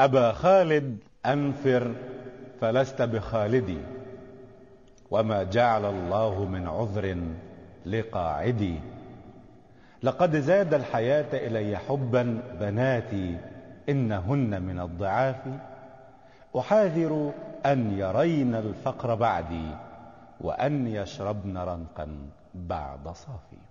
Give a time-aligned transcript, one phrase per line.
[0.00, 1.94] أبا خالد أنفر
[2.60, 3.78] فلست بخالدي
[5.10, 7.16] وما جعل الله من عذر
[7.86, 8.80] لقاعدي.
[10.02, 13.38] لقد زاد الحياة إلي حبا بناتي
[13.88, 15.42] إنهن من الضعاف.
[16.58, 17.32] أحاذر
[17.66, 19.68] أن يرين الفقر بعدي
[20.40, 22.08] وأن يشربن رنقا
[22.54, 23.69] بعد صافي.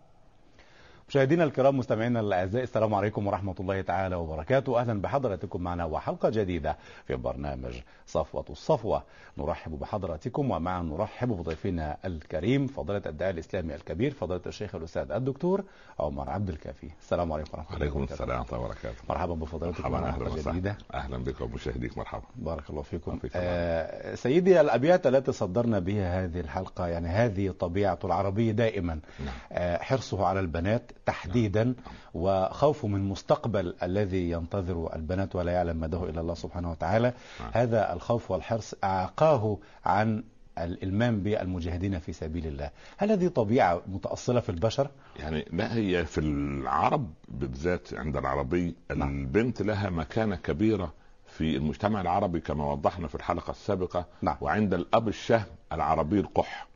[1.10, 4.80] مشاهدينا الكرام مستمعينا الأعزاء السلام عليكم ورحمة الله تعالى وبركاته.
[4.80, 6.77] أهلا بحضراتكم معنا وحلقة جديدة
[7.08, 7.73] في برنامج
[8.05, 9.04] صفوة الصفوة.
[9.38, 15.64] نرحب بحضراتكم ومعا نرحب بضيفنا الكريم فضيلة الداعي الإسلامي الكبير فضيلة الشيخ الأستاذ الدكتور
[16.00, 16.90] عمر عبد الكافي.
[17.02, 18.98] السلام عليكم ورحمة الله وعليكم السلام ورحمة الله وبركاته.
[19.09, 20.78] مرحبا بفضيلتكم معنا أهلا جديدة.
[20.94, 22.23] أهلا بك ومشاهديك مرحبا.
[22.36, 23.17] بارك الله فيكم.
[23.17, 23.34] فيكم.
[23.36, 29.00] آه سيدي الأبيات التي صدرنا بها هذه الحلقة يعني هذه طبيعه العربي دائما.
[29.20, 29.36] نعم.
[29.52, 31.76] آه حرصه على البنات تحديدا
[32.13, 37.49] وخوفه من مستقبل الذي ينتظر البنات ولا يعلم مداه إلا الله سبحانه وتعالى نعم.
[37.53, 40.23] هذا الخوف والحرص أعاقاه عن
[40.58, 44.89] الإلمام بالمجاهدين في سبيل الله هل هذه طبيعة متأصلة في البشر
[45.20, 49.20] يعني لا هي في العرب بالذات عند العربي نعم.
[49.22, 50.94] البنت لها مكانة كبيرة
[51.27, 54.36] في المجتمع العربي كما وضحنا في الحلقة السابقة نعم.
[54.42, 56.67] وعند الأب الشهم العربي القح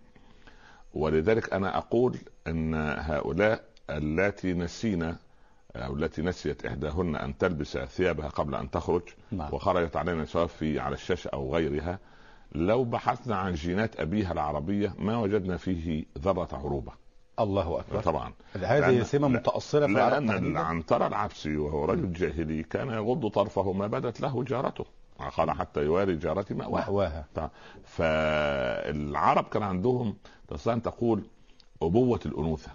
[0.93, 5.17] ولذلك أنا أقول إن هؤلاء اللاتي نسينا
[5.75, 9.53] أو التي نسيت إحداهن أن تلبس ثيابها قبل أن تخرج نعم.
[9.53, 11.99] وخرجت علينا سواء في على الشاشة أو غيرها.
[12.51, 16.91] لو بحثنا عن جينات أبيها العربية ما وجدنا فيه ذرة عروبة.
[17.39, 18.01] الله أكبر.
[18.01, 18.33] طبعا.
[18.55, 23.87] هذه سمة متأصلة في العرب لأن؟ العنتر العبسي وهو رجل جاهلي كان يغض طرفه ما
[23.87, 24.85] بدت له جارته.
[25.37, 27.25] قال حتى يواري جارتي مأواه مأواها.
[27.83, 30.15] فالعرب كان عندهم
[30.47, 31.23] تستطيع أن تقول
[31.81, 32.71] أبوة الأنوثة.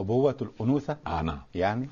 [0.00, 1.40] أبوة الأنوثة آه نعم.
[1.54, 1.88] يعني؟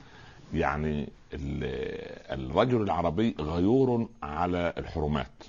[0.55, 5.45] يعني ال- الرجل العربي غيور على الحرمات.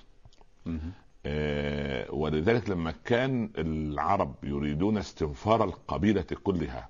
[1.25, 6.89] آه، ولذلك لما كان العرب يريدون استنفار القبيلة كلها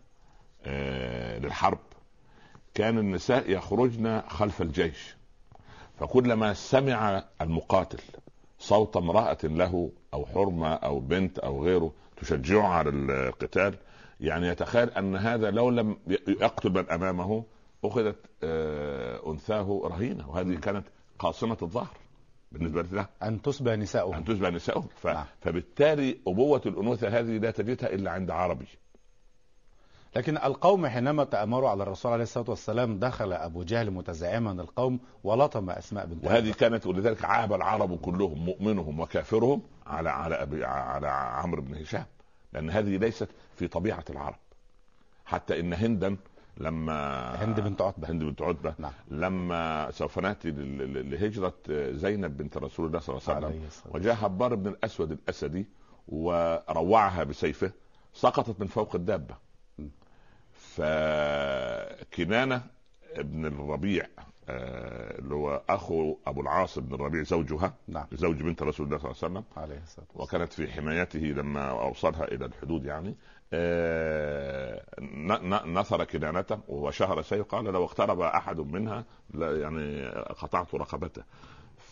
[0.66, 1.80] آه، للحرب
[2.74, 5.16] كان النساء يخرجن خلف الجيش.
[6.00, 8.00] فكلما سمع المقاتل
[8.60, 13.76] صوت امرأة له أو حرمة أو بنت أو غيره تشجعه على القتال
[14.20, 15.98] يعني يتخيل أن هذا لو لم
[16.28, 17.44] يقتل من أمامه
[17.84, 20.88] أخذت آه، أنثاه رهينة وهذه كانت
[21.20, 21.98] قاصمة الظهر
[22.52, 24.14] بالنسبة له أن تسبى نساؤهم.
[24.14, 25.08] أن تشبه نسائهم ف...
[25.08, 25.26] نعم.
[25.42, 28.68] فبالتالي أبوة الأنوثة هذه لا تجدها إلا عند عربي.
[30.16, 35.70] لكن القوم حينما تأمروا على الرسول عليه الصلاة والسلام دخل أبو جهل متزعما القوم ولطم
[35.70, 41.62] أسماء بنت وهذه كانت ولذلك عاب العرب كلهم مؤمنهم وكافرهم على على أبي على عمرو
[41.62, 42.06] بن هشام.
[42.54, 44.36] لأن هذه ليست في طبيعة العرب.
[45.26, 46.18] حتى إن هندا
[46.58, 48.10] لما هند بنت عتبة.
[48.10, 48.74] هند بنت عتبة.
[48.78, 48.92] نعم.
[49.12, 51.54] لما سوف نأتي لهجرة
[51.92, 55.66] زينب بنت رسول الله صلى الله عليه وسلم وجاء هبار بن الأسود الأسدي
[56.08, 57.72] وروعها بسيفه
[58.14, 59.36] سقطت من فوق الدابة.
[60.54, 62.62] فكنانة
[63.14, 64.06] ابن الربيع
[65.20, 68.06] اللي هو أخو أبو العاص بن الربيع زوجها نعم.
[68.12, 69.44] زوج بنت رسول الله صلى الله عليه وسلم.
[69.64, 70.24] عليه الصلاة والسلام.
[70.42, 73.16] وكانت في حمايته لما أوصلها إلى الحدود يعني.
[73.54, 74.82] آه،
[75.66, 77.46] نثر كنانته وشهر سيف.
[77.46, 81.24] قال لو اقترب أحد منها يعني قطعت رقبته.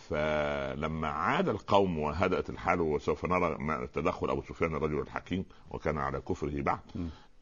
[0.10, 6.22] فلما عاد القوم وهدأت الحال وسوف نرى ما- تدخل أبو سفيان الرجل الحكيم وكان على
[6.22, 6.80] كفره بعد.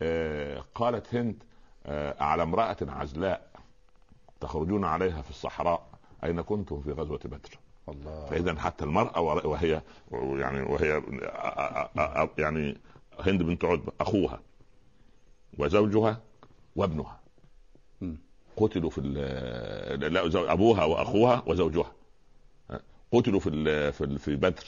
[0.02, 1.44] آه، قالت هند
[1.88, 3.48] آه، على امرأة عزلاء.
[4.46, 5.88] تخرجون عليها في الصحراء.
[6.24, 8.26] أين كنتم في غزوة بدر؟ الله.
[8.26, 11.02] فإذا حتى المرأة ور- وهي يعني وهي
[12.38, 12.78] يعني
[13.20, 14.40] هند بنت عتبة أخوها
[15.58, 16.22] وزوجها
[16.76, 17.20] وابنها.
[18.58, 19.02] قتلوا في
[19.98, 21.92] لا أبوها وأخوها وزوجها.
[23.12, 24.64] قتلوا في في بدر.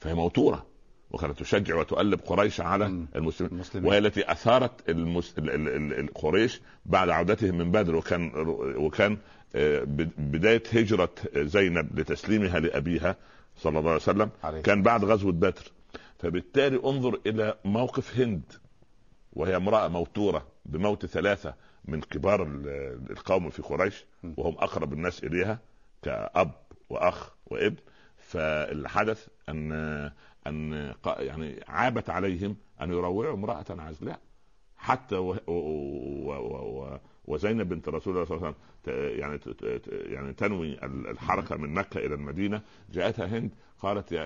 [0.00, 0.66] فهي موتورة.
[1.10, 2.86] وكانت تشجع وتؤلب قريش على.
[3.16, 3.52] المسلمين.
[3.52, 3.88] المسلمين.
[3.88, 5.34] وهي التي أثارت المس...
[5.38, 5.50] ال...
[5.50, 5.68] ال...
[5.68, 6.00] ال...
[6.00, 8.32] ال- قريش بعد عودتهم من بدر وكان
[8.76, 9.18] وكان
[9.54, 9.82] آه،
[10.18, 13.16] بداية هجرة زينب لتسليمها لأبيها
[13.56, 15.72] صلى الله عليه وسلم عليه كان بعد غزوة بدر.
[16.18, 18.42] فبالتالي انظر إلى موقف هند
[19.32, 21.54] وهي امرأة موتورة بموت ثلاثة
[21.84, 24.04] من كبار ال- القوم في قريش.
[24.36, 25.58] وهم أقرب الناس إليها
[26.02, 26.50] كأب
[26.90, 27.76] وأخ وابن.
[28.18, 29.72] فالحدث أن
[30.46, 34.20] أن يعني عابت عليهم أن يروعوا امرأة عزلاء
[34.76, 36.32] حتى و و و
[36.82, 39.40] و وزينب بنت رسول الله صلى الله عليه وسلم يعني
[40.14, 42.62] يعني تنوي ال- الحركة من مكة إلى المدينة.
[42.92, 43.50] جاءتها هند
[43.80, 44.22] قالت يا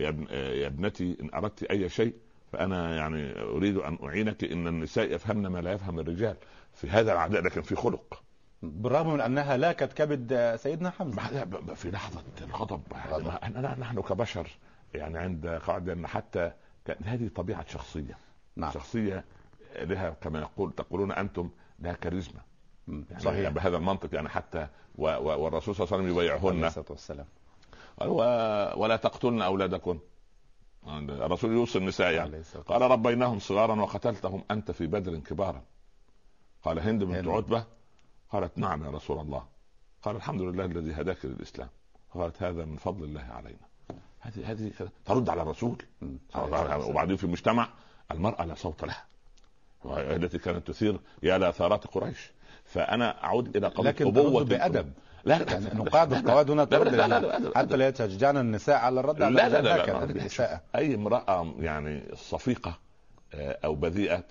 [0.00, 2.14] يا, ابن يا ابنتي إن أردت أي شيء
[2.52, 6.36] فأنا يعني أريد أن أعينك إن النساء يفهمن ما لا يفهم الرجال
[6.72, 8.22] في هذا العداء لكن في خلق.
[8.62, 11.44] بالرغم من أنها لاكت كبد سيدنا حمزة.
[11.74, 12.82] في لحظة الغضب.
[13.80, 14.48] نحن كبشر
[14.94, 16.52] يعني عند قاعدة أن حتى
[17.04, 18.18] هذه طبيعة شخصية.
[18.56, 18.70] نعم.
[18.70, 19.24] شخصية
[19.76, 22.40] لها كما يقول تقولون أنتم لها كاريزما.
[22.88, 23.50] يعني صحيح.
[23.50, 27.26] بهذا المنطق يعني حتى و و والرسول صلى الله عليه وسلم عليه يبايعهن الصلاة والسلام.
[28.80, 29.98] ولا تقتلن أولادكن.
[30.86, 32.30] الرسول يوصي النساء يعني.
[32.30, 35.62] عليه قال ربيناهم صغارا وقتلتهم أنت في بدر كبارا.
[36.62, 37.28] قال هند بنت.
[37.28, 37.64] عتبة.
[38.30, 39.46] قالت نعم يا رسول الله.
[40.02, 41.68] قال الحمد لله الذي هداك للإسلام.
[42.14, 43.71] قالت هذا من فضل الله علينا.
[44.22, 44.70] هذه هذه
[45.04, 45.76] ترد على الرسول.
[46.90, 47.68] وبعدين في المجتمع
[48.10, 49.04] المراه لا صوت لها
[50.16, 52.30] التي كانت تثير يا لاثارات قريش
[52.64, 54.92] فانا اعود إلى قضيه لكن ترد بادب
[55.24, 55.72] لا يعني لا-
[56.18, 59.62] القواعد هنا لا- ترد لا- لا- حتى لا يتشجعن النساء على الرد على لا لا
[59.62, 62.78] لا, الإساءة اي امراه يعني صفيقه
[63.34, 64.24] آه، أو بذيئه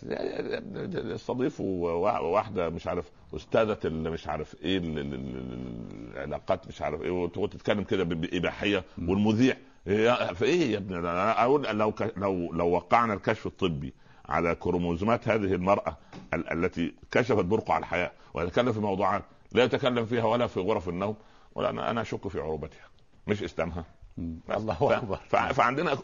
[1.16, 7.50] استضيفوا واحدة مش عارف استاذه اللي مش عارف إيه ال- العلاقات مش عارف إيه وتقعد
[7.50, 13.13] تتكلم كده ب- باباحيه والمذيع يا- فايه يا ابني؟ أنا أقول لو لو لو وقعنا
[13.13, 13.94] الكشف الطبي
[14.25, 15.98] على كروموزومات هذه المرأة
[16.33, 21.16] ال- التي كشفت برقع الحياة ويتكلم في موضوعات لا يتكلم فيها ولا في غرف النوم
[21.56, 22.88] ولا أنا أنا أشك في عروبتها.
[23.28, 23.86] مش إسلامها.
[24.18, 25.19] الله أكبر.
[25.54, 25.98] فعندنا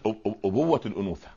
[0.46, 1.28] أبوة الأنوثة.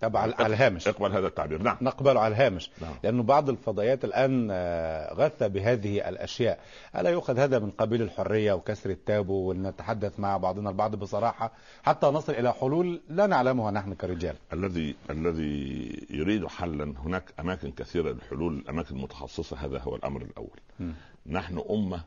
[0.00, 0.88] طب على الهامش.
[0.88, 1.62] اقبل هذا التعبير.
[1.62, 1.76] نعم.
[1.80, 2.70] نقبله على الهامش.
[2.82, 2.94] نعم.
[3.04, 6.60] لأنه بعض الفضائيات الآن آه، غث بهذه الأشياء.
[6.96, 12.32] ألا يؤخذ هذا من قبيل الحرية وكسر التابو ونتحدث مع بعضنا البعض بصراحة حتى نصل
[12.32, 14.36] إلى حلول لا نعلمها نحن كرجال.
[14.52, 20.60] الذي الذي يريد حلا هناك أماكن كثيرة للحلول الأماكن المتخصصة هذا هو الأمر الأول.
[20.80, 20.92] مم.
[21.26, 22.04] نحن أمة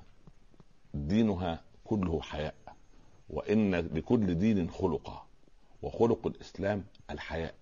[0.93, 2.53] دينها كله حياء
[3.29, 5.30] وإن لكل دين خلقا.
[5.81, 7.53] وخلق الإسلام الحياء.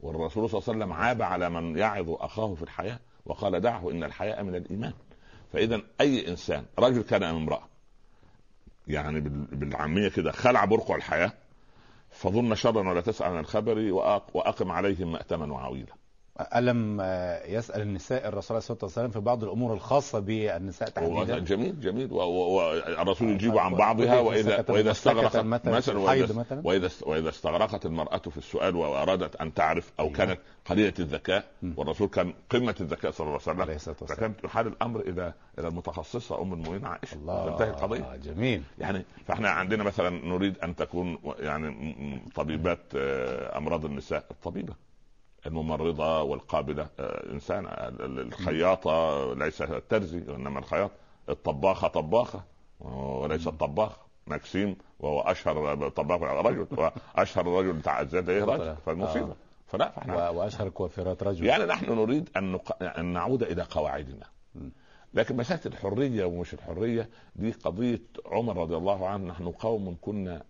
[0.00, 4.04] والرسول صلى الله عليه وسلم عاب على من يعظ أخاه في الحياء وقال دعه إن
[4.04, 4.92] الحياء من الإيمان.
[5.52, 7.62] فاذا أي إنسان رجل كان أم امرأة
[8.88, 11.32] يعني بال- بالعامية كده خلع برقع الحياة
[12.10, 15.92] فظن شرا ولا تسأل عن الخبر وأق- وأقم عليهم مأتما وعويلا.
[16.40, 21.38] ألم آه، يسأل النساء الرسول عليه الصلاة والسلام في بعض الأمور الخاصة بالنساء تحديدا.
[21.38, 22.12] جميل جميل.
[22.12, 25.78] والرسول يجيب عن بعضها واذا مسكة استغرقت مثلا
[26.32, 26.60] مثلا.
[26.64, 30.16] وإذا وإذا استغرقت المرأة في السؤال وأرادت أن تعرف أو أيوة.
[30.16, 31.44] كانت قليلة الذكاء.
[31.76, 36.42] والرسول كان قمة الذكاء صلى الله عليه عليه وسلم فكانت يحال الأمر إلى إلى المتخصصة
[36.42, 38.16] أم المؤمنين الله تنتهي القضية.
[38.16, 38.62] جميل.
[38.78, 44.85] يعني فإحنا عندنا مثلا نريد أن تكون يعني طبيبات آه، أمراض النساء الطبيبة.
[45.46, 46.88] الممرضة والقابلة.
[47.00, 50.90] آه، إنسان ال- ال- الخياطة ليس الترزي وانما الخياط
[51.28, 52.44] الطباخة طباخة
[52.80, 53.96] وليس الطباخ
[54.26, 56.66] ماكسيم وهو أشهر طباخ رجل
[57.16, 59.30] وأشهر رجل الزيادة إيه رجل فالمصيبة.
[59.30, 59.36] آه.
[59.66, 61.44] فلا فإحنا و- وأشهر الكوافيرات رجل.
[61.46, 62.82] يعني نحن نريد أن نق...
[62.82, 64.26] أن نعود إلى قواعدنا.
[65.14, 69.24] لكن مسألة الحرية ومش الحرية دي قضية عمر رضي الله عنه.
[69.26, 70.42] نحن قوم كنا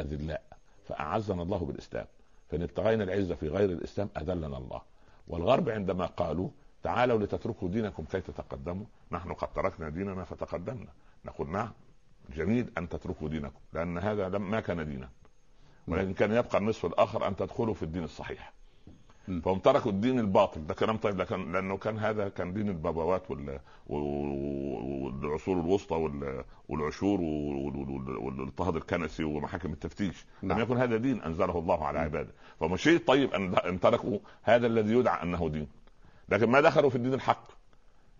[0.00, 0.42] أذلاء
[0.88, 2.06] فأعزنا الله بالإسلام.
[2.48, 4.82] فإن ابتغينا العزة في غير الإسلام أذلنا الله.
[5.28, 6.48] والغرب عندما قالوا
[6.82, 10.92] تعالوا لتتركوا دينكم كي تتقدموا نحن قد تركنا ديننا فتقدمنا.
[11.24, 11.72] نقول نعم
[12.36, 15.08] جميل أن تتركوا دينكم لأن هذا ما كان دينا.
[15.88, 18.52] ولكن كان يبقى النصف الآخر أن تدخلوا في الدين الصحيح.
[19.28, 19.40] م.
[19.40, 20.66] فهم تركوا الدين الباطل.
[20.66, 23.58] ده كلام طيب لكن لأنه كان هذا كان دين البابوات وال...
[23.86, 26.44] وال- والعصور الوسطى وال...
[26.68, 30.26] والعشور وال- وال- والاضطهاد الكنسي ومحاكم التفتيش.
[30.42, 30.58] نعم.
[30.58, 32.32] لم يكن هذا دين أنزله الله على عباده.
[32.60, 35.66] فمش شيء طيب أن تركوا هذا الذي يدعى أنه دين.
[36.28, 37.44] لكن ما دخلوا في الدين الحق.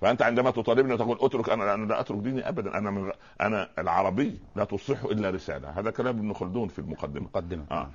[0.01, 2.79] فأنت عندما تطالبني وتقول أترك أنا أنا لا أترك ديني ابدا.
[2.79, 5.71] أنا من أنا العربي لا تصح إلا رسالة.
[5.71, 7.25] هذا كلام ابن خلدون في المقدمة.
[7.25, 7.65] مقدمة.
[7.71, 7.91] آه.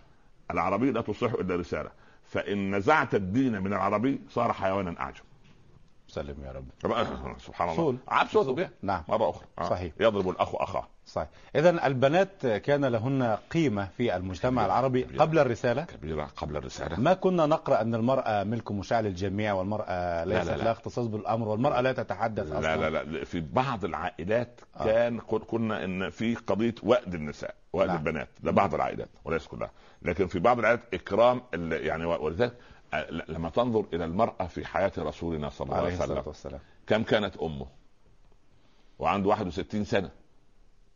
[0.52, 1.90] العربي لا تصح إلا رسالة.
[2.32, 5.24] فإن نزعت الدين من العربي صار حيوانا اعجم
[6.08, 6.66] سلم يا رب.
[6.82, 7.04] طبعاً،
[7.40, 7.98] سبحان الله.
[8.32, 9.04] صوته به نعم.
[9.08, 9.46] مرة أخرى.
[9.60, 9.70] آه.
[9.70, 9.94] صحيح.
[10.00, 10.88] يضرب الأخ أخاه.
[11.06, 11.28] صحيح.
[11.56, 15.22] إذا البنات كان لهن قيمة في المجتمع العربي كبيرة.
[15.22, 17.00] قبل الرسالة؟ كبيرة قبل الرسالة.
[17.00, 20.64] ما كنا نقرأ أن المرأة ملك مشاع للجميع والمرأة ليست لا، لا.
[20.64, 22.78] لها اختصاص بالأمر والمرأة لا تتحدث أصلا.
[22.78, 23.04] لا لا.
[23.04, 24.84] لا في بعض العائلات آه.
[24.84, 27.98] كان كنا إن في قضية وأد النساء وأد نعم.
[27.98, 29.72] البنات لبعض العائلات وليس كلها.
[30.02, 31.42] لكن في بعض العائلات إكرام
[31.72, 32.58] يعني ولذلك
[32.94, 36.60] آه، لما تنظر إلى المرأة في حياة رسولنا صلى الله عليه عليه وسلم والسلام.
[36.88, 37.68] كم كانت أمه؟
[39.00, 40.10] وعنده 61 سنة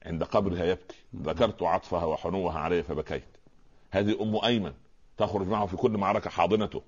[0.06, 3.38] عند قبرها يبكي ذكرت عطفها وحنوها علي فبكيت.
[3.92, 4.74] هذه أم أيمن
[5.18, 6.82] تخرج معه في كل معركة حاضنته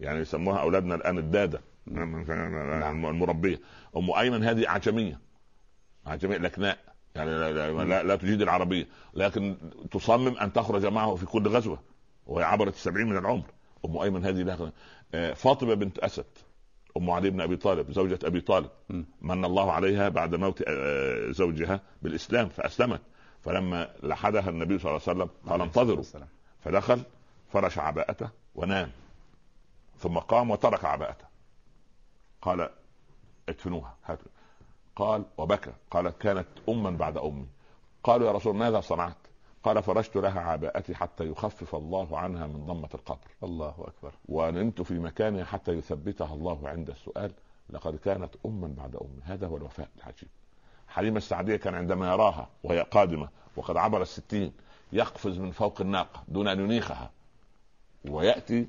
[0.00, 3.06] يعني يسموها أولادنا الآن الدادة نعم.
[3.06, 3.60] المربية.
[3.96, 5.20] أم أيمن هذه أعجمية
[6.06, 6.78] أعجمية لكناء
[7.14, 8.86] يعني لا, لا, لا, لا تجيد العربية.
[9.14, 9.56] لكن
[9.90, 11.78] تصمم أن تخرج معه في كل غزوة.
[12.26, 13.44] وهي عبرت السبعين من العمر.
[13.84, 14.72] أم أيمن هذه لها
[15.14, 16.24] آه، فاطمة بنت أسد
[16.96, 18.70] أم علي بن أبي طالب زوجة أبي طالب.
[19.20, 23.00] من الله عليها بعد موت آه، زوجها بالإسلام فأسلمت.
[23.42, 26.04] فلما لحدها النبي صلى الله عليه وسلم قال انتظروا.
[26.60, 27.02] فدخل
[27.52, 28.90] فرش عباءته ونام.
[29.98, 31.24] ثم قام وترك عباءته.
[32.42, 32.70] قال
[33.48, 34.33] ادفنوها هاتوا.
[34.96, 35.72] قال وبكى.
[35.90, 37.46] قال كانت اما بعد أمي.
[38.04, 39.16] قالوا يا رسول ماذا صنعت؟
[39.64, 44.14] قال فرشت لها عباءتي حتى يخفف الله عنها من ضمة القبر الله أكبر.
[44.28, 47.32] ونمت في مكانها حتى يثبتها الله عند السؤال
[47.70, 49.22] لقد كانت اما بعد أمي.
[49.24, 50.28] هذا هو الوفاء العجيب.
[50.88, 54.52] حليمة السعدية كان عندما يراها وهي قادمة وقد عبر الستين
[54.92, 57.10] يقفز من فوق الناقة دون أن ينيخها
[58.08, 58.68] ويأتي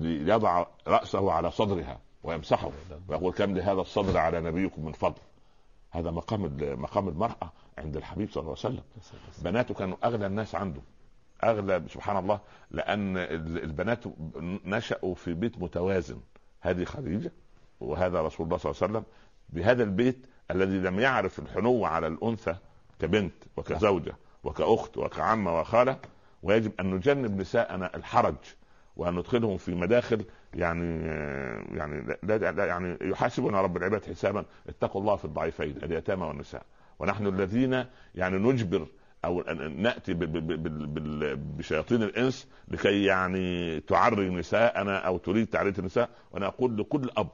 [0.00, 2.70] ليضع رأسه على صدرها ويمسحه
[3.08, 5.20] ويقول كم لهذا الصدر على نبيكم من فضل.
[5.92, 8.82] هذا مقام مقام المرأة عند الحبيب صلى الله عليه وسلم.
[9.42, 10.80] بناته كانوا أغلى الناس عنده.
[11.44, 14.04] أغلى سبحان الله لأن البنات
[14.64, 16.20] نشأوا في بيت متوازن.
[16.60, 17.32] هذه خديجة
[17.80, 19.04] وهذا رسول الله صلى الله عليه وسلم
[19.48, 22.56] بهذا البيت الذي لم يعرف الحنو على الأنثى
[22.98, 25.98] كبنت وكزوجة وكأخت وكعمة وخالة.
[26.42, 28.36] ويجب أن نجنب نساءنا الحرج.
[28.96, 31.06] وان ندخلهم في مداخل يعني
[31.76, 36.62] يعني لا لا يعني يحاسبنا رب العباد حسابا اتقوا الله في الضعيفين اليتامى والنساء.
[36.98, 37.84] ونحن الذين
[38.14, 38.86] يعني نجبر
[39.24, 39.40] أو
[39.76, 40.14] نأتي
[41.56, 46.10] بشياطين الإنس لكي يعني تعري نساءنا أو تريد تعرية النساء.
[46.32, 47.28] وأنا أقول لكل أب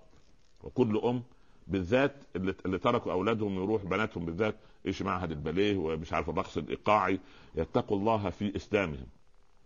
[0.63, 1.23] وكل أم
[1.67, 4.55] بالذات اللي, اللي تركوا أولادهم يروح بناتهم بالذات
[4.87, 7.21] إيش معهد الباليه ومش عارف الرقص الإيقاعي؟
[7.55, 9.07] يتقوا الله في إسلامهم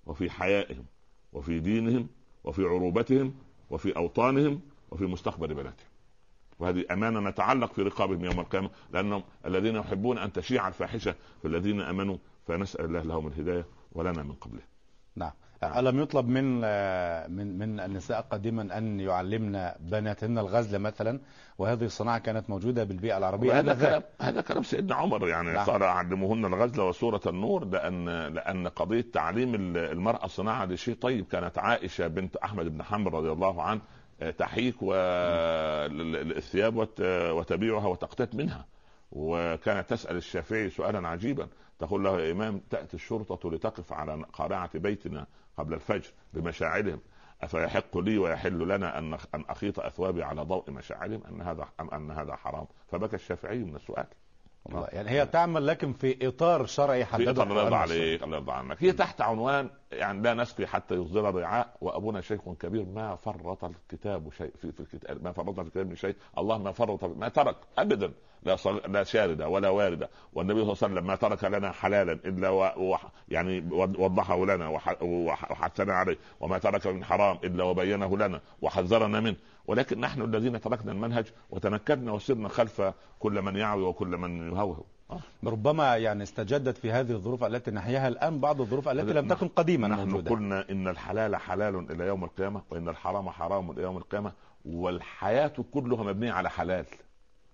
[0.07, 0.85] وفي حيائهم.
[1.33, 2.09] وفي دينهم
[2.45, 3.35] وفي عروبتهم
[3.71, 4.61] وفي أوطانهم
[4.91, 5.93] وفي مستقبل بلادهم
[6.59, 11.81] وهذه أمانة نتعلق في رقابهم يوم القيامة لأنهم الذين يحبون أن تشيع الفاحشة في الذين
[11.81, 14.62] آمنوا فنسأل الله لهم الهداية ولنا من قبله.
[15.17, 15.33] نعم.
[15.64, 16.61] ألم يطلب من
[17.37, 21.21] من من النساء قديما أن يعلمن بناتهن الغزل مثلا؟
[21.59, 23.59] وهذه الصناعة كانت موجودة بالبيئة العربية.
[23.59, 25.66] هذا كلام هذا كلام سيدنا عمر يعني نعم.
[25.66, 31.26] قال علموهن الغزل وسورة النور لأن لأن قضية تعليم المرأة الصناعة دي شيء طيب.
[31.26, 33.81] كانت عائشة بنت أحمد بن حنبل رضي الله عنه
[34.38, 34.76] تحيك
[36.37, 36.88] الثياب
[37.37, 38.64] وتبيعها وتقتات منها.
[39.12, 45.26] وكانت تسأل الشافعي سؤالا عجيبا تقول له يا إمام تأتي الشرطة لتقف على قارعة بيتنا
[45.57, 47.00] قبل الفجر بمشاعرهم
[47.42, 52.37] أفيحق لي ويحل لنا أن أخيط أثوابي على ضوء مشاعرهم أن هذا أم أن هذا
[52.37, 54.07] حرام؟ فبكى الشافعي من السؤال.
[54.71, 58.52] يعني هي تعمل لكن في إطار شرعي حدده في إطار الله يرضى عليك الله يرضى
[58.52, 63.64] عنك هي تحت عنوان يعني لا نسقي حتى يصدر الرعاء وأبونا شيخ كبير ما فرط
[63.64, 66.16] الكتاب شيء في, في الكتاب ما فرط في الكتاب من شيء.
[66.38, 68.57] الله ما فرط ما ترك ابدا لا.
[68.88, 72.92] لا شارده ولا وارده والنبي صلى الله عليه وسلم ما ترك لنا حلالا إلا و...
[72.92, 72.97] و...
[73.28, 75.02] يعني وضحه لنا وح...
[75.02, 76.19] وحثنا عليه.
[76.40, 79.37] وما ترك من حرام إلا وبينه لنا وحذرنا منه.
[79.66, 84.85] ولكن نحن الذين تركنا المنهج وتنكدنا وسرنا خلف كل من يعوي وكل من يهوهو.
[85.11, 85.21] آه.
[85.45, 89.88] ربما يعني استجدت في هذه الظروف التي نحياها الآن بعض الظروف التي لم تكن قديما
[89.88, 90.31] نحن موجودة.
[90.31, 94.33] قلنا إن الحلال حلال إلى يوم القيامة وإن الحرام حرام إلى يوم القيامة
[94.64, 96.85] والحياة كلها مبنية على حلال.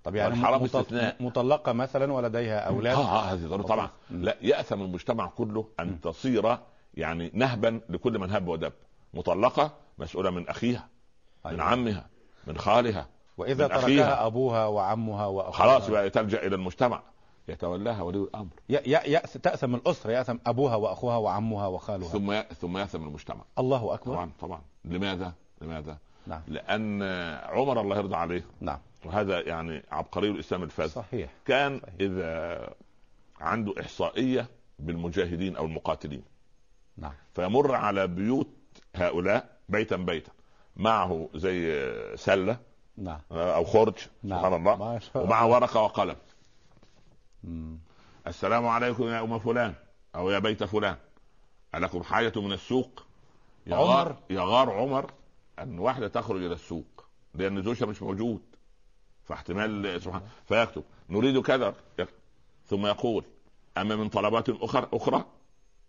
[0.05, 1.17] طب يعني الحرام استثناء.
[1.21, 3.91] مطلقة مثلا ولديها أولاد؟ آه, آه هذه ضرورة طبعا.
[4.11, 6.59] لا يأثم المجتمع كله أن تصير
[6.95, 8.73] يعني نهبا لكل من هب ودب.
[9.15, 10.89] مطلقة مسؤولة من أخيها.
[11.45, 12.07] من عمها
[12.47, 14.27] من خالها وإذا من تركها أخيها.
[14.27, 15.53] أبوها وعمها وأخوها.
[15.53, 17.03] خلاص بقى تلجا إلى المجتمع
[17.49, 18.51] يتولاها ولي الأمر.
[18.87, 22.09] يأس تأثم الأسرة يأثم أبوها وأخوها وعمها وخالها.
[22.09, 22.43] ثم ي...
[22.43, 23.45] ثم يأثم المجتمع.
[23.59, 24.15] الله أكبر.
[24.15, 24.61] طبعا طبعا.
[24.85, 26.43] لماذا؟ لماذا؟ نعم.
[26.49, 27.03] لأن
[27.43, 28.45] عمر الله يرضى عليه.
[28.61, 28.79] نعم.
[29.05, 31.31] وهذا يعني عبقري الإسلام الفاذ صحيح.
[31.47, 31.95] كان صحيح.
[32.01, 32.75] إذا
[33.41, 34.47] عنده إحصائية
[34.79, 36.23] بالمجاهدين أو المقاتلين.
[36.97, 37.13] نعم.
[37.35, 38.49] فيمر على بيوت
[38.97, 40.33] هؤلاء بيتا بيتا.
[40.79, 42.59] معه زي سلة
[42.97, 43.21] نعم.
[43.33, 44.39] أو خرج نعم.
[44.39, 45.01] سبحان الله.
[45.15, 46.17] ومع ورقة وقلم.
[47.45, 47.79] مم.
[48.27, 49.75] السلام عليكم يا أم فلان
[50.15, 50.97] أو يا بيت فلان.
[51.75, 53.07] ألكم حاجة من السوق؟
[53.67, 54.17] يغار عمر.
[54.31, 55.11] يغار عمر
[55.59, 57.05] أن واحدة تخرج إلى السوق
[57.35, 58.41] لأن زوجها مش موجود.
[59.25, 60.85] فاحتمال سبحان فيكتب.
[61.11, 61.75] نريد كذا.
[62.67, 63.25] ثم يقول
[63.79, 65.25] أما من طلبات أخرى أخرى؟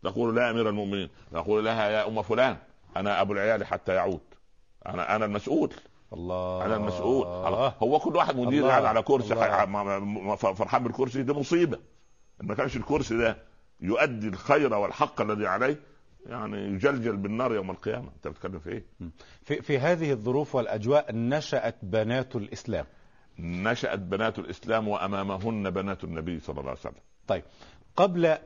[0.03, 1.09] تقول لا أمير المؤمنين.
[1.31, 2.57] تقول لها يا أم فلان
[2.97, 4.19] أنا أبو العيال حتى يعود.
[4.85, 5.73] أنا أنا المسؤول.
[6.13, 6.65] الله.
[6.65, 7.27] أنا المسؤول.
[7.83, 9.35] هو كل واحد مدير قاعد على كرسي
[10.35, 11.79] فرحان بالكرسي ده مصيبة.
[12.41, 13.37] ما كانش الكرسي ده
[13.81, 15.79] يؤدي الخير والحق الذي عليه
[16.25, 18.09] يعني يجلجل بالنار يوم القيامة.
[18.15, 18.83] أنت بتتكلم في إيه؟
[19.43, 22.85] في في هذه الظروف والأجواء نشأت بنات الإسلام.
[23.39, 27.01] نشأت بنات الإسلام وأمامهن بنات النبي صلى الله عليه وسلم.
[27.27, 27.43] طيب.
[27.97, 28.37] قبل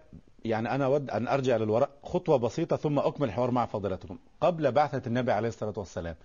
[0.45, 4.17] يعني أنا أود أن أرجع للوراء خطوة بسيطة ثم أكمل الحوار مع فضيلتكم.
[4.41, 6.15] قبل بعثة النبي عليه الصلاة والسلام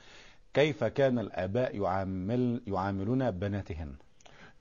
[0.55, 3.93] كيف كان الآباء يعامل يعاملون بناتهن؟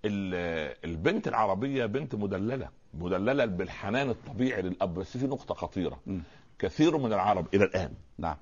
[0.06, 6.00] ال- البنت العربية بنت مدللة مدللة بالحنان الطبيعي للأب بس في نقطة خطيرة.
[6.08, 6.20] م.
[6.60, 8.38] كثير من العرب إلى الآن نعم.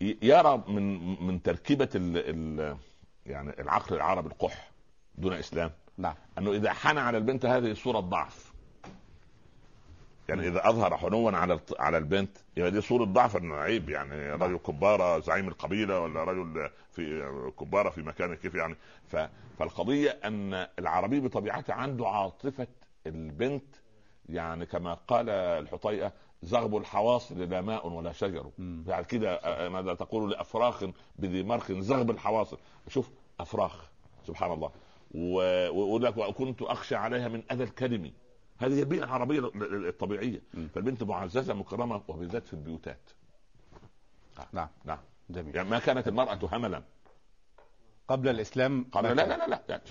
[0.00, 2.76] يرى من من تركيبة ال ال
[3.26, 4.70] يعني العقل العربي القح
[5.18, 5.70] دون إسلام.
[5.98, 6.14] نعم.
[6.38, 8.45] أنه إذا حنى على البنت هذه صورة ضعف.
[10.28, 14.56] يعني إذا أظهر حنوا على على البنت يبقى دي صورة ضعف انه عيب يعني رجل
[14.56, 17.22] كبارة زعيم القبيلة ولا رجل في
[17.60, 18.76] كبارة في مكان كيف يعني.
[19.08, 19.16] ف
[19.58, 22.66] فالقضية أن العربي بطبيعته عنده عاطفة
[23.06, 23.76] البنت
[24.28, 28.50] يعني كما قال الحطيئة زغب الحواصل لا ماء ولا شجر.
[28.86, 30.84] يعني كده آه، ماذا تقول لأفراخ
[31.16, 33.90] بذي مرخ زغب الحواصل شوف أفراخ
[34.26, 34.70] سبحان الله.
[35.14, 38.12] ويقول لك وكنت أخشى عليها من أذى الكلم.
[38.58, 40.42] هذه هي البيئة العربية ال- ال- الطبيعية.
[40.74, 43.10] فالبنت معززة مكرمة وبالذات في البيوتات.
[44.52, 44.68] نعم.
[44.84, 44.98] نعم.
[45.30, 45.56] جميل.
[45.56, 46.82] يعني ما كانت المرأة هملا.
[48.08, 49.26] قبل الإسلام قال ما لا.
[49.26, 49.62] لا لا لا.
[49.68, 49.82] يعني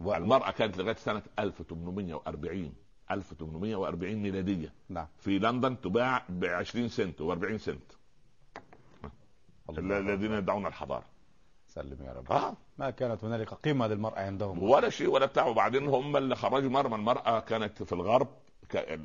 [0.00, 0.14] و...
[0.14, 2.74] المرأة كانت لغاية سنة 1840
[3.10, 4.72] 1840 ميلادية.
[4.88, 5.06] نعم.
[5.18, 7.92] في لندن تباع ب 20 سنت و40 سنت.
[9.78, 11.04] الذين يدعون الحضارة.
[11.66, 12.32] سلم يا رب.
[12.32, 12.56] آه.
[12.78, 14.62] ما كانت هنالك قيمة للمرأة عندهم.
[14.62, 15.46] ولا شيء ولا بتاع.
[15.46, 18.28] وبعدين هم اللي خرجوا مرمى المرأة كانت في الغرب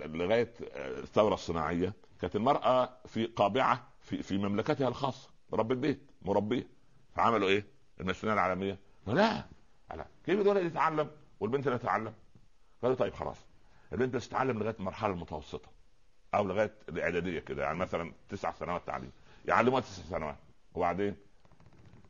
[0.06, 6.68] لغاية الثورة الصناعية كانت المرأة في قابعة في, في مملكتها الخاصة رب البيت مربية.
[7.16, 7.66] فعملوا إيه؟
[8.02, 8.80] المسؤولية العالمية.
[9.08, 9.46] لا
[9.96, 12.14] لا كيف الولد يتعلم؟ والبنت لا تتعلم؟
[12.82, 13.38] قالوا طيب خلاص
[13.94, 15.70] البنت بس تتعلم لغاية المرحلة المتوسطة
[16.34, 19.12] أو لغاية الإعدادية كده يعني مثلا تسع سنوات تعليم
[19.46, 20.38] يعلموها تسع سنوات.
[20.76, 21.16] وبعدين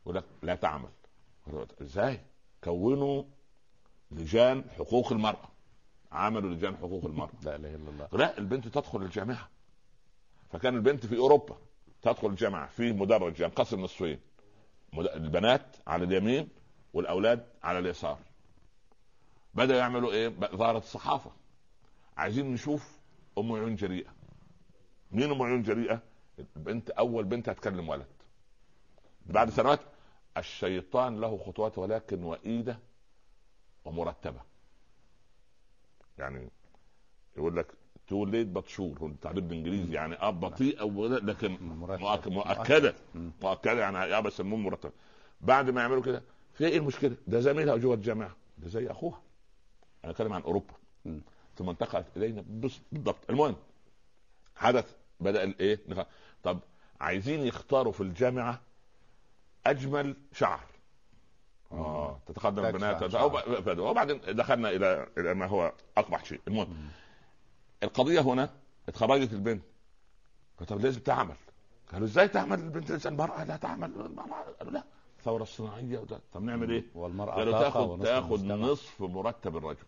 [0.02, 0.88] يقول لك لا تعمل.
[1.82, 2.20] إزاي؟
[2.64, 3.24] كونوا
[4.10, 5.48] لجان حقوق المرأة.
[6.12, 7.30] عملوا لجان حقوق المرأة.
[7.42, 8.08] لا إله إلا الله.
[8.12, 9.48] لا البنت تدخل الجامعة.
[10.52, 11.56] فكان البنت في أوروبا
[12.02, 14.20] تدخل الجامعة في مدرج ينقسم نصفين.
[14.92, 16.48] مد- البنات على اليمين
[16.94, 18.18] والأولاد على اليسار.
[19.54, 21.30] بدأوا يعملوا إيه؟ ب- ظهرت الصحافة.
[22.16, 22.98] عايزين نشوف
[23.38, 24.10] أم عيون جريئة.
[25.12, 26.02] مين أم عيون جريئة؟
[26.56, 28.06] البنت أول بنت هتكلم ولد.
[29.26, 29.80] بعد سنوات
[30.40, 32.78] الشيطان له خطوات ولكن وإيدة
[33.84, 34.40] ومرتبة.
[36.18, 36.48] يعني
[37.36, 37.66] يقول لك
[38.08, 40.84] too late but sure هو التعبير بالإنجليزي يعني آه بطيئه
[41.22, 41.56] لكن
[42.30, 42.94] مؤكدة.
[43.42, 44.92] مؤكدة يعني يا بس المهم مرتب.
[45.40, 46.22] بعد ما يعملوا كده
[46.54, 48.36] في إيه المشكلة؟ ده زميلها جوه الجامعة.
[48.58, 49.20] ده زي أخوها.
[50.04, 50.74] أنا اتكلم عن أوروبا.
[51.56, 52.44] ثم انتقلت إلينا.
[52.92, 53.30] بالضبط.
[53.30, 53.56] المهم
[54.56, 55.80] حدث بدأ الإيه؟
[56.42, 56.58] طب
[57.00, 58.60] عايزين يختاروا في الجامعة
[59.66, 60.60] أجمل شعر.
[61.72, 62.20] آه.
[62.26, 66.40] تتقدم تاج البنات وبعدين دخلنا إلى إلى ما هو أقبح شيء.
[66.48, 66.88] المهم
[67.82, 68.50] القضية هنا
[68.88, 69.62] اتخرجت البنت.
[70.68, 71.34] طب لازم تعمل
[71.92, 74.00] قالوا إزاي تعمل؟ البنت لسه المراه لا تعمل.
[74.00, 74.54] المرأة.
[74.58, 74.84] قالوا لا
[75.18, 78.66] الثوره الصناعيه وده طب نعمل إيه؟ والمرأة قالوا تاخد تاخد المجتمع.
[78.66, 79.86] نصف مرتب الرجل.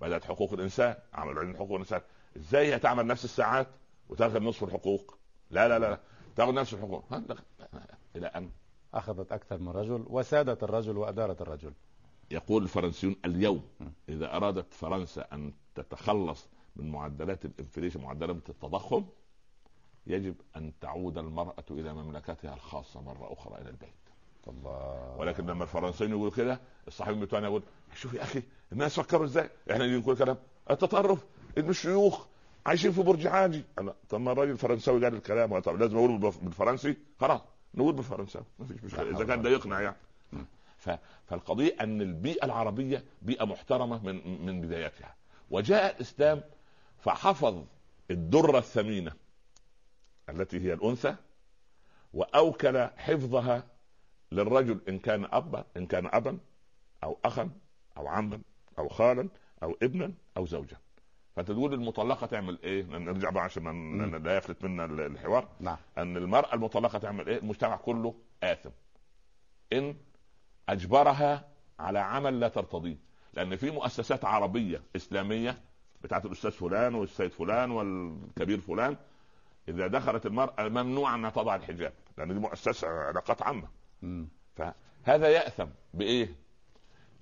[0.00, 0.96] بدأت حقوق الإنسان.
[1.14, 2.00] عملوا علم حقوق الإنسان.
[2.36, 3.66] إزاي هي تعمل نفس الساعات
[4.08, 5.18] وتأخذ نصف الحقوق؟
[5.50, 6.00] لا لا لا, لا.
[6.36, 7.04] تأخذ نفس الحقوق.
[8.16, 8.50] إلى أن
[8.94, 11.72] أخذت أكثر من رجل وسادت الرجل وأدارت الرجل.
[12.30, 13.64] يقول الفرنسيون اليوم
[14.08, 19.04] إذا أرادت فرنسا أن تتخلص من معدلات الإنفليشن معدلات التضخم
[20.06, 23.88] يجب أن تعود المرأة إلى مملكتها الخاصة مرة أخرى إلى البيت.
[24.48, 25.16] الله.
[25.18, 27.62] ولكن لما الفرنسيين يقولوا كده الصحفيين بتوعنا يقول
[27.94, 30.36] شوف يا أخي الناس فكروا إزاي؟ إحنا نقول كلام.
[30.70, 31.24] التطرف
[31.58, 32.26] إن الشيوخ
[32.66, 36.44] عايشين في برج عاجي أنا طب ما الراجل الفرنساوي قال الكلام طب لازم أقول بالف-
[36.44, 37.40] بالفرنسي؟ خلاص.
[37.76, 39.96] نقول بالفرنساوي ما فيش مشكله إذا كان ده يقنع يعني.
[41.26, 45.14] فالقضية أن البيئة العربية بيئة محترمة من من بدايتها.
[45.50, 46.42] وجاء الإسلام
[46.98, 47.64] فحفظ
[48.10, 49.12] الدرة الثمينة
[50.28, 51.16] التي هي الأنثى
[52.14, 53.66] وأوكل حفظها
[54.32, 56.38] للرجل إن كان أبا إن كان أبا
[57.04, 57.50] أو أخا
[57.96, 58.40] أو عما
[58.78, 59.28] أو خالا
[59.62, 60.76] أو ابنا أو زوجا.
[61.36, 64.22] فانت تقول المطلقة تعمل إيه؟ نرجع بقى عشان.
[64.24, 68.70] لا يفلت منا الحوار نعم أن المرأة المطلقة تعمل إيه؟ المجتمع كله آثم
[69.72, 69.96] إن
[70.68, 72.96] أجبرها على عمل لا ترتضيه
[73.34, 75.58] لأن في مؤسسات عربية إسلامية
[76.02, 78.96] بتاعت الأستاذ فلان والسيد فلان والكبير فلان
[79.68, 83.68] إذا دخلت المرأة ممنوع أنها تضع الحجاب لأن دي مؤسسة علاقات عامة
[84.02, 84.28] مم.
[84.56, 86.28] فهذا يأثم بإيه؟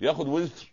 [0.01, 0.67] يأخذ وزر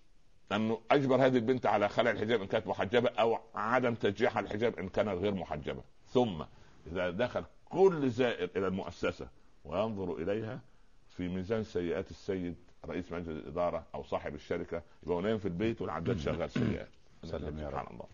[0.52, 4.88] انه أجبر هذه البنت على خلع الحجاب إن كانت محجبة أو عدم تشجيعها الحجاب إن
[4.88, 5.82] كانت غير محجبة.
[6.12, 6.42] ثم
[6.86, 9.28] إذا دخل كل زائر إلى المؤسسة
[9.64, 10.60] وينظر إليها
[11.08, 16.18] في ميزان سيئات السيد رئيس مجلس الإدارة أو صاحب الشركة يبقى نايم في البيت والعداد
[16.18, 16.88] شغال سيئات.
[17.24, 17.90] سلم يا رب.
[17.90, 18.06] الله.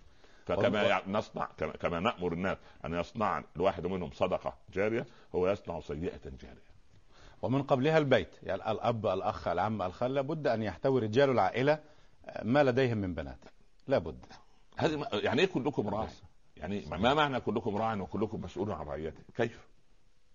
[0.46, 1.48] فكما نصنع
[1.80, 6.68] كما, نأمر الناس أن يصنع الواحد منهم صدقة جارية هو يصنع سيئة جارية.
[7.42, 8.28] ومن قبلها البيت.
[8.42, 11.78] يعني الأب الأخ العم الخال لابد أن يحتوي رجال العائلة
[12.42, 13.44] ما لديهم من بنات.
[13.86, 14.26] لابد
[14.76, 16.08] هذه يعني إيه كلكم راع؟
[16.56, 19.68] يعني ما معنى كلكم راع وكلكم مسؤول عن رعيته؟ كيف؟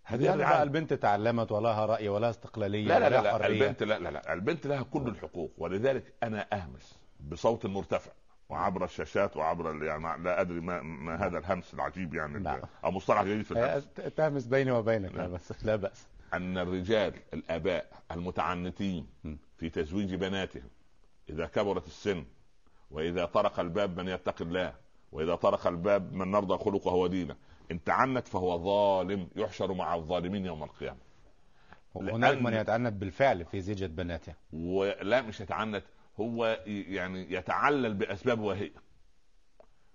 [0.04, 4.10] هذه يعني البنت تعلمت ولها رأي ولها استقلالية لا لا لا, لا البنت لا لا
[4.10, 5.52] لا البنت لها كل الحقوق.
[5.58, 8.12] ولذلك أنا أهمس بصوت مرتفع
[8.50, 12.40] وعبر الشاشات وعبر يعني لا أدري ما, ما هذا الهمس العجيب يعني.
[12.40, 12.60] نعم.
[12.84, 13.88] أو مصطلح جديد في الهمس.
[14.16, 16.08] تهمس بيني وبينك لا بس لا بأس.
[16.34, 19.08] أن الرجال الآباء المتعنتين
[19.58, 20.70] في تزويج بناتهم
[21.30, 22.26] إذا كبرت السن
[22.92, 24.74] وإذا طرق الباب من يتقي الله
[25.12, 27.36] وإذا طرق الباب من نرضى خلقه ودينه.
[27.72, 31.00] إن تعنت فهو ظالم يحشر مع الظالمين يوم القيامة.
[31.96, 34.34] هناك من يتعنت بالفعل في زيجة بناته.
[34.54, 35.84] ولا مش يتعنت
[36.20, 38.72] هو يعني يتعلل بأسباب وهي.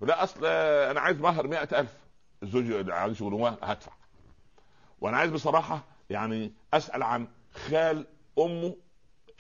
[0.00, 1.96] لا أصل أنا عايز مهر مئة ألف.
[2.42, 3.92] الزوج عايز يقول هدفع.
[5.00, 8.06] وأنا عايز بصراحة يعني أسأل عن خال
[8.38, 8.76] أمه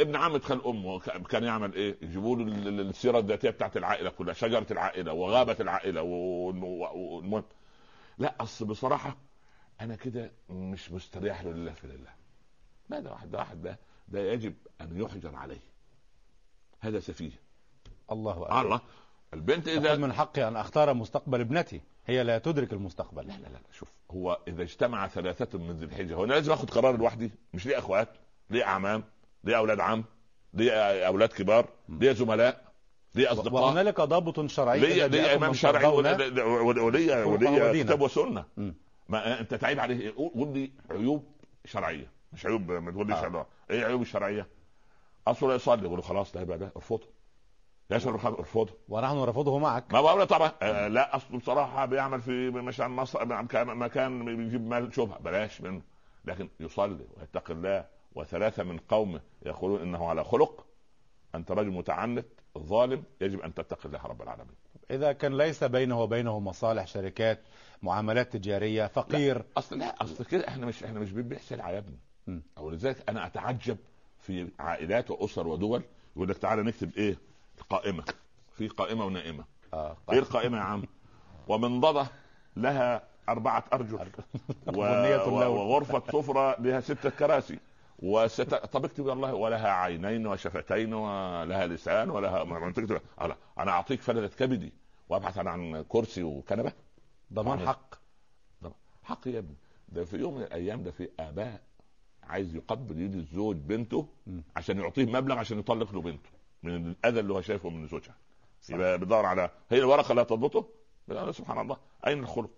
[0.00, 4.66] ابن عمة خال امه كان يعمل إيه؟ يجيبوا له السيرة الذاتية بتاعت العائلة كلها، شجرة
[4.70, 7.44] العائلة وغابة العائلة والمهم
[8.18, 9.16] لا أصل بصراحة
[9.80, 12.10] أنا كده مش مستريح لله في لله.
[12.88, 15.60] ماذا واحد ده واحد ده ده يجب أن يحجر عليه.
[16.80, 17.30] هذا سفيه.
[18.12, 18.60] الله أكبر.
[18.60, 18.80] الله
[19.34, 23.60] البنت إذا من حقي أن أختار مستقبل ابنتي هي لا تدرك المستقبل لا لا لا
[23.72, 27.66] شوف هو إذا اجتمع ثلاثة من ذي الحجة هو أنا لازم اخذ قرار لوحدي مش
[27.66, 28.08] ليه إخوات
[28.50, 29.04] ليه أعمام
[29.44, 30.04] ليه أولاد عم
[30.54, 30.72] ليه
[31.06, 32.64] أولاد كبار ليه زملاء
[33.14, 33.62] ليه أصدقاء.
[33.62, 38.44] وهنالك ضابط شرعي ليه ليه إمام شرعي وليه وليه كتاب وسنه
[39.08, 40.14] ما أنت تعيب عليه.
[40.16, 41.24] قول لي عيوب
[41.64, 42.10] شرعية.
[42.32, 43.46] مش عيوب ما تقوليش آه.
[43.70, 44.46] إيه عيوب الشرعية؟
[45.26, 47.06] اصله يصلي يقول خلاص ده يبقى ده ارفضه
[47.90, 49.92] يشعر ارفضه ونحن نرفضه معك.
[49.94, 50.52] ما بقول طبعا.
[50.62, 53.24] آه لا اصله بصراحة بيعمل في مشان مصر
[53.64, 55.18] مكان بيجيب مال شبهة.
[55.18, 55.82] بلاش منه.
[56.24, 57.84] لكن يصلي ويتقي الله.
[58.18, 60.66] وثلاثة من قومه يقولون إنه على خلق
[61.34, 62.26] أنت رجل متعنت
[62.58, 64.54] ظالم يجب أن تتقي الله رب العالمين.
[64.90, 67.40] إذا كان ليس بينه وبينه مصالح شركات
[67.82, 69.36] معاملات تجارية فقير.
[69.38, 71.98] لا أصل لا أصل كده إحنا مش إحنا مش سلعه يا ابني
[72.56, 73.76] ولذلك أنا أتعجب
[74.20, 75.82] في عائلات وأسر ودول
[76.16, 77.16] يقول لك تعالى نكتب إيه؟
[77.58, 78.04] القائمة.
[78.56, 79.44] في قائمة ونائمة.
[79.74, 80.84] آه إيه القائمة يا عم؟
[81.48, 82.06] ومنضده
[82.56, 83.98] لها أربعة أرجل.
[84.76, 84.80] و...
[85.46, 87.58] وغرفة سفرة لها ستة كراسي.
[87.98, 88.54] وست...
[88.54, 93.00] طب اكتب والله ولها عينين وشفتين ولها لسان ولها تكتب.
[93.58, 94.72] أنا أعطيك فلذة كبدي
[95.08, 96.72] وأبحث عن كرسي وكنبة.
[97.32, 97.94] ضمان حق.
[99.02, 99.56] حق يا ابني.
[99.88, 101.62] ده في يوم من الأيام ده في آباء
[102.22, 104.08] عايز يقبل يد الزوج بنته
[104.56, 106.30] عشان يعطيه مبلغ عشان يطلق له بنته
[106.62, 108.16] من الأذى اللي هو شايفه من زوجها.
[108.68, 110.68] يبقى بيدور على هي الورقة اللي هتضبطه
[111.30, 111.76] سبحان الله.
[112.06, 112.50] أين الخلق؟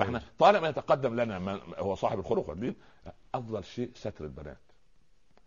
[0.00, 2.76] إحنا طالما يتقدم لنا من هو صاحب الخلق والدين
[3.34, 4.58] أفضل شيء ستر البنات.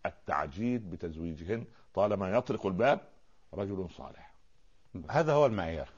[0.06, 3.00] التعجيل بتزويجهن طالما يطرق الباب
[3.54, 4.34] رجل صالح.
[5.10, 5.88] هذا هو المعيار.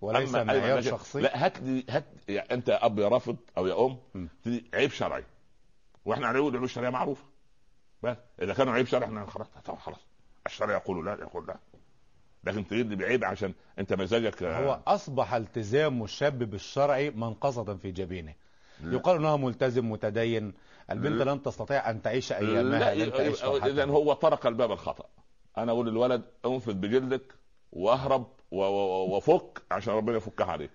[0.00, 1.20] وليس معيار شخصي.
[1.20, 4.28] لا هات لي هات يعني أنت يا أب يا رافض أو يا أم
[4.74, 5.24] عيب شرعي.
[6.04, 7.24] وإحنا هنقول العيوب الشرعية معروفة.
[8.02, 9.46] بس إذا كانوا عيب شرعي إحنا خلاص
[9.78, 10.00] خلاص.
[10.46, 11.56] الشرع يقول لا يقول لا.
[12.44, 18.34] لكن تجد بعيب عشان انت مزاجك هو أصبح التزام الشاب بالشرع منقصة في جبينه.
[18.80, 18.94] لا.
[18.94, 20.54] يقال إنه ملتزم متدين.
[20.90, 22.92] البنت لن تستطيع أن تعيش أيامها
[23.66, 25.04] اذا هو طرق الباب الخطأ.
[25.58, 27.34] أنا أقول للولد أنفذ بجلدك
[27.72, 30.70] وأهرب وفك عشان ربنا يفكها عليك.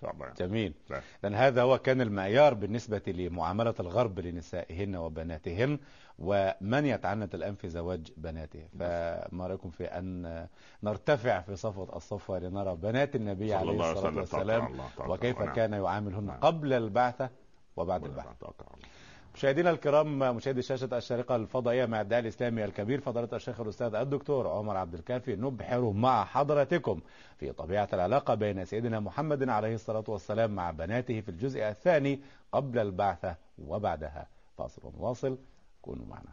[0.00, 0.38] شاء الله يعني.
[0.38, 0.74] جميل.
[0.90, 1.00] نعم.
[1.22, 5.78] لأن هذا هو كان المعيار بالنسبة لمعاملة الغرب لنسائهن وبناتهن
[6.18, 8.68] ومن يتعنت الآن في زواج بناته.
[8.78, 10.46] فما رأيكم في أن
[10.82, 16.40] نرتفع في صفوة الصفوة لنرى بنات النبي عليه الصلاة والسلام وكيف كان يعاملهن نعم.
[16.40, 17.30] قبل البعثة
[17.76, 18.54] وبعد البعثة.
[19.38, 24.76] مشاهدينا الكرام مشاهدي شاشة الشارقة الفضائية مع الداعي الإسلامي الكبير فضيلة الشيخ الأستاذ الدكتور عمر
[24.76, 25.36] عبد الكافي.
[25.36, 27.00] نبحر مع حضراتكم
[27.36, 32.20] في طبيعة العلاقة بين سيدنا محمد عليه الصلاة والسلام مع بناته في الجزء الثاني
[32.52, 34.26] قبل البعثة وبعدها.
[34.56, 35.38] فاصل ونواصل
[35.82, 36.32] كونوا معنا.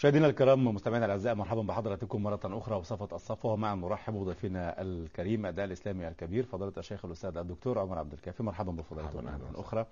[0.00, 5.66] مشاهدينا الكرام مستمعينا الأعزاء مرحبا بحضراتكم مرة أخرى وصفة الصفوه ومع نرحب بضيفنا الكريم الداعي
[5.66, 8.42] الإسلامي الكبير فضيلة الشيخ الأستاذ الدكتور عمر عبد الكافي.
[8.42, 9.86] مرحبا بفضيلته مرة أخرى.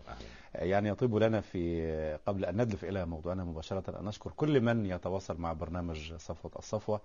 [0.54, 5.40] يعني يطيب لنا في قبل أن ندلف إلى موضوعنا مباشرة أن نشكر كل من يتواصل
[5.40, 7.00] مع برنامج صفوة الصفوة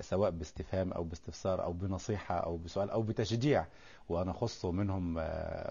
[0.00, 3.66] سواء باستفهام أو باستفسار أو بنصيحة أو بسؤال أو بتشجيع
[4.08, 5.14] ونخص منهم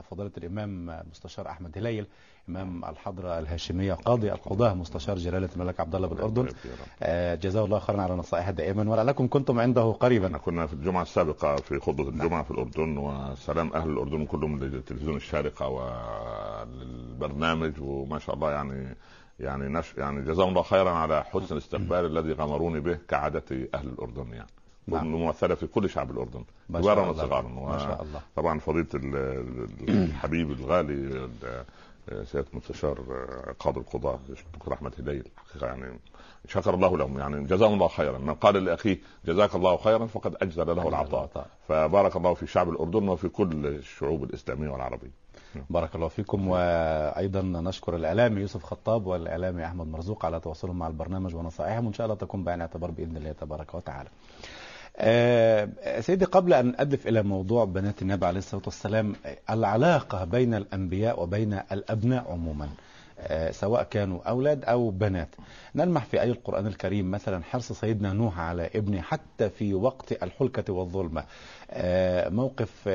[0.10, 2.08] فضيلة الإمام مستشار أحمد هليل
[2.50, 6.48] إمام الحضرة الهاشمية قاضي القضاة مستشار جلالة الملك عبد الله بالاردن
[7.04, 10.38] آه، جزاه الله خيرا على نصائحه دائما ولعلكم كنتم عنده قريبا.
[10.38, 12.44] كنا في الجمعة السابقة في خطبة الجمعة نعم.
[12.44, 15.68] في الأردن وسلام أهل الأردن كلهم للتلفزيون الشارقة
[16.68, 18.96] والبرنامج وما شاء الله يعني
[19.40, 24.34] يعني نش يعني جزاهم الله خيرا على حسن الاستقبال الذي غمروني به كعادة أهل الأردن
[24.34, 24.50] يعني.
[24.88, 25.08] نعم.
[25.08, 26.44] ممثلة في كل شعب الأردن.
[26.70, 28.22] كبارا وصغارا ما شاء الله.
[28.36, 28.88] طبعا فضيلة
[29.90, 31.30] الحبيب الغالي
[32.24, 33.00] سياده مستشار
[33.60, 36.00] قاضي القضاه الدكتور أحمد هليل الحقيقة يعني
[36.48, 37.20] شكر الله لهم.
[37.20, 38.18] يعني جزاهم الله خيرا.
[38.18, 41.48] من قال لأخيه جزاك الله خيرا فقد أجزل له العطاء.
[41.68, 45.12] فبارك الله في شعب الأردن وفي كل الشعوب الإسلامية والعربية.
[45.70, 46.48] بارك الله فيكم.
[46.48, 52.06] وأيضا نشكر الاعلامي يوسف خطاب والاعلامي أحمد مرزوق على تواصلهم مع البرنامج ونصائحهم وإن شاء
[52.06, 54.10] الله تكون بعين اعتبار بإذن الله تبارك وتعالى.
[55.00, 59.16] أه سيدي قبل أن ادف إلى موضوع بنات النبي عليه الصلاة والسلام
[59.50, 62.70] العلاقة بين الأنبياء وبين الأبناء عموما
[63.20, 65.28] أه سواء كانوا أولاد أو بنات.
[65.76, 70.74] نلمح في اي القرآن الكريم مثلا حرص سيدنا نوح على ابنه حتى في وقت الحلكة
[70.74, 71.24] والظلمة.
[71.72, 72.90] أه موقف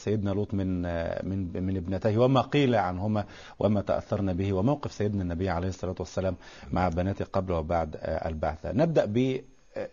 [0.00, 0.82] سيدنا لوط من
[1.28, 3.24] من من ابنتيه وما قيل عنهما
[3.58, 6.36] وما تاثرنا به وموقف سيدنا النبي عليه الصلاة والسلام
[6.72, 8.72] مع بناته قبل وبعد البعثة.
[8.72, 9.40] نبدأ ب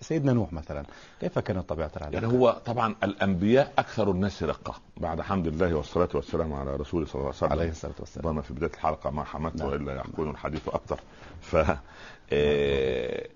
[0.01, 0.85] سيدنا نوح مثلا
[1.21, 6.09] كيف كانت طبيعة العلاقه؟ يعني هو طبعا الأنبياء أكثر الناس رقة بعد حمد الله والصلاة
[6.13, 7.51] والسلام على رسوله صلى الله عليه وسلم.
[7.51, 8.27] عليه الصلاة والسلام.
[8.27, 9.69] ربما في بداية الحلقة ما حمدت نعم.
[9.69, 10.99] وإلا يكون الحديث أكثر.
[11.41, 11.55] ف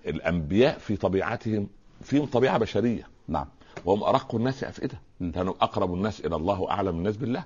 [0.05, 1.67] الأنبياء في طبيعتهم
[2.01, 3.07] فيهم طبيعة بشرية.
[3.27, 3.47] نعم.
[3.85, 4.99] وهم أرق الناس أفئدة.
[5.19, 7.43] كانوا أقرب الناس إلى الله واعلم الناس بالله.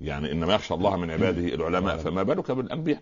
[0.00, 3.00] يعني إنما يخشى الله من عباده العلماء فما بالك بالأنبياء؟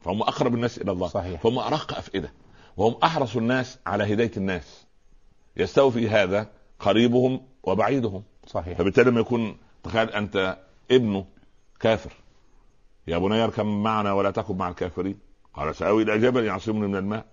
[0.00, 1.08] فهم أقرب الناس إلى الله.
[1.08, 1.40] صحيح.
[1.40, 2.32] فهم أرق أفئدة.
[2.76, 4.86] وهم أحرص الناس على هداية الناس.
[5.56, 6.48] يستوي في هذا
[6.80, 8.22] قريبهم وبعيدهم.
[8.46, 8.78] صحيح.
[8.78, 10.58] فبالتالي لما يكون تخيل أنت
[10.90, 11.26] ابنه
[11.80, 12.12] كافر.
[13.06, 15.18] يا بني اركب معنا ولا تكن مع الكافرين.
[15.54, 17.24] قال سأوي إلى جبل يعصمني من الماء.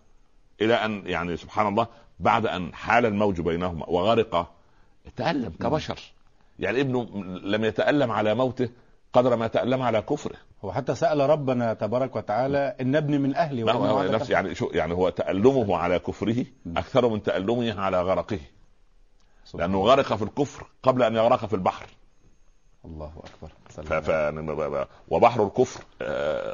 [0.61, 1.87] إلى أن يعني سبحان الله
[2.19, 4.53] بعد أن حال الموج بينهما وغرق
[5.15, 5.99] تألم كبشر.
[6.59, 7.03] يعني ابنه
[7.43, 8.69] لم يتألم على موته
[9.13, 10.37] قدر ما تألم على كفره.
[10.65, 14.69] هو حتى سأل ربنا تبارك وتعالى إن ابني من أهلي ما هو نفس يعني شو
[14.73, 16.45] يعني هو تألمه على كفره
[16.77, 18.39] أكثر من تألمه على غرقه.
[19.53, 21.85] لأنه غرق في الكفر قبل أن يغرق في البحر.
[22.85, 23.53] الله أكبر.
[23.69, 23.93] ف...
[23.93, 24.87] ف...
[25.07, 25.83] وبحر الكفر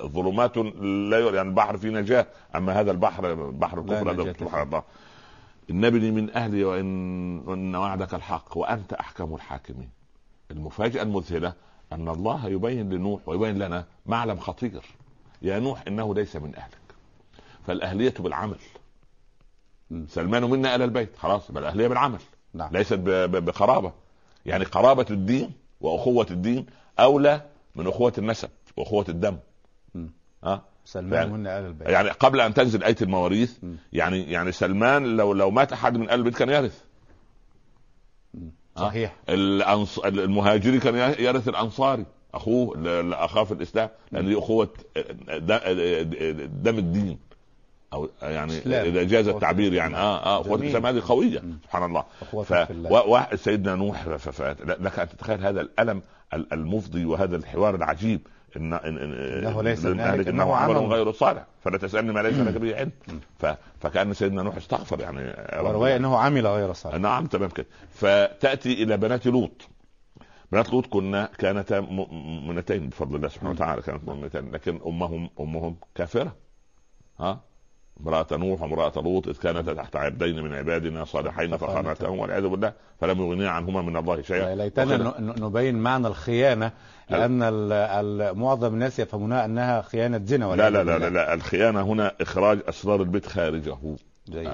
[0.08, 2.28] ظلمات لا يعني البحر فيه نجاة.
[2.56, 4.84] أما هذا البحر بحر الكفر هذا سبحان الله.
[5.70, 9.90] النبي من أهلي وان ان وعدك الحق وأنت أحكم الحاكمين.
[10.52, 11.54] المفاجأة المذهلة
[11.94, 14.82] أن الله يبين لنوح ويبين لنا معلم خطير.
[15.42, 16.78] يا نوح إنه ليس من أهلك.
[17.68, 18.58] فالأهلية بالعمل.
[20.08, 21.18] سلمان منا إلى البيت.
[21.18, 22.20] خلاص الأهلية بالعمل.
[22.54, 22.74] نعم.
[22.74, 23.94] ليست بقرابه
[24.46, 26.66] يعني قرابة الدين وأخوة الدين
[27.00, 27.42] أولى
[27.76, 29.38] من أخوة النسب وأخوة الدم.
[30.44, 31.88] ها؟ سلمان يعني منا ال البيت.
[31.90, 33.58] يعني قبل أن تنزل أية المواريث
[33.94, 36.84] يعني يعني سلمان لو لو مات أحد من ال البيت كان يرث.
[38.80, 39.16] صحيح.
[39.30, 40.00] الأنص...
[40.00, 42.06] المهاجري كان يرث الأنصاري.
[42.34, 42.74] أخوه
[43.26, 44.70] اخاه في الإسلام لأن دي أخوة
[46.64, 47.20] دم الدين.
[47.94, 49.96] أو يعني إذا جاز التعبير يعني.
[49.96, 51.44] آه آه أخوة الإسلام هذه قوية.
[51.64, 52.04] سبحان الله.
[52.44, 53.40] ف...
[53.40, 54.30] سيدنا نوح ف...
[54.30, 54.42] ف...
[54.80, 56.02] لك أن تتخيل هذا الألم
[56.34, 58.22] المفضي وهذا الحوار العجيب.
[58.58, 61.46] ان إنه ليس من اهلك إنه عمل غير صالح.
[61.64, 62.92] فلا تسألني ما ليس لك به علم.
[63.40, 63.46] ف...
[63.80, 65.22] فكأن سيدنا نوح استغفر يعني.
[65.68, 66.96] ورواية إنه عمل غير صالح.
[66.96, 67.68] نعم تمام كده.
[67.94, 69.68] فتأتي إلى بنات لوط.
[70.52, 76.36] بنات لوط كنا كانتا مؤمنتين بفضل الله سبحانه وتعالى كانت مؤمنتين لكن امهم أمهم كافرة.
[77.20, 77.40] ها؟
[78.02, 82.74] امرأة نوح وامرأة لوط إذ كانتا تحت عبدين من عبادنا صالحين فخانتهم والعياذ بالله.
[83.02, 84.56] فلم يغنيا عنهما من الله شيئا.
[84.56, 86.72] ليتنا نبين معنى الخيانة
[87.10, 87.40] لأن
[88.38, 91.34] معظم الناس يفهمونها أنها خيانة زنا لا لا لا, لا لا.
[91.34, 93.78] الخيانة هنا إخراج أسرار البيت خارجه.
[94.30, 94.52] جيد.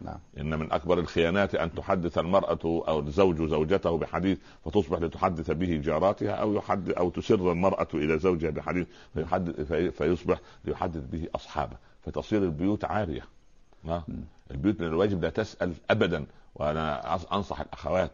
[0.00, 0.18] نعم.
[0.40, 6.30] إن من أكبر الخيانات أن تحدث المرأة أو الزوج زوجته بحديث فتصبح لتحدث به جاراتها
[6.30, 11.76] أو يحدث أو تسر المرأة إلى زوجها بحديث فيحدث فيصبح ليحدث به أصحابه.
[12.06, 13.22] فتصير البيوت عارية.
[13.84, 14.02] ما
[14.50, 16.24] البيوت من الواجب لا تسأل ابدا.
[16.54, 18.10] وأنا أنصح الأخوات.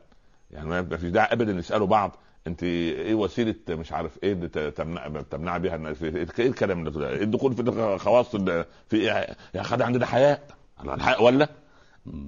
[0.50, 2.16] يعني ما فيش داعي ابدا يسألوا بعض.
[2.46, 7.54] انت إيه وسيلة مش عارف إيه اللي تمنع تمنع بها الناس؟ إيه الكلام ده الدخول
[7.54, 10.40] في الخواص في إيه يا أخي عندنا حياء
[10.84, 11.48] الحياء ولا؟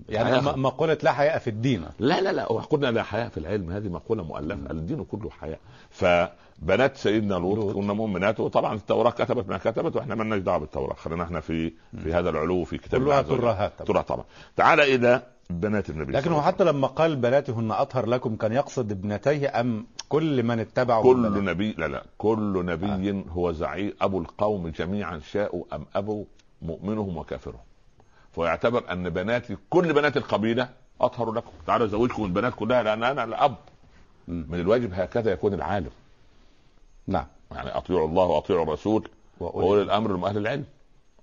[0.09, 1.85] يعني مقولة لا حياء في الدين.
[1.99, 3.71] لا لا لا قلنا لا حياء في العلم.
[3.71, 4.71] هذه مقولة مؤلفة.
[4.71, 5.59] الدين كله حياء
[5.91, 8.41] فبنات سيدنا لوط كنا مؤمنات.
[8.41, 10.95] وطبعا التوراة كتبت ما كتبت وإحنا ما لناش دعوة بالتوراة.
[10.95, 11.73] خلينا إحنا في
[12.03, 14.03] في هذا العلو في كتاب كلها ترهات طبعا.
[14.03, 14.25] طبعا.
[14.57, 19.61] تعال إلى بنات النبي لكن هو حتى لما قال بناتهن أطهر لكم كان يقصد ابنتيه
[19.61, 23.25] أم كل من اتبعه كل نبي لا لا كل نبي آه.
[23.33, 26.25] هو زعيم أبو القوم جميعا شاءوا أم أبوا
[26.63, 27.61] مؤمنهم وكافرهم.
[28.33, 30.69] فيعتبر أن بناتي كل بنات القبيلة
[31.01, 31.51] أطهر لكم.
[31.67, 33.57] تعالوا زوجكم البنات كلها لأن أنا الاب
[34.29, 35.91] من الواجب هكذا يكون العالم.
[37.07, 37.27] نعم.
[37.53, 39.09] يعني أطيعوا الله وأطيعوا الرسول
[39.41, 40.65] وأولي الأمر من أهل العلم.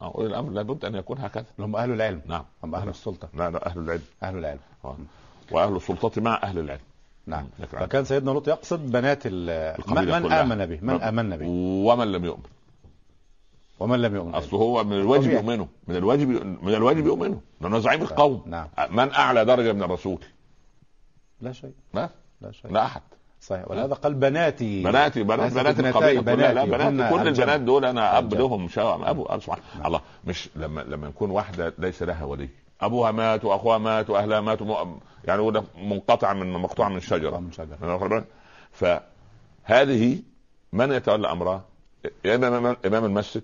[0.02, 1.46] اولي الأمر لابد أن يكون هكذا.
[1.60, 2.22] هم أهل العلم.
[2.26, 2.44] نعم.
[2.64, 3.30] هم أهل السلطة.
[3.34, 4.02] لا لا أهل العلم.
[4.24, 4.60] أهل العلم.
[4.86, 4.98] آه.
[5.52, 6.82] وأهل السلطة مع أهل العلم.
[7.26, 7.48] نعم.
[7.72, 10.42] فكان سيدنا لوط يقصد بنات من كلها.
[10.42, 11.48] آمن به؟ من آمن به.
[11.88, 12.44] ومن لم يؤمن.
[13.80, 14.36] ومن لم يؤمن.
[14.36, 15.32] أصل هو من الواجب.
[15.32, 15.68] يؤمنه.
[15.88, 16.28] من الواجب
[16.64, 17.42] من الواجب يؤمنه.
[17.62, 18.44] لأنه زعيم القوم.
[18.46, 18.68] نعم.
[18.90, 20.20] من أعلى درجة من الرسول.
[21.42, 21.74] لا شيء.
[21.94, 22.10] لا؟
[22.42, 22.72] لا شيء.
[22.72, 23.02] لا أحد.
[23.42, 27.28] صحيح ولهذا قال بناتي بناتي بنات بنات القبيلة كلها لا بنات كل.
[27.28, 28.34] البنات دول أنا اب.
[28.34, 29.40] لهم شاء أبو.
[29.40, 32.50] سبحان الله مش لما لما يكون واحدة ليس لها ولي
[32.82, 34.86] أبوها مات وأخوها مات وأهلها ماتوا
[35.26, 35.42] يعني
[35.78, 38.26] منقطع من مقطوع من شجرة من شجر واخد بالك؟
[39.68, 40.20] فهذه
[40.74, 41.66] من يتولى أمرها؟
[42.26, 43.44] يا اما إمام المسجد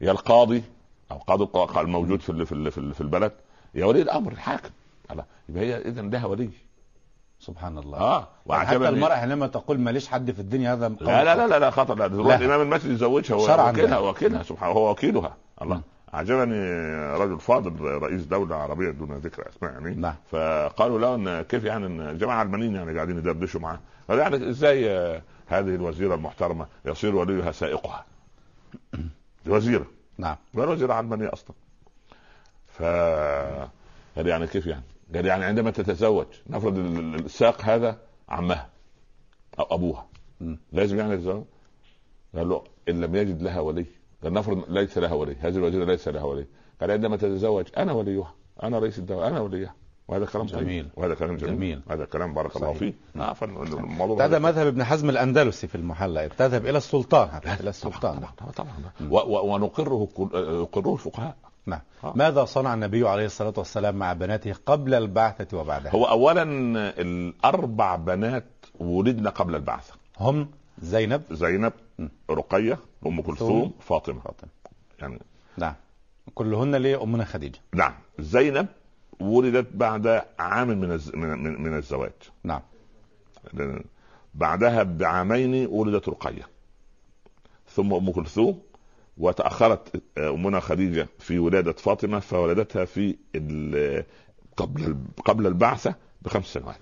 [0.00, 0.62] يا القاضي
[1.10, 1.44] أو قاضي
[1.80, 3.32] الموجود في في ال- في ال- في البلد
[3.74, 4.70] يا ولي الأمر الحاكم
[5.48, 6.50] يبقى هي اذا لها ولي
[7.40, 7.98] سبحان الله.
[7.98, 11.58] آه حتى وعجبني المرأة حينما تقول ماليش حد في الدنيا هذا لا لا لا لا,
[11.58, 12.44] لا خطر لا لا.
[12.44, 13.98] امام المسجد يزوجها هو وكيلها.
[13.98, 15.36] وكيلها سبحان هو وكيلها.
[15.62, 15.80] الله.
[16.12, 16.56] عجبني
[17.14, 19.94] رجل فاضل رئيس دولة عربية دون ذكر أسماء يعني.
[19.94, 20.14] نعم.
[20.30, 24.90] فقالوا له إن كيف يعني إن جماعة المانيين يعني قاعدين يدردشوا معاه؟ قال يعني إزاي
[24.90, 28.04] آه، هذه الوزيرة المحترمة يصير وليها سائقها؟
[29.44, 29.86] دي وزيره
[30.18, 30.36] نعم.
[30.56, 31.56] غير وزيره علمانيه أصلا.
[32.68, 32.82] ف
[34.16, 34.82] قال يعني كيف يعني؟
[35.14, 37.98] قال يعني عندما تتزوج نفرض ال- ال- الساق هذا
[38.28, 38.68] عمها
[39.58, 40.06] أو أبوها
[40.40, 40.54] م.
[40.72, 41.44] لازم يعني يتزوج؟
[42.36, 43.86] قال له إن لم يجد لها ولي
[44.22, 46.46] قال نفرض ليس لها ولي هذه الوزيرة ليس لها ولي
[46.80, 49.74] قال عندما تتزوج أنا وليها أنا رئيس الدولة أنا وليها
[50.08, 50.60] وهذا كلام طيب.
[50.62, 50.88] جميل.
[50.96, 51.82] وهذا كلام جميل, جميل.
[51.90, 52.72] هذا كلام بارك الله.
[52.72, 53.34] فيه نعم.
[53.38, 59.22] نعم مذهب ابن حزم الأندلسي في المحلى تذهب إلى السلطان إلى السلطان طبعا طبعا, طبعا.
[59.42, 61.80] ونقره يقره الفقهاء نعم.
[62.04, 62.12] آه.
[62.16, 66.42] ماذا صنع النبي عليه الصلاة والسلام مع بناته قبل البعثة وبعدها؟ هو اولا
[67.00, 68.44] الأربع بنات
[68.80, 69.94] ولدن قبل البعثة.
[70.18, 70.48] هم
[70.78, 72.08] زينب زينب م.
[72.30, 74.20] رقية أم كلثوم فاطمة.
[74.20, 74.50] فاطمة.
[75.00, 75.18] يعني
[75.56, 75.74] نعم.
[76.34, 77.58] كلهن لأمنا خديجة.
[77.74, 77.94] نعم.
[78.18, 78.66] زينب
[79.20, 81.14] ولدت بعد عام من الز...
[81.14, 82.12] من, من, من الزواج.
[82.44, 82.60] نعم.
[84.34, 86.48] بعدها بعامين ولدت رقية.
[87.68, 88.62] ثم أم كلثوم
[89.18, 94.04] وتأخرت أمنا خديجة في ولادة فاطمة فولدتها في ال...
[94.56, 96.76] قبل قبل البعثة بخمس سنوات.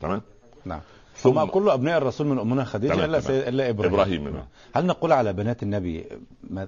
[0.00, 0.20] تمام؟
[0.64, 0.80] نعم.
[1.16, 3.40] ثم كل أبناء الرسول من أمنا خديجة تمام، إلا, تمام.
[3.40, 3.48] سي...
[3.48, 3.94] إلا إبراهيم.
[3.94, 4.44] إبراهيم نعم.
[4.74, 6.04] هل نقول على بنات النبي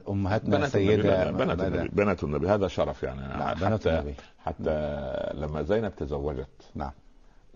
[0.09, 3.21] أمهاتنا بنات النبي سيدة؟ لا، بنات؟ النبي بنات النبي هذا شرف يعني.
[3.21, 4.15] نعم بنات حتى النبي.
[4.45, 4.71] حتى
[5.35, 6.49] لما زينب تزوجت.
[6.75, 6.91] نعم.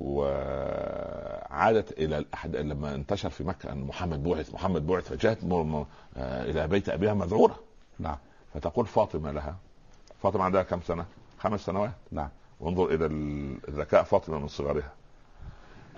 [0.01, 2.57] وعادت إلى الأحد...
[2.57, 5.45] لما انتشر في مكة أن محمد بعث محمد بعث فجاءت.
[6.17, 7.57] آه، إلى بيت أبيها مذعوره
[7.99, 8.17] نعم
[8.55, 9.57] فتقول فاطمة لها
[10.23, 11.07] فاطمة عندها كم سنة؟
[11.39, 12.29] خمس سنوات نعم
[12.61, 14.93] وانظر إلى ال- الذكاء فاطمة من صغرها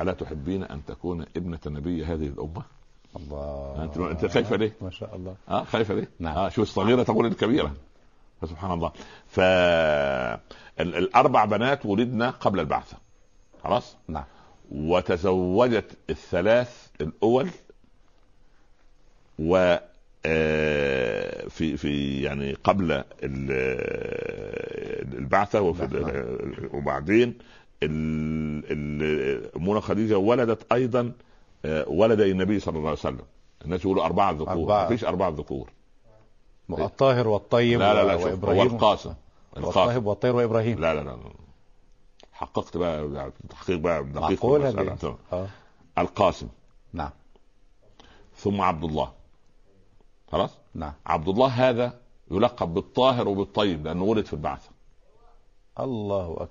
[0.00, 2.62] ألا تحبين أن تكون ابنة نبي هذه الأمة؟
[3.16, 6.36] الله انت أنت خايفة ليه؟ ما شاء الله آه خايفة ليه؟ نعم.
[6.38, 7.72] آه شو الصغيرة تقول الكبيرة
[8.42, 8.92] فسبحان الله
[9.26, 12.96] ف ال- الأربع بنات ولدنا قبل البعثة
[13.64, 14.24] خلاص؟ نعم.
[14.72, 17.48] وتزوجت الثلاث الأول
[19.38, 19.76] و
[20.26, 23.04] آه، في في يعني قبل ال-
[25.18, 27.38] البعثة وفي ال- وبعدين
[27.82, 31.12] ال- ال- أمنا خديجة ولدت أيضا
[31.64, 33.20] آه، ولدي النبي صلى الله عليه وسلم.
[33.64, 34.48] الناس يقولوا أربعة ذكور.
[34.52, 34.82] أربعة.
[34.82, 35.70] ما فيش أربعة ذكور.
[36.70, 39.14] الطاهر والطيب لا لا لا و- شوف، هو وإبراهيم القاسم
[39.56, 39.80] القاسم.
[39.80, 40.80] والطيب والطير وإبراهيم.
[40.80, 41.16] لا لا لا.
[42.40, 45.16] حققت بقى تحقيق بقى دقيق المسألة.
[45.32, 45.48] آه.
[45.98, 46.48] القاسم.
[46.92, 47.10] نعم.
[48.36, 49.12] ثم عبد الله.
[50.32, 50.92] خلاص؟ نعم.
[51.06, 51.98] عبد الله هذا
[52.30, 54.70] يلقب بالطاهر وبالطيب لأنه ولد في البعثة.
[55.80, 56.48] الله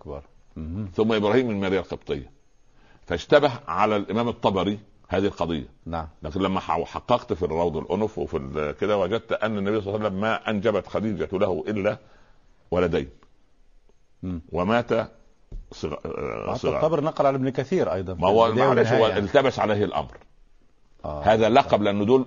[0.55, 0.89] مهم.
[0.95, 2.31] ثم إبراهيم من ماريا القبطية.
[3.05, 5.67] فاشتبه على الإمام الطبري هذه القضية.
[5.85, 6.07] نعم.
[6.23, 10.21] لكن لما حققت في الروض الأنف وفي كده وجدت أن النبي صلى الله عليه وسلم
[10.21, 11.97] ما أنجبت خديجة له إلا
[12.71, 13.09] ولدين.
[14.23, 14.41] مم.
[14.51, 15.18] ومات
[15.71, 15.99] صغار
[16.75, 19.19] الطبر نقل على ابن كثير أيضا ما هو معلش هو يعني.
[19.19, 20.17] التبس عليه الأمر
[21.05, 21.21] آه.
[21.23, 22.25] هذا لقب لأنه دول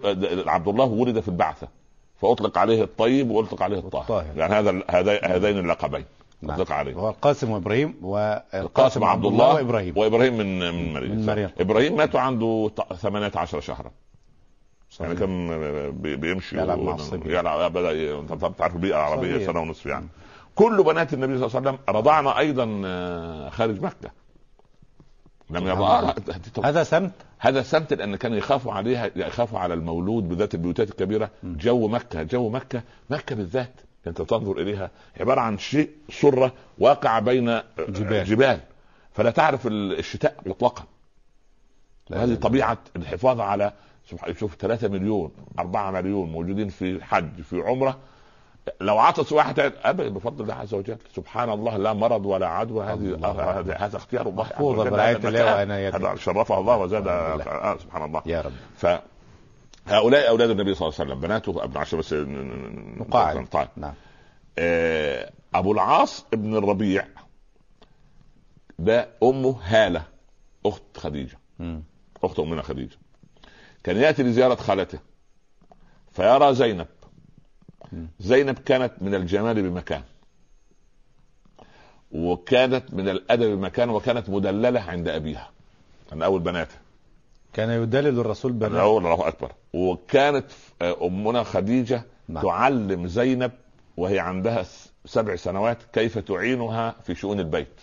[0.48, 1.68] عبد الله ولد في البعثة
[2.20, 4.36] فأطلق عليه الطيب وأطلق عليه الطاهر الطاهر.
[4.36, 6.04] يعني هذا هذا هذين اللقبين
[6.42, 6.60] نعم.
[6.60, 7.94] أطلق عليه هو القاسم وإبراهيم
[8.54, 11.50] القاسم عبد الله وإبراهيم وإبراهيم من من مريم من مريم.
[11.60, 13.90] إبراهيم مات عنده ط- 18 شهرا
[15.00, 15.18] يعني صحيح.
[15.20, 15.48] كان
[15.90, 17.38] بي- بيمشي يلعب مع الصبيان.
[17.38, 19.46] يلعب بدا أنت أنت تعرف البيئه العربيه.
[19.46, 20.06] سنة ونصف يعني
[20.54, 24.10] كل بنات النبي صلى الله عليه وسلم رضعنا أيضا آه، خارج مكة.
[25.50, 26.14] لم يرضعها.
[26.64, 31.88] هذا سمت؟ هذا سمت لأن كانوا يخافوا عليها يخافوا على المولود بالذات البيوتات الكبيرة جو
[31.88, 32.22] مكة.
[32.22, 33.72] جو مكة مكة بالذات.
[34.06, 34.90] أنت تنظر إليها
[35.20, 38.24] عبارة عن شيء سره واقع بين جبال.
[38.24, 38.60] جبال.
[39.12, 40.84] فلا تعرف ال- الشتاء مطلقا.
[42.12, 42.34] هذه.
[42.34, 43.72] طبيعة الحفاظ على
[44.10, 47.98] سبحان شوف 3 مليون 4 مليون موجودين في حج في عمرة.
[48.80, 53.76] لو عطس واحد ابدا بفضل الله عز وجل سبحان الله لا مرض ولا عدوى هذه.
[53.78, 54.90] هذا اختيار الله وجل.
[54.90, 55.44] برعاية هذا الله.
[55.44, 55.96] وعنايته.
[55.96, 57.08] هذا شرفه الله وزاد.
[57.08, 61.96] آه سبحان الله يا رب فهؤلاء أولاد النبي صلى الله عليه وسلم بناته أبن عشر
[61.96, 63.94] بس نقاعد طيب نعم
[64.58, 67.04] آه، أبو العاص ابن الربيع
[68.78, 70.02] ده أمه هالة
[70.66, 71.82] أخت خديجة مم.
[72.24, 72.96] أخت أمنا خديجة
[73.84, 74.98] كان يأتي لزيارة خالته
[76.12, 76.86] فيرى زينب.
[78.20, 80.02] زينب كانت من الجمال بمكان
[82.12, 85.50] وكانت من الأدب بمكان وكانت مدللة عند أبيها
[86.12, 86.74] من أول بناته
[87.52, 89.52] كان يدلل الرسول من بنات أول الله أكبر.
[89.72, 90.46] وكانت
[90.82, 92.42] أمنا خديجة نعم.
[92.42, 93.52] تعلم زينب
[93.96, 94.64] وهي عندها
[95.04, 97.80] سبع سنوات كيف تعينها في شؤون البيت.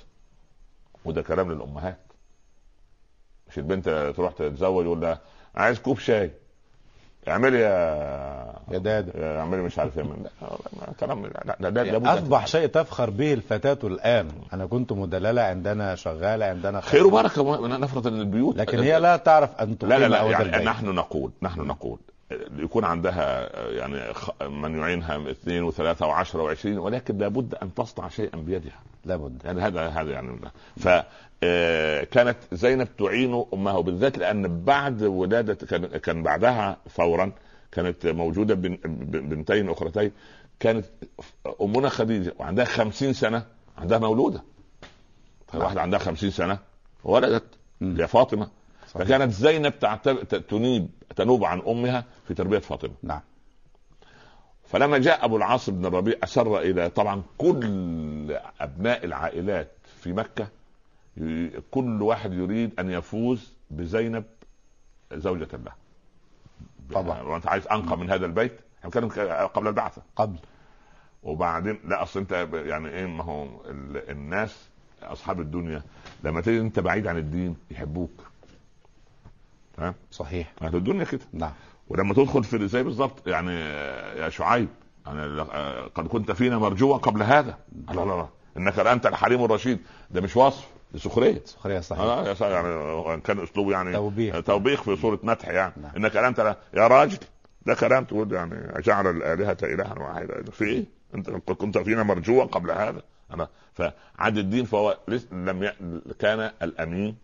[1.05, 1.99] وده كلام للأمهات.
[3.47, 5.21] مش البنت تروح تتزوج لها
[5.55, 6.31] عايز كوب شاي.
[7.27, 7.69] اعملي يا
[8.71, 11.25] يا دادا اعملي مش عارف إيه لا، كلام
[11.59, 16.81] لا ده أن- اصبح شيء تفخر به الفتاة الان أنا كنت مدللة عندنا شغالة عندنا
[16.81, 20.65] خير وبركه نفرض ان البيوت لكن هي لا تعرف ان تقيم لا لا لا يعني.
[20.65, 21.99] نحن نقول نحن نقول
[22.57, 24.13] يكون عندها يعني
[24.49, 29.87] من يعينها اثنين وثلاثة وعشرة وعشرين ولكن لابد أن تصنع شيئا بيدها لابد يعني هذا
[29.87, 30.39] هذا يعني
[30.77, 31.05] ف آه،
[32.11, 37.31] كانت زينب تعين أمها وبالذات لأن بعد ولادة كان كان بعدها فورا
[37.71, 40.11] كانت موجودة بن- بن- بنتين أخرتين
[40.59, 40.85] كانت
[41.61, 43.45] أمنا خديجة وعندها خمسين سنة
[43.77, 44.43] عندها مولودة.
[45.53, 46.59] واحدة عندها خمسين سنة
[47.03, 47.43] ولدت.
[47.81, 48.49] يا فاطمة.
[48.87, 49.05] صحيح.
[49.07, 50.23] فكانت زينب تعتب...
[50.47, 52.93] تنيب تنوب عن أمها في تربية فاطمة.
[53.03, 53.21] نعم.
[54.67, 59.71] فلما جاء أبو العاص بن الربيع أسر إلى طبعا كل أبناء العائلات
[60.01, 60.47] في مكة
[61.71, 64.23] كل واحد يريد أن يفوز بزينب
[65.13, 65.71] زوجة له.
[66.93, 67.21] طبعا.
[67.21, 70.01] وانت عايز أنقى من هذا البيت؟ إحنا بنتكلم قبل البعثة.
[70.15, 70.37] قبل.
[71.23, 74.69] وبعدين لا أصل أنت يعني إيه ما هو ال- الناس
[75.03, 75.83] أصحاب الدنيا
[76.23, 78.11] لما تيجي أنت بعيد عن الدين يحبوك.
[79.77, 80.53] تمام؟ صحيح.
[80.61, 81.21] أهل الدنيا كده.
[81.33, 81.51] نعم.
[81.87, 83.51] ولما تدخل في زي بالظبط يعني
[84.21, 84.67] يا شعيب
[85.05, 87.57] يعني آه، قد كنت فينا مرجوا قبل هذا.
[87.87, 89.79] لا لا لا إنك انت الحليم الرشيد.
[90.11, 90.67] ده مش وصف.
[90.91, 94.39] دي سخرية سخرية صحيح سا- يعني كان اسلوبه يعني توبيخ.
[94.43, 95.91] توبيخ في صورة مدح يعني نعم.
[95.95, 97.17] إنك انت لا- يا راجل
[97.65, 100.85] ده كلام تقول يعني جعل الآلهة إلها واحدا في إيه؟
[101.15, 103.01] انت كنت فينا مرجوا قبل هذا
[103.33, 104.97] أنا فعد الدين فهو
[105.31, 105.71] لم ي...
[106.19, 107.15] كان الأمين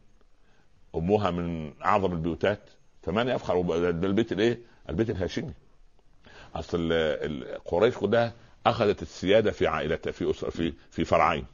[0.95, 2.59] أمها من أعظم البيوتات
[3.03, 4.59] فمن يفخر ده البيت الإيه؟
[4.89, 5.53] البيت الهاشمي
[6.55, 6.93] أصل
[7.65, 8.33] قريش كلها
[8.65, 11.45] أخذت السيادة في عائلتها في أسر في في فرعين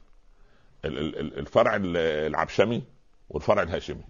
[0.84, 2.82] الفرع ال- العبشمي
[3.30, 4.02] والفرع الهاشمي.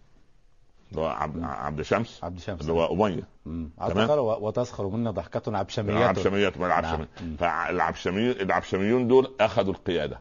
[0.91, 3.29] اللي هو عبد, عبد شمس عبد شمس اللي هو اميه.
[4.05, 4.19] تمام.
[4.43, 7.07] وتسخر منا ضحكة عبشمية العبشميات ما العبشمي.
[7.21, 7.37] نعم.
[7.37, 10.21] فالعبشمي العبشميون دول أخذوا القيادة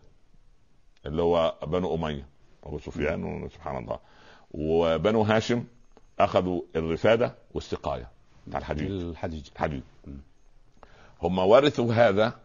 [1.06, 2.28] اللي هو بنو أمية
[2.64, 4.00] أبو سفيان وسبحان الله.
[4.52, 5.64] وبنو هاشم
[6.20, 8.08] أخذوا الرفاده والسقاية
[8.48, 8.92] بتاع الحديد.
[9.56, 9.84] الحديد.
[10.08, 10.22] مم.
[11.22, 12.40] هم ورثوا هذا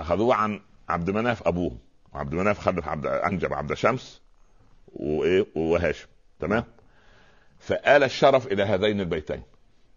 [0.00, 1.78] أخذوه عن عبد مناف أبوهم.
[2.16, 4.20] وعبد مناف خلف عبد أنجب عبد شمس
[4.96, 6.06] وإيه وهاشم.
[6.40, 6.64] تمام؟
[7.58, 9.42] فآل الشرف إلى هذين البيتين.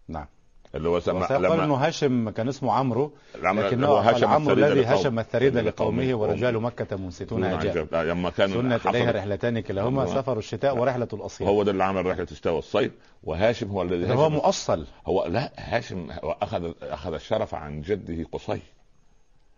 [0.08, 0.26] نعم.
[0.74, 3.12] اللي هو سمى وسيقال إنه هاشم كان اسمه عمرو
[3.42, 6.14] لما- لكنه هو هاشم العمرو الثريد الذي هشم الثريد لقومه.
[6.14, 11.46] ورجال مكة منصتون عجاب لما كان سنت اليها رحلتان كلاهما هو- سفر الشتاء ورحلة الأصيل.
[11.46, 12.92] هو ده اللي عمل رحلة الشتاء والصيف
[13.24, 14.86] وهاشم هو الذي هو مؤصل.
[15.06, 18.60] هو لا هاشم هو اخذ أخذ الشرف عن جده قصي.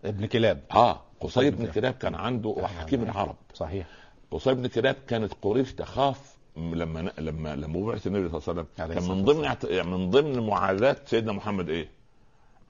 [0.04, 0.60] ابن كلاب.
[0.72, 1.00] آه.
[1.22, 1.94] قصي بن كلاب.
[1.94, 3.36] كان عنده حكيم العرب.
[3.54, 3.86] صحيح.
[4.30, 8.66] قصي بن كلاب كانت قريش تخاف لما لما لما بعث النبي صلى الله عليه وسلم.
[8.76, 11.88] كان من ضمن من ضمن معاداه سيدنا محمد إيه؟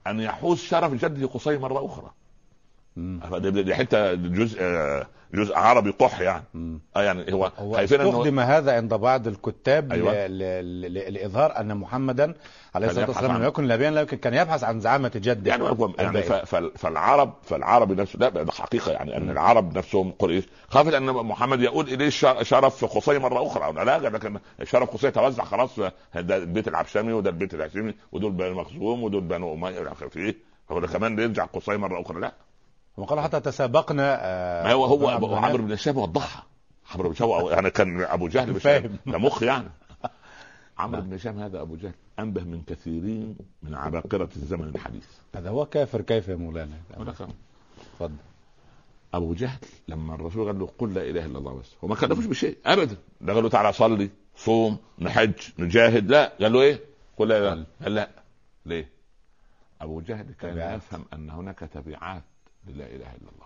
[0.07, 2.11] أن يحوز شرف جده قصي مرة أخرى.
[3.49, 4.59] دي- حتة جزء
[5.33, 6.43] جزء عربي قح يعني.
[6.95, 10.27] آه يعني هو هو خايفين إنه استخدم هذا عند بعض الكتاب أيوة.
[10.27, 10.39] ل...
[10.39, 10.93] ل...
[10.93, 11.13] ل...
[11.13, 12.33] لإظهار أن محمدا
[12.75, 15.49] عليه يبحث والسلام لم يكن نبيا لكن كان يبحث عن زعامة جده.
[15.49, 15.63] يعني
[15.99, 16.21] يعني.
[16.21, 20.43] ف- فال- فالعرب فالعرب نفسه لا ده حقيقة يعني أن العرب نفسهم قريش.
[20.67, 22.09] خافت أن محمد يقول إليه
[22.41, 23.85] شرف قصي مرة أخرى.
[23.85, 25.79] لا لكن شرف قصي توزع خلاص.
[26.15, 30.33] ده البيت العبشمي وده البيت الهاشمي ودول بنو مخزوم ودول بنو أمية إلى آخره.
[30.71, 32.19] هو ده كمان يرجع قصي مرة أخرى.
[32.19, 32.33] لا.
[32.97, 35.09] وقال حتى تسابقنا آه، ما هو هو.
[35.35, 36.43] عمرو بن هشام وضحها
[36.93, 38.97] عمرو بن هشام يعني كان أبو جهل مش فاهم.
[39.05, 39.69] ده مخ يعني.
[40.77, 45.05] عمرو بن هشام هذا أبو جهل أنبه من كثيرين من عباقرة الزمن الحديث.
[45.35, 48.15] هذا هو كافر كيف يا مولانا؟ اتفضل
[49.13, 52.25] أبو جهل لما الرسول قال له قل لا إله إلا الله بس هو ما كلفوش
[52.25, 52.97] بشيء أبدا.
[53.21, 56.33] ده قال له تعالى صلي صوم نحج نجاهد لا.
[56.41, 56.79] قال له إيه؟
[57.17, 58.09] قل لا إله قال لا.
[58.65, 58.89] ليه؟
[59.81, 60.75] أبو جهل كان.
[60.77, 62.23] يفهم أن هناك تبعات
[62.67, 63.43] للا إله إلا الله.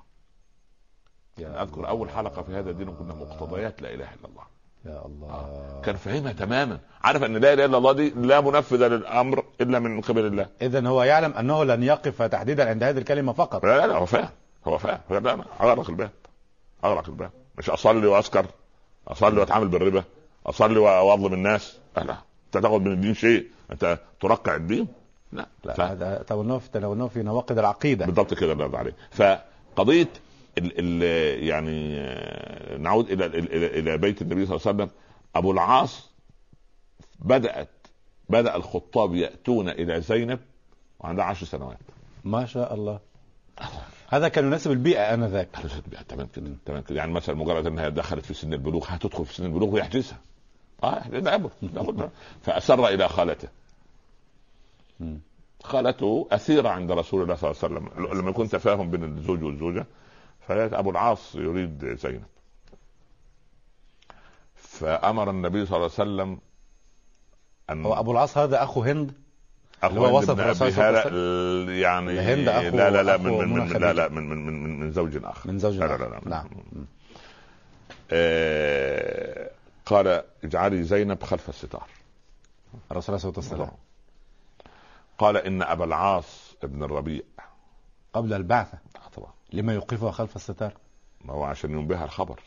[1.39, 1.87] أنا أذكر.
[1.87, 4.43] أول حلقة في هذا الدين كنا مقتضيات لا إله إلا الله.
[4.85, 5.27] يا الله.
[5.29, 5.81] آه.
[5.81, 6.79] كان فاهمها تماما.
[7.03, 10.49] عارف أن لا إله إلا الله دي لا منفذ للأمر إلا من قبل الله.
[10.61, 13.65] اذا هو يعلم أنه لن يقف تحديدا عند هذه الكلمة فقط.
[13.65, 14.29] لا لا لا هو فاهم.
[14.67, 14.99] هو فاهم.
[15.61, 16.11] اغلق الباب.
[16.83, 17.31] اغلق الباب.
[17.57, 18.45] مش أصلي وأسكر.
[19.07, 20.03] أصلي وأتعامل بالربا.
[20.45, 21.77] أصلي وأظلم الناس.
[21.97, 22.17] لا لا.
[22.45, 23.47] أنت تاخذ من الدين شيء.
[23.71, 24.87] أنت ترقع الدين.
[25.31, 25.47] لا.
[25.63, 25.81] لا ف...
[25.81, 28.05] هذا تناوله في في نواقض العقيدة.
[28.05, 30.09] بالضبط كده الله يرضى عليك فقضية
[30.57, 34.89] ال ال يعني آه، نعود إلى إلى إلى بيت النبي صلى الله عليه وسلم.
[35.35, 36.09] أبو العاص
[37.19, 37.69] بدات
[38.29, 40.39] بدأ الخطاب يأتون إلى زينب
[40.99, 41.77] وعندها عشر سنوات.
[42.23, 42.99] ما شاء الله.
[44.07, 45.49] هذا كان يناسب البيئة آنذاك.
[46.09, 46.97] تمام كده تمام كده.
[46.97, 50.17] يعني مثلا مجرد إنها دخلت في سن البلوغ هتدخل في سن البلوغ ويحجزها
[50.83, 52.09] آه لابد لابد
[52.45, 53.47] فأسر إلى خالته.
[55.63, 58.19] خالته أسيرة عند رسول الله صلى الله عليه وسلم.
[58.19, 59.85] لما يكون تفاهم بين الزوج والزوجة
[60.47, 62.23] فأبو العاص يريد زينب.
[64.55, 66.39] فأمر النبي صلى الله عليه وسلم
[67.69, 69.11] أن هو أبو العاص هذا أخو هند؟
[69.83, 73.23] أخو هو هند وصف صلى الله عليه ال- يعني هند أخو- لا لا لا أخو
[73.23, 73.93] من من, من لا.
[73.93, 75.51] لا من من من, من زوج آخر.
[75.51, 76.09] من زوج لا لا آخر.
[76.09, 76.29] لا, لا.
[76.29, 76.47] نعم.
[78.11, 79.49] آه
[79.85, 81.87] قال اجعلي زينب خلف الستار.
[82.91, 83.71] الرسول عليه الصلاة والسلام.
[85.17, 87.21] قال إن أبا العاص ابن الربيع.
[88.13, 88.77] قبل البعثة.
[88.95, 89.31] آه طبعا.
[89.53, 90.73] لما يوقفها خلف الستار.
[91.25, 92.39] ما هو عشان ينبهها الخبر.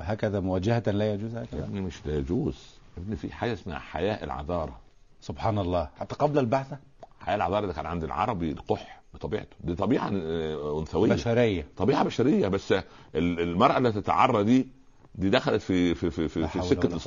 [0.00, 2.76] هكذا مواجهة لا يجوز يا هكذا ابني مش لا يجوز.
[2.96, 4.78] يا ابني في حاجة اسمها حياء العذارة.
[5.20, 5.88] سبحان الله.
[6.00, 6.78] حتى قبل البعثة؟
[7.20, 9.56] حياء العذارة ده كان عند العربي القح بطبيعته.
[9.60, 11.12] دي طبيعة آه، أنثوية.
[11.12, 11.66] بشرية.
[11.76, 12.82] طبيعة بشرية بس ال-
[13.14, 14.68] المرأة التي تتعرى دي
[15.14, 16.98] دي دخلت في في في في, في سكة ولا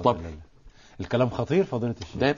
[0.99, 2.31] الكلام خطير فضيله الشيخ ده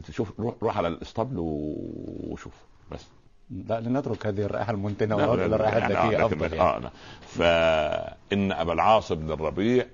[0.00, 2.52] تشوف روح, روح على الاسطبل وشوف
[2.90, 3.06] بس.
[3.50, 6.60] لا لنترك هذه الرائحة المنتنة يعني آه، الذكية أفضل يعني.
[6.60, 6.90] آه لا.
[7.20, 9.86] فإن أبا العاص بن الربيع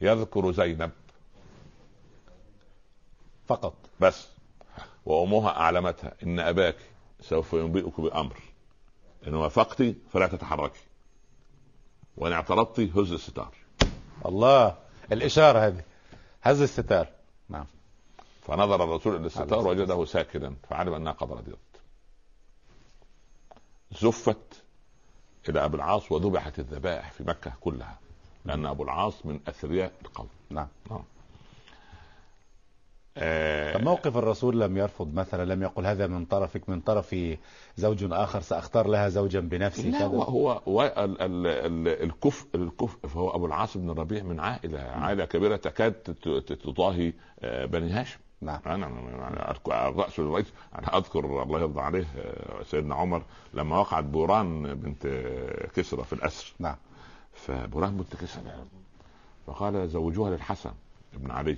[0.00, 0.90] يذكر زينب
[3.46, 3.74] فقط.
[4.00, 4.28] بس
[5.06, 6.76] وأمها أعلمتها إن أباك
[7.20, 8.36] سوف ينبئك بأمر
[9.26, 9.82] إن وافقت
[10.12, 10.80] فلا تتحركي
[12.16, 13.54] وإن اعترضت هز الستار.
[14.26, 14.76] الله
[15.12, 15.82] الإشارة هذه.
[16.46, 17.08] هز الستار.
[17.48, 17.66] نعم.
[18.42, 21.56] فنظر الرسول إلى الستار وجده ساكنا فعلم أنها قد رضيت
[24.00, 24.62] زفت
[25.48, 27.98] إلى ابي العاص وذبحت الذبائح في مكة كلها
[28.44, 30.28] لأن أبو العاص من أثرياء القوم.
[30.50, 30.68] نعم.
[30.90, 31.04] آه.
[33.18, 37.16] آه، فموقف الرسول لم يرفض مثلا لم يقل هذا من طرفك من طرف
[37.76, 40.06] زوج آخر سأختار لها زوجا بنفسي لا كذا.
[40.08, 44.80] هو هو هو ال- ال- ال- الكفء الكفء فهو أبو العاص بن الربيع من عائلة
[44.80, 48.18] عائلة كبيرة تكاد تت- تت- تضاهي آه، بني هاشم.
[48.40, 48.60] نعم.
[48.66, 48.86] أنا
[49.88, 50.46] الراس الرئيس
[50.78, 53.22] أنا أذكر الله يرضى عليه آه، سيدنا عمر
[53.54, 55.06] لما وقعت بوران بنت
[55.74, 56.52] كسرى في الأسر.
[56.58, 56.76] نعم.
[57.34, 58.42] فبوران بنت كسرى
[59.46, 60.70] فقال زوجوها للحسن
[61.12, 61.56] بن علي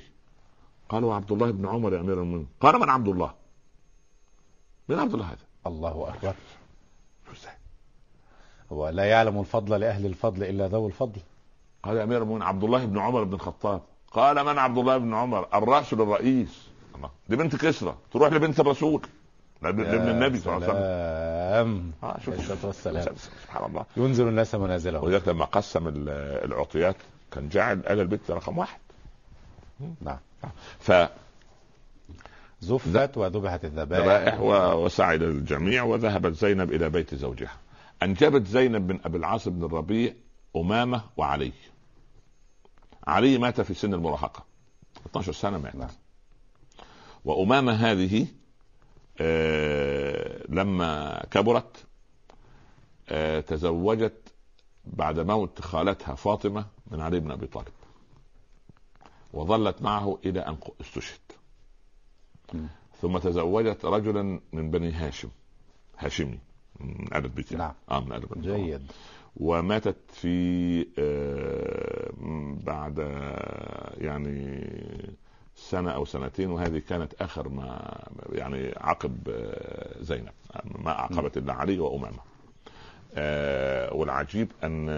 [0.88, 2.48] قالوا عبد الله بن عمر يا أمير المؤمنين.
[2.60, 3.34] قال من عبد الله؟
[4.88, 6.34] من عبد الله هذا؟ الله أكبر؟
[8.72, 11.20] هو لا يعلم الفضل لأهل الفضل إلا ذو الفضل.
[11.82, 13.80] قال يا أمير المؤمنين عبد الله بن عمر بن الخطاب.
[14.12, 17.10] قال من عبد الله بن عمر؟ الراس للرئيس الله.
[17.28, 17.94] دي بنت كسرى.
[18.12, 19.02] تروح لبنت الرسول.
[19.62, 19.80] لابن
[20.10, 20.82] النبي صلى الله عليه وسلم.
[20.82, 21.92] سلام.
[22.02, 22.64] آه شوف.
[22.64, 23.16] والسلام.
[23.16, 23.84] سبحان الله.
[23.96, 25.04] ينزل الناس منازلهم.
[25.04, 26.08] ولذلك لما قسم ال-
[26.44, 26.96] العطيات
[27.32, 28.78] كان جعل آل البيت رقم واحد.
[30.00, 30.18] نعم.
[30.78, 30.92] ف
[32.60, 34.02] زفت وذبحت الذبائح.
[34.04, 37.56] ذبائح و- وسعد الجميع وذهبت زينب إلى بيت زوجها.
[38.02, 40.12] أنجبت زينب بن أبي العاص بن الربيع
[40.56, 41.52] أمامة وعلي.
[43.06, 44.44] علي مات في سن المراهقة.
[45.06, 45.74] 12 سنة مات.
[45.76, 45.88] نعم.
[47.24, 48.26] وأمامة هذه
[49.20, 51.84] آه لما كبرت
[53.08, 54.32] آه تزوجت
[54.84, 57.68] بعد موت خالتها فاطمة من علي بن أبي طالب.
[59.32, 61.18] وظلت معه إلى أن استشهد.
[63.02, 65.28] ثم تزوجت رجلا من بني هاشم
[65.98, 66.38] هاشمي
[66.80, 67.56] من ال يعني.
[67.58, 67.72] نعم.
[67.90, 68.92] آه من ال البيت جيد
[69.36, 72.10] وماتت في آه،
[72.66, 74.66] بعد آه، يعني
[75.56, 77.98] سنة أو سنتين وهذه كانت آخر ما
[78.32, 80.32] يعني عقب آه، زينب
[80.64, 82.18] ما أعقبت إلا علي وأمامة
[83.14, 84.88] آه، والعجيب أن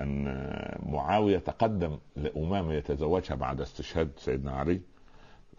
[0.00, 0.24] أن
[0.86, 4.80] معاوية تقدم لأمامة يتزوجها بعد استشهاد سيدنا علي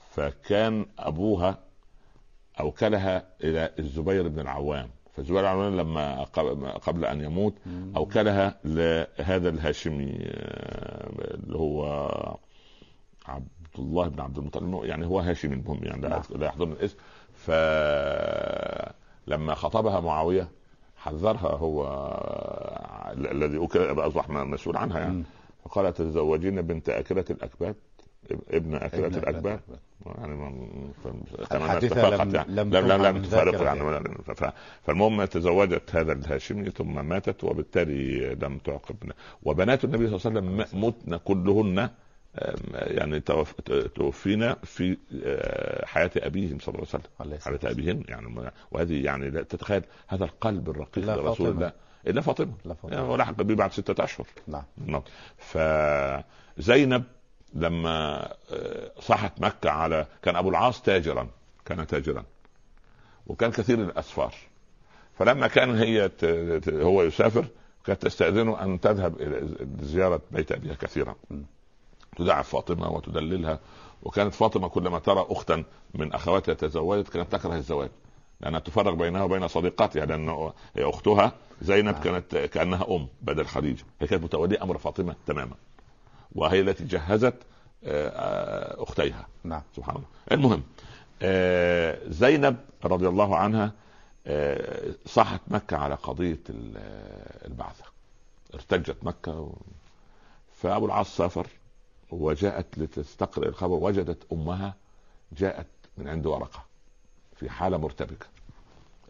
[0.10, 1.60] فكان أبوها
[2.60, 4.90] أوكلها إلى الزبير بن العوام.
[5.14, 7.54] فالزبير بن العوام لما قب- قبل أن يموت
[7.96, 11.86] أوكلها لهذا الهاشمي آه، اللي هو
[13.26, 13.48] عبد
[13.80, 14.84] الله بن عبد المطلب.
[14.84, 16.22] يعني هو هاشمي المهم يعني لا نعم.
[16.44, 16.98] يحضرني الاسم.
[19.28, 20.48] فلما خطبها معاوية
[21.06, 21.86] حذرها هو
[23.32, 25.24] الذي اصبح مسؤول عنها يعني.
[25.66, 27.76] فقال تزوجين بنت اكله الأكباد
[28.50, 29.60] ابن اكله الأكباد.
[30.06, 30.92] يعني
[31.52, 32.52] الحادثه لم يعني.
[32.56, 33.80] لم لم لم, لم تفارق يعني.
[33.80, 34.54] يعني
[34.84, 38.96] فالمهم تزوجت هذا الهاشمي ثم ماتت وبالتالي لم تعقب.
[39.44, 41.90] وبنات النبي صلى الله عليه وسلم متن كلهن
[42.72, 43.20] يعني
[43.96, 46.88] توفينا في آه، حياة أبيهم صلى الله
[47.20, 51.72] عليه وسلم حياة ابيهن يعني وهذه يعني لا تتخيل هذا القلب الرقيق لرسول الله
[52.08, 52.54] إلا فاطمة.
[52.66, 52.98] لا فاطمة.
[52.98, 54.28] يعني ولحق به بعد ستة أشهر.
[54.48, 55.02] نعم, نعم.
[55.38, 57.04] فزينب
[57.54, 61.30] لما آه، صحت مكة على كان أبو العاص تاجرا
[61.66, 62.24] كان تاجرا
[63.28, 64.34] وكان كثير الأسفار.
[65.20, 66.12] فلما كان هي
[66.70, 67.46] هو يسافر
[67.86, 71.16] كانت تستأذنه أن تذهب إلى زيارة بيت أبيها كثيرا.
[72.18, 73.60] تدعف فاطمة وتدللها.
[74.04, 75.64] وكانت فاطمة كلما ترى أختا
[75.94, 77.90] من أخواتها تزوجت كانت تكره الزواج.
[78.42, 80.06] لأنها تفرق بينها وبين صديقاتها.
[80.06, 80.30] لأن
[80.76, 82.04] هي أختها زينب نعم.
[82.04, 83.84] كانت كأنها أم بدل خديجة.
[84.02, 85.56] هي كانت متولية أمر فاطمة تماما.
[86.36, 87.36] وهي التي جهزت
[87.84, 89.28] آه، آه، أختيها.
[89.44, 89.62] نعم.
[89.76, 90.08] سبحان الله.
[90.32, 90.64] المهم
[91.22, 93.72] آه، زينب رضي الله عنها
[95.06, 96.40] صاحت مكة على قضية
[97.46, 97.84] البعثة.
[98.54, 99.54] ارتجت مكة و...
[100.54, 101.48] فأبو العاص سافر.
[102.16, 104.76] وجاءت لتستقرئ الخبر وجدت أمها
[105.32, 106.66] جاءت من عند ورقة
[107.36, 108.28] في حالة مرتبكة.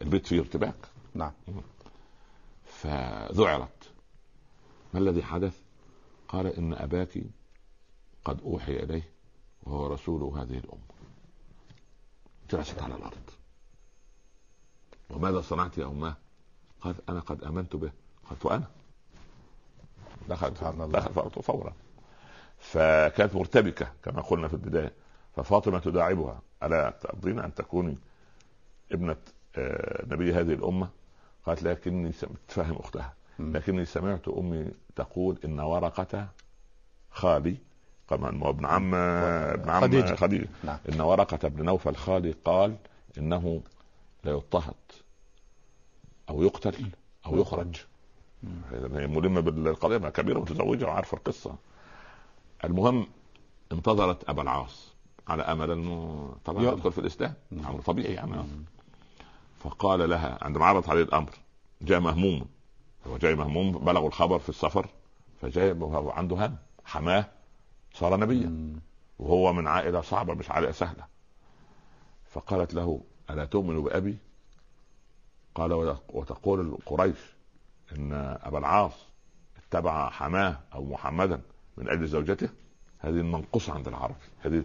[0.02, 0.74] البيت فيه ارتباك.
[1.14, 1.32] نعم.
[2.66, 3.90] فذعرت.
[4.94, 5.60] ما الذي حدث؟
[6.28, 7.22] قال إن أباك
[8.24, 9.10] قد أوحي إليه
[9.62, 10.80] وهو رسول هذه الأمة.
[12.50, 13.30] جلست على الأرض.
[15.10, 16.16] وماذا صنعت يا اماه؟
[16.80, 17.90] قالت أنا قد آمنت به.
[18.30, 18.66] قالت وأنا؟
[20.28, 21.72] دخلت دخلت فورا.
[22.70, 24.92] فكانت مرتبكة كما قلنا في البداية.
[25.36, 27.98] ففاطمة تداعبها ألا ترضين أن تكوني
[28.92, 29.16] ابنة
[29.56, 30.88] آه، نبي هذه الأمة؟
[31.46, 32.12] قالت لكني
[32.48, 33.14] تفهم أختها.
[33.38, 36.28] لكني سمعت أمي تقول إن ورقة
[37.10, 37.56] خالي
[38.10, 40.48] كمان ابن عم ابن عم خديجة, خديجة.
[40.64, 40.78] نعم.
[40.92, 42.76] إن ورقة بن نوفل خالي قال
[43.18, 43.62] إنه
[44.24, 44.74] لا يضطهد
[46.28, 46.90] أو يقتل
[47.26, 47.76] أو يخرج.
[48.72, 51.56] هي ملمة بالقضية كبيرة متزوجة وعارفة القصة.
[52.64, 53.06] المهم
[53.72, 54.94] انتظرت أبا العاص
[55.28, 57.34] على أمل أنه طبعا يدخل في الإسلام.
[57.52, 58.42] أمر طبيعي يعني
[59.58, 61.30] فقال لها عندما عرض عليه الأمر
[61.82, 62.46] جاء مهموم.
[63.06, 64.88] هو جاي مهموم بلغوا الخبر في السفر
[65.40, 67.28] فجاء عنده هم حماه
[67.94, 68.80] صار نبيا.
[69.18, 71.06] وهو من عائلة صعبة مش عائلة سهلة.
[72.30, 73.00] فقالت له
[73.30, 74.18] ألا تؤمن بأبي؟
[75.54, 77.18] قال وتقول قريش
[77.92, 78.92] إن أبا العاص
[79.56, 81.40] اتبع حماه أو محمدا.
[81.78, 82.48] من أجل زوجته.
[82.98, 84.16] هذه المنقوصه عند العرب.
[84.40, 84.62] هذه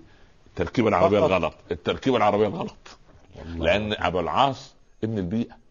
[0.47, 1.31] التركيبه العربيه فقط.
[1.31, 1.53] الغلط.
[1.71, 2.97] التركيبه العربيه الغلط.
[3.55, 5.61] لأن أبو العاص ابن البيئة.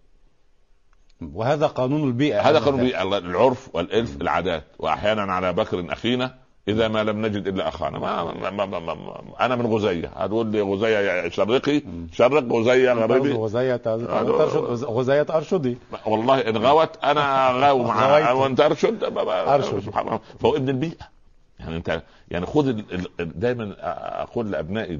[1.34, 2.40] وهذا قانون البيئة.
[2.40, 3.02] هذا قانون البيئة.
[3.02, 4.64] العرف والإلف العادات.
[4.78, 6.34] وأحيانا على بكر أخينا
[6.68, 7.98] إذا ما لم نجد إلا أخانا.
[7.98, 10.08] ما, ما, ما, ما, ما أنا من غزية.
[10.16, 11.82] هتقول لي غزية شرقي؟
[12.12, 15.78] شرق غزية غربي غزية ترشد غزية أرشدي.
[16.06, 19.80] والله إن غوت أنا غاو معها وأنت أرشد أرشد.
[19.80, 20.20] سبحان الله.
[20.40, 21.19] فهو ابن البيئة.
[21.60, 22.82] يعني انت يعني خذ
[23.18, 23.76] دائما
[24.22, 24.96] أقول لابنائي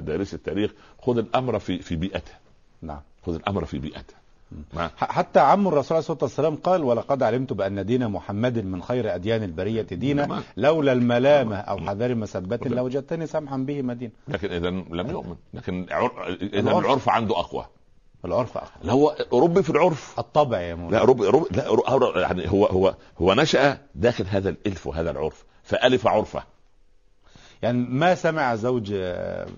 [0.00, 0.70] دارسي التاريخ
[1.02, 2.32] خذ الامر في في بيئته
[2.82, 3.00] نعم.
[3.26, 4.14] خذ الامر في بيئته
[4.96, 9.42] حتى عم الرسول عليه الصلاه والسلام قال ولقد علمت بأن دين محمد من خير أديان
[9.42, 14.12] البرية دينا لولا الملامة أو حذر مسبة لوجدتني سمحا به مدينة.
[14.28, 15.36] لكن اذا لم يؤمن.
[15.54, 15.86] لكن
[16.42, 17.08] اذا العرف.
[17.08, 17.66] عنده أقوى.
[18.24, 18.92] العرف أقوى.
[18.92, 20.14] هو ربي في العرف.
[20.18, 24.86] الطبع يا مولانا لا ربي رب لا يعني هو هو هو نشأ داخل هذا الإلف
[24.86, 25.44] وهذا العرف.
[25.64, 26.42] فألف عرفة.
[27.62, 28.94] يعني ما سمع زوج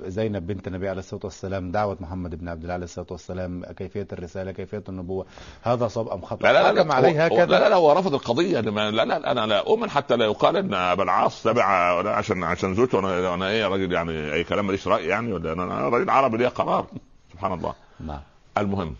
[0.07, 4.09] زينب بنت النبي عليه الصلاة والسلام دعوة محمد بن عبد الله عليه الصلاة والسلام كيفية
[4.13, 5.27] الرسالة كيفية النبوة
[5.63, 8.61] هذا صواب ام خطا لا لا لا, عليه هكذا لا لا لا هو رفض القضية.
[8.61, 11.65] لا لا, لا أنا لا أؤمن حتى لا يقال إن أبا العاص تبع
[12.11, 15.65] عشان عشان زوجته أنا أنا إيه راجل يعني أي كلام ماليش راي يعني ولا أنا
[15.89, 16.87] راجل عربي ليه قرار.
[17.33, 17.75] سبحان الله.
[18.01, 18.21] نعم.
[18.59, 18.95] المهم.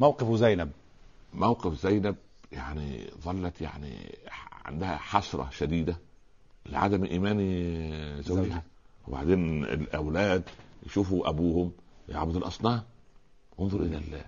[0.00, 0.70] موقف زينب.
[1.34, 2.16] موقف زينب
[2.52, 4.18] يعني ظلت يعني
[4.64, 5.96] عندها حسرة شديدة
[6.66, 8.62] لعدم ايمان زوجها.
[9.08, 10.42] وبعدين الأولاد
[10.86, 11.72] يشوفوا أبوهم
[12.08, 12.82] يعبد الأصنام.
[13.60, 14.24] انظر إلى الله.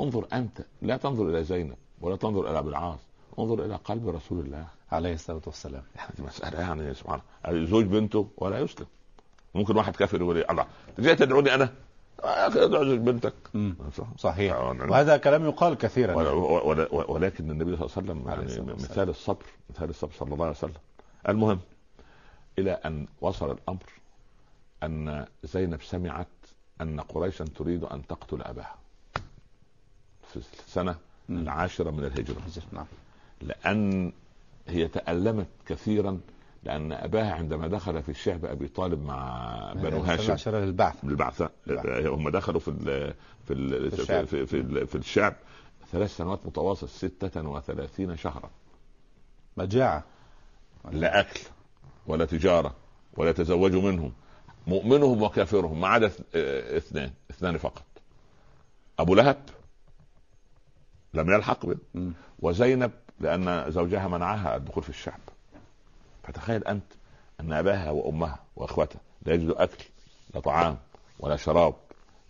[0.00, 0.64] انظر أنت.
[0.82, 2.98] لا تنظر إلى زينب ولا تنظر إلى ابي العاص.
[3.38, 4.66] انظر إلى قلب رسول الله.
[4.92, 5.82] عليه الصلاة والسلام.
[5.96, 7.66] يعني مسألة يعني سبحان الله.
[7.66, 8.86] زوج بنته ولا يسلم.
[9.54, 10.66] ممكن واحد كافر يقول؟ الله
[10.98, 11.72] جاي تدعوني أنا؟
[12.24, 13.34] يا أخي ادعو بنتك.
[14.18, 14.56] صحيح.
[14.56, 16.14] وهذا كلام يقال كثيرا.
[16.92, 20.74] ولكن النبي صلى الله عليه وسلم يعني مثال الصبر مثال الصبر صلى الله عليه وسلم.
[21.28, 21.60] المهم
[22.58, 23.84] إلى أن وصل الأمر
[24.82, 26.26] أن زينب سمعت
[26.80, 28.76] أن قريشا تريد أن تقتل أباها.
[30.32, 30.96] في السنة.
[31.30, 32.36] العاشرة من الهجرة.
[32.72, 32.86] نعم.
[33.40, 34.12] لأن
[34.68, 36.20] هي تألمت كثيرا
[36.62, 40.32] لأن أباها عندما دخل في الشعب أبي طالب مع بنو هاشم.
[40.32, 42.06] عشرة للبعث بالبعثة بالبعث.
[42.06, 43.14] هم دخلوا في ال
[43.46, 44.24] في ال في الشعب.
[44.24, 44.46] في,
[44.86, 45.34] في, الشعب.
[45.92, 48.50] ثلاث سنوات متواصل ستة وثلاثين شهرا.
[49.56, 50.04] مجاعة.
[50.90, 51.40] لا أكل
[52.06, 52.74] ولا تجارة
[53.16, 54.12] ولا يتزوجوا منهم.
[54.66, 56.20] مؤمنهم وكافرهم ما عدا اث-
[56.76, 57.84] اثنان اثنان فقط.
[58.98, 59.42] أبو لهب
[61.14, 61.76] لم يلحق به.
[62.38, 62.90] وزينب
[63.20, 65.20] لأن زوجها منعها الدخول في الشعب.
[66.22, 66.92] فتخيل أنت
[67.40, 69.84] أن أباها وأمها وأخوتها لا يجدوا أكل
[70.34, 70.78] لا طعام
[71.18, 71.74] ولا شراب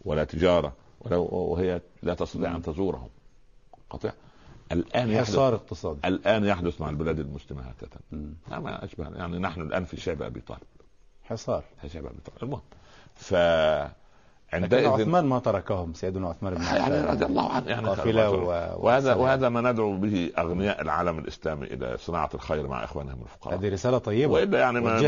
[0.04, 3.08] ولا تجارة ولا وهي لا تستطيع أن تزورهم.
[3.90, 4.12] قطع
[4.72, 6.08] الآن يحدث حصار اقتصادي.
[6.08, 8.00] الآن يحدث مع البلاد المسلمة هكذا.
[8.60, 9.08] ما أشبه.
[9.16, 10.60] يعني نحن الآن في شعب أبي طالب.
[11.24, 12.42] حصار في شعب أبي طالب.
[12.42, 12.62] المهم
[13.30, 14.01] لكن
[14.52, 17.66] فعندئذ عثمان ما تركهم سيدنا عثمان بن يعني رضي عفان الله عنه.
[17.68, 18.40] يعني قافلة خير.
[18.40, 19.14] و- وهذا.
[19.14, 23.58] وهذا ما ندعو به أغنياء العالم الإسلامي إلى صناعة الخير مع إخوانهم الفقراء.
[23.58, 24.32] هذه رسالة طيبة.
[24.32, 24.98] وإلا يعني ما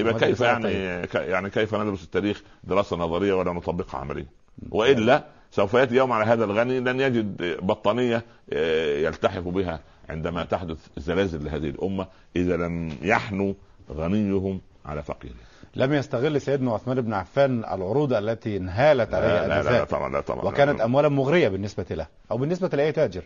[0.00, 4.26] يبقى كيف يعني ك- يعني كيف ندرس التاريخ دراسة نظرية ولا نطبقها عمليا
[4.70, 8.22] وإلا سوف يأتي يوم على هذا الغني لن يجد بطانية
[8.52, 13.52] آه، يلتحف بها عندما تحدث زلازل لهذه الأمة إذا لم يحنوا
[13.94, 15.36] غنيهم على فقيرهم
[15.76, 20.12] لم يستغل سيدنا عثمان بن عفان العروض التي انهالت لا عليها لا, لا, لا طبعا
[20.12, 20.84] لا طبعا وكانت لا.
[20.84, 23.24] اموالا مغرية بالنسبة له أو بالنسبة لأي تاجر.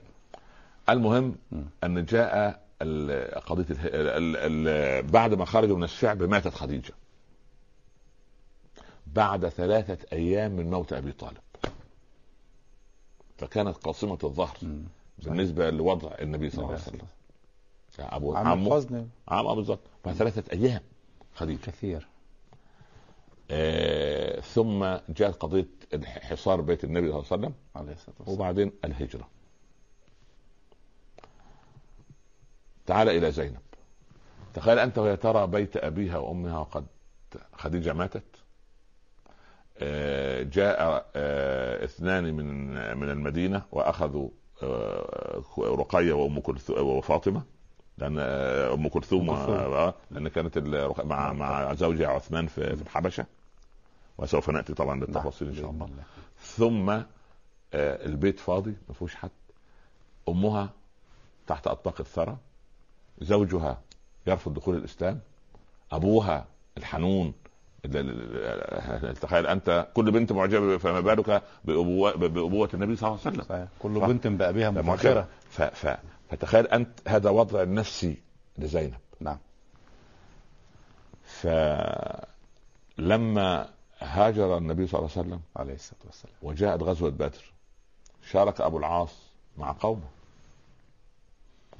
[0.88, 1.36] المهم.
[1.84, 2.62] أن جاء
[3.46, 3.64] قضية.
[5.00, 6.92] بعد ما خرجوا من الشعب ماتت خديجة.
[9.06, 11.38] بعد ثلاثة أيام من موت أبي طالب.
[13.38, 14.56] فكانت قاصمة الظهر.
[15.18, 17.06] بالنسبة لوضع النبي صلى الله عليه وسلم.
[17.98, 19.06] ابو عم عمه.
[19.28, 20.80] عمه بالظبط بعد ثلاثة أيام
[21.34, 21.60] خديجة.
[21.60, 22.09] كثير.
[23.50, 25.66] آه ثم جاءت قضية
[26.04, 28.38] حصار بيت النبي صلى الله عليه وسلم عليه الصلاة والسلام.
[28.40, 29.28] وبعدين الهجرة.
[32.86, 33.60] تعال إلى زينب.
[34.54, 36.86] تخيل أنت وهي ترى بيت أبيها وأمها وقد
[37.52, 38.22] خديجة ماتت.
[39.78, 42.46] آه، جاء آه، اثنان من
[42.98, 44.28] من المدينة وأخذوا
[44.62, 47.42] آه، رقية وأم كلثوم وفاطمة
[47.98, 49.30] لأن آه، أم كلثوم
[50.10, 50.58] لأن كانت
[51.04, 53.26] مع مع زوجها عثمان في في الحبشة.
[54.20, 55.88] وسوف نأتي طبعا للتفاصيل إن شاء الله.
[56.42, 57.04] ثم آه،
[58.06, 59.30] البيت فاضي ما فيهوش حد.
[60.28, 60.70] أمها
[61.46, 62.36] تحت أطباق الثرى.
[63.20, 63.80] زوجها
[64.26, 65.20] يرفض دخول الإسلام.
[65.92, 66.46] أبوها
[66.78, 67.34] الحنون.
[67.84, 73.20] ال- ال- ال- تخيل أنت كل بنت معجبة فما بالك بأبوة, بأبوة النبي صلى الله
[73.26, 73.44] عليه وسلم.
[73.48, 73.68] صحيح.
[73.78, 74.00] كل.
[74.00, 74.26] بنت
[75.50, 75.96] ف ف
[76.30, 78.16] فتخيل أنت هذا وضع نفسي
[78.58, 78.94] لزينب.
[79.20, 79.38] نعم.
[82.98, 83.68] فلما
[84.00, 86.34] هاجر النبي صلى الله عليه وسلم عليه الصلاة والسلام.
[86.42, 87.52] وجاءت غزوة بدر.
[88.22, 89.16] شارك أبو العاص
[89.58, 90.08] مع قومه.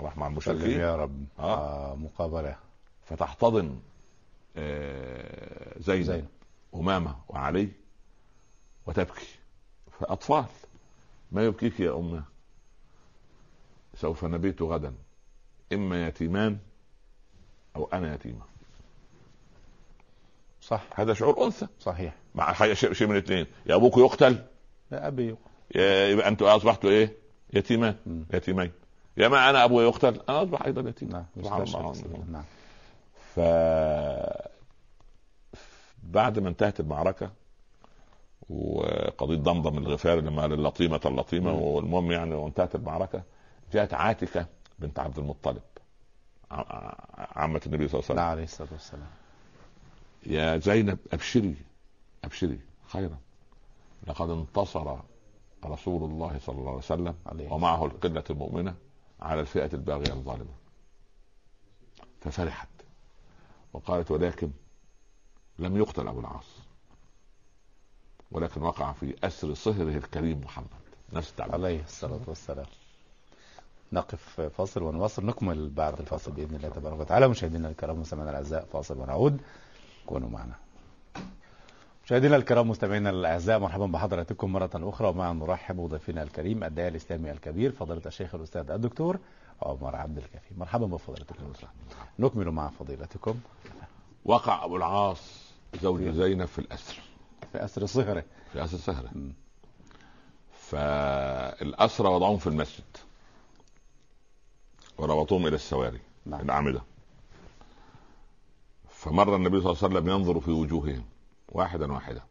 [0.00, 0.80] راح مع المشركين.
[0.80, 1.24] يا رب.
[1.38, 1.92] آه.
[1.92, 1.94] آه.
[1.94, 2.56] مقابلة.
[3.04, 3.80] فتحتضن
[4.56, 6.28] آه، زينب زينب.
[6.74, 7.68] أمامة وعلي
[8.86, 9.28] وتبكي.
[10.00, 10.44] فأطفال.
[11.32, 12.24] ما يبكيك يا أمة؟
[13.94, 14.94] سوف نبيت غدا.
[15.72, 16.58] إما يتيمان
[17.76, 18.49] أو أنا يتيمة
[20.60, 20.82] صح.
[20.94, 21.66] هذا شعور أنثى.
[21.80, 22.14] صحيح.
[22.34, 23.46] مع حاجة شيء من الاثنين.
[23.66, 24.38] يا أبوك يقتل.
[24.92, 25.36] يا أبي
[25.74, 27.16] يا- يبقى أنتوا أصبحتوا إيه؟
[27.52, 28.24] يتيمان.
[28.34, 28.70] يتيمين.
[29.16, 31.08] يا ما أنا أبوي يقتل أنا أصبح أيضا يتيم.
[31.08, 32.24] نعم سبحان الله.
[32.30, 32.44] نعم.
[33.34, 33.40] ف
[36.02, 37.30] بعد ما انتهت المعركة
[38.50, 41.52] وقضيه ضمضم الغفاري لما قال اللطيمة اللطيمة.
[41.52, 43.22] والمهم يعني وانتهت المعركة
[43.72, 44.46] جاءت عاتكة
[44.78, 45.62] بنت عبد المطلب
[46.50, 46.94] ع-
[47.36, 48.16] عمة النبي صلى الله عليه وسلم.
[48.16, 49.06] نعم عليه الصلاة والسلام.
[50.26, 51.56] يا زينب أبشري
[52.24, 52.60] أبشري.
[52.86, 53.18] خيرا.
[54.06, 54.96] لقد انتصر
[55.64, 58.74] رسول الله صلى الله عليه وسلم عليه ومعه القلة المؤمنة
[59.20, 60.54] على الفئة الباغية الظالمة.
[62.20, 62.68] ففرحت
[63.72, 64.50] وقالت ولكن
[65.58, 66.46] لم يقتل أبو العاص
[68.30, 70.66] ولكن وقع في أسر صهره الكريم محمد.
[71.12, 71.54] نفس التعبير.
[71.54, 72.66] عليه الصلاة والسلام.
[73.92, 75.26] نقف فاصل ونواصل.
[75.26, 77.28] نكمل بعد الفاصل بإذن الله تبارك وتعالى.
[77.28, 79.40] مشاهدينا الكرام مستمعينا الأعزاء فاصل ونعود.
[80.06, 80.54] كونوا معنا.
[82.04, 85.08] مشاهدينا الكرام مستمعينا الأعزاء مرحبا بحضراتكم مرة أخرى.
[85.08, 89.18] ومع نرحب بضيفنا الكريم الداعي الإسلامي الكبير فضيلة الشيخ الأستاذ الدكتور
[89.62, 91.52] عمر عبد الكافي مرحبا بفضيلتكم
[92.18, 93.40] نكمل مع فضيلتكم.
[94.24, 97.00] وقع أبو العاص زوج زينب في الأسر.
[97.52, 98.24] في أسر صغره.
[98.52, 99.32] في أسر صهره مم.
[100.70, 102.84] فالأسرى وضعهم في المسجد
[104.98, 106.40] وربطوهم إلى السواري نعم.
[106.40, 106.82] الأعمدة
[109.00, 111.04] فمر النبي صلى الله عليه وسلم ينظر في وجوههم
[111.48, 112.22] واحدا واحدا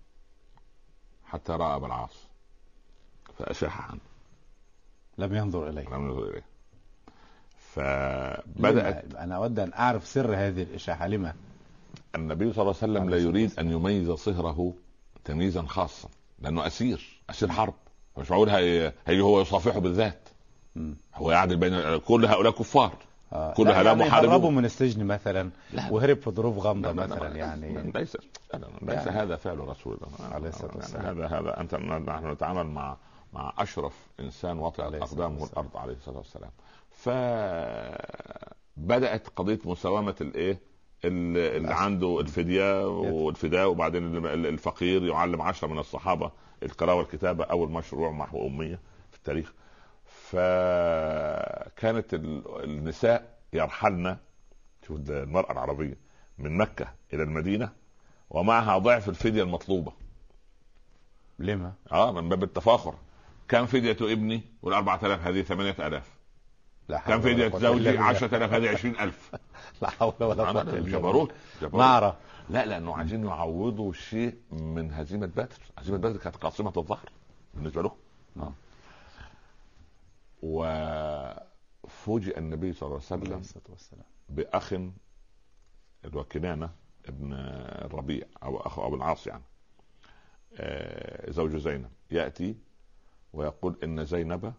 [1.26, 2.28] حتى رأى أبا العاص
[3.40, 4.00] فأشاح عنه.
[5.18, 5.90] لم ينظر إليه.
[5.90, 6.46] لم ينظر إليه.
[7.60, 11.34] فبدأت؟ أنا أود أن أعرف سر هذه الاشاعه لما؟
[12.16, 14.74] النبي صلى الله عليه وسلم لا يريد أن يميز صهره
[15.24, 16.10] تمييزا خاصا
[16.40, 17.74] لأنه أسير أسير حرب.
[18.18, 20.30] مش معقول هي, هي هو يصافحه بالذات.
[21.16, 22.98] هو قاعد بين كل هؤلاء كفار.
[23.34, 23.54] آه.
[23.54, 25.90] كل هؤلاء يعني محاربون من السجن مثلا لا.
[25.92, 27.96] وهرب في ظروف غامضه مثلا يعني ليس.
[27.96, 28.18] ليس.
[28.54, 29.10] يعني.
[29.10, 30.36] هذا فعل رسول الله.
[30.36, 31.06] عليه الصلاة والسلام.
[31.06, 32.98] هذا هذا أنت نحن نتعامل مع
[33.34, 36.52] مع أشرف إنسان وطئ اقدامه الأرض عليه الصلاة والسلام.
[38.78, 40.70] فبدأت قضية مساومة الإيه؟
[41.06, 46.32] اللي عنده الفدية والفداء وبعدين الفقير يعلم عشرة من الصحابة
[46.64, 48.80] القراءة والكتابة أول مشروع محو أمية
[49.12, 49.54] في التاريخ.
[50.32, 52.14] فكانت
[52.64, 54.18] النساء يرحلن
[54.88, 55.98] شوف المرأة العربية
[56.38, 57.70] من مكة إلى المدينة
[58.30, 59.92] ومعها ضعف الفدية المطلوبة.
[61.40, 62.96] لما؟ آه من باب التفاخر.
[63.48, 66.04] كم فدية ابني؟ وال 4000 هذه 8000
[66.90, 69.32] لا كم فدية زوجي؟ 10000 هذه 20000
[69.82, 71.00] لا حول ولا قوة إلا بالله.
[71.00, 71.32] جبروت
[71.74, 72.18] نعرة
[72.50, 75.48] لا لأنه عايزين يعوضوا شيء من هزيمة بدر.
[75.78, 77.10] هزيمة بدر كانت قاصمة الظهر
[77.54, 77.92] بالنسبة له
[78.36, 78.54] نعم
[80.42, 84.92] وفوجئ النبي صلى الله عليه وسلم بأخ اللي
[86.16, 86.70] هو كنانة
[87.06, 89.44] ابن الربيع أو أخو أبو العاص يعني.
[90.58, 91.92] آه، زوج زينب.
[92.12, 92.56] يأتي
[93.34, 94.54] ويقول إن زينب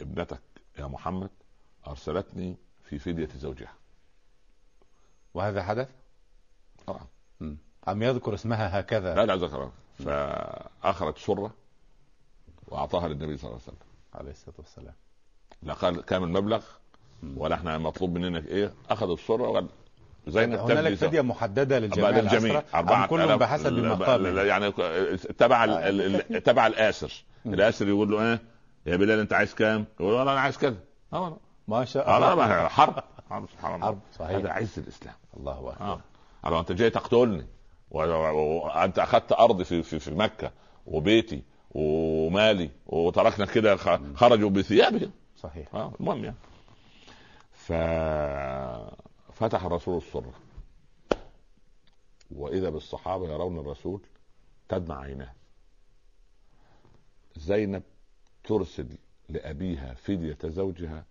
[0.00, 0.40] ابنتك
[0.78, 1.30] يا محمد
[1.86, 3.74] أرسلتني في فدية زوجها.
[5.34, 5.90] وهذا حدث؟
[6.86, 7.06] طبعا.
[7.88, 9.72] أم يذكر اسمها هكذا؟ لا لا ذكرها.
[9.98, 11.54] فأخرج سرة
[12.68, 13.87] وأعطاها للنبي صلى الله عليه وسلم.
[14.14, 14.94] عليه الصلاة والسلام.
[15.62, 16.64] لا قال كام المبلغ
[17.36, 19.66] ولا إحنا مطلوب مننا إيه اخذ الصورة وقال
[20.26, 24.72] زينب هنالك فدية محددة للجميع للجميع أربعة كلهم بحسب المقام يعني
[25.38, 25.90] تبع
[26.38, 27.24] تبع الآسر.
[27.46, 28.40] الآسر يقول له إيه؟
[28.86, 30.76] يا بلال أنت عايز كام؟ يقول له أنا عايز كذا.
[31.12, 31.36] آه.
[31.68, 32.68] ما شاء الله.
[32.68, 33.04] حرب.
[33.30, 33.86] حرب سبحان الله.
[33.86, 34.36] حرب صحيح.
[34.36, 35.14] هذا عز الإسلام.
[35.36, 36.00] الله أكبر.
[36.44, 36.60] آه.
[36.60, 37.46] أنت جاي تقتلني
[37.90, 40.50] وانت أخذت أرضي في, في, في مكة
[40.86, 43.76] وبيتي ومالي وتركنا كده
[44.14, 45.10] خرجوا بثيابهم.
[45.36, 45.74] صحيح.
[45.74, 46.36] آه المهم يعني.
[47.52, 48.94] ففتح
[49.64, 50.32] الرسول السرة
[52.30, 54.00] وإذا بالصحابة يرون الرسول
[54.68, 55.32] تدمع عيناه.
[57.36, 57.82] زينب
[58.44, 58.88] ترسل
[59.28, 61.04] لأبيها فدية زوجها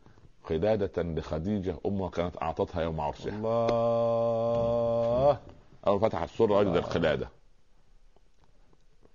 [0.49, 3.36] قلادة لخديجة أمها كانت أعطتها يوم عرسها.
[3.36, 5.39] الله.
[5.88, 7.30] أول فتح السرة وجد القلادة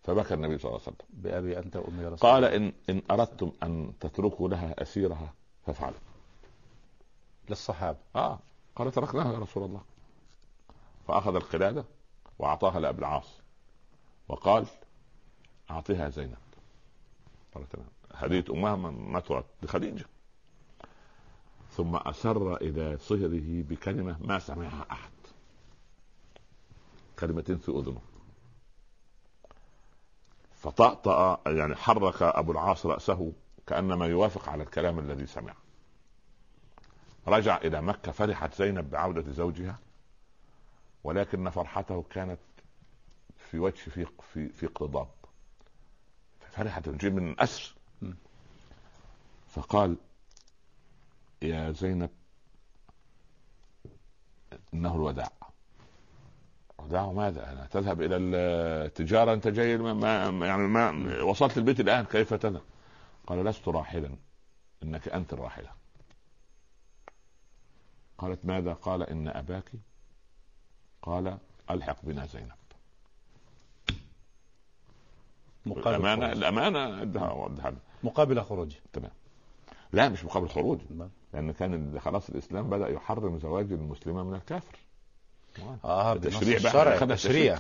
[0.03, 1.09] فبكى النبي صلى الله عليه وسلم.
[1.11, 5.33] بأبي أنت وأمي رسول قال إن إن أردتم أن تتركوا لها أسيرها
[5.67, 5.99] فافعلوا.
[7.51, 7.99] للصحابة.
[8.17, 8.39] آه.
[8.77, 9.83] قال تركناها يا رسول الله.
[11.09, 11.85] فأخذ القلادة
[12.39, 13.41] وأعطاها لأبي العاص.
[14.29, 14.67] وقال
[15.71, 16.37] أعطيها زينب.
[17.55, 17.77] قالت
[18.15, 20.05] هدية أمها ما تعد لخديجة.
[21.71, 25.11] ثم أسر إلى صهره بكلمة ما سمعها أحد.
[27.19, 28.01] كلمتين في أذنه.
[30.63, 33.33] فطأطأ يعني حرك أبو العاص رأسه
[33.67, 35.57] كأنما يوافق على الكلام الذي سمعه
[37.27, 39.79] رجع إلى مكة فرحت زينب بعودة زوجها
[41.05, 42.39] ولكن فرحته كانت
[43.39, 45.09] في وجه في في في اقتضاب.
[46.51, 47.75] فرحت تجيب من أسر.
[49.49, 49.97] فقال
[51.43, 52.11] يا زينب
[54.75, 55.33] إنه الوداع.
[56.91, 62.35] دعه ماذا؟ أنا تذهب إلى التجارة أنت جاي ما يعني ما وصلت البيت الآن كيف
[62.35, 62.63] تذهب؟
[63.27, 64.11] قال لست راحلا
[64.83, 65.71] إنك أنت الراحلة.
[68.19, 69.73] قالت ماذا؟ قال إن أباك
[71.03, 71.39] قال
[71.71, 72.53] ألحق بنا زينب.
[75.67, 76.37] مقابل الامانه خروج.
[76.37, 78.75] الأمانة ادها مقابل خروج.
[78.93, 79.11] تمام.
[79.93, 80.79] لا مش مقابل خروج
[81.33, 84.79] لأن كان خلاص الإسلام بدأ يحرم زواج المسلمة من الكافر.
[85.85, 86.97] آه تشريع الشرع.
[86.97, 87.59] تشريع.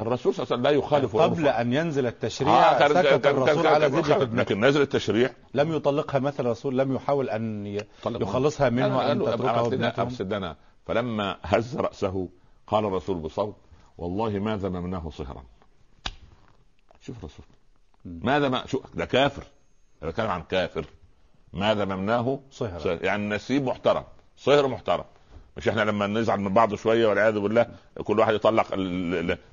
[0.00, 3.90] الرسول صلى الله عليه وسلم لا يخالف قبل أن ينزل التشريع آه سكت الرسول على
[3.90, 5.30] زوجة ابنته لكن نزل التشريع.
[5.54, 7.66] لم يطلقها مثل الرسول لم يحاول أن
[8.06, 10.54] يخلصها منه أن تتركه ابنته
[10.86, 12.28] فلما هز رأسه
[12.66, 13.56] قال الرسول بصوت
[13.98, 15.42] والله ما ذممناه صهرا.
[17.00, 17.44] شوف الرسول.
[18.04, 19.44] ماذا ما شو ده كافر.
[20.02, 20.84] بتكلم عن كافر.
[21.52, 22.98] ما ذممناه صهرا.
[23.02, 24.04] يعني نسيب محترم.
[24.36, 25.04] صهر محترم.
[25.60, 27.66] مش إحنا لما نزعل من بعض شوية والعياذ بالله
[28.04, 28.66] كل واحد يطلق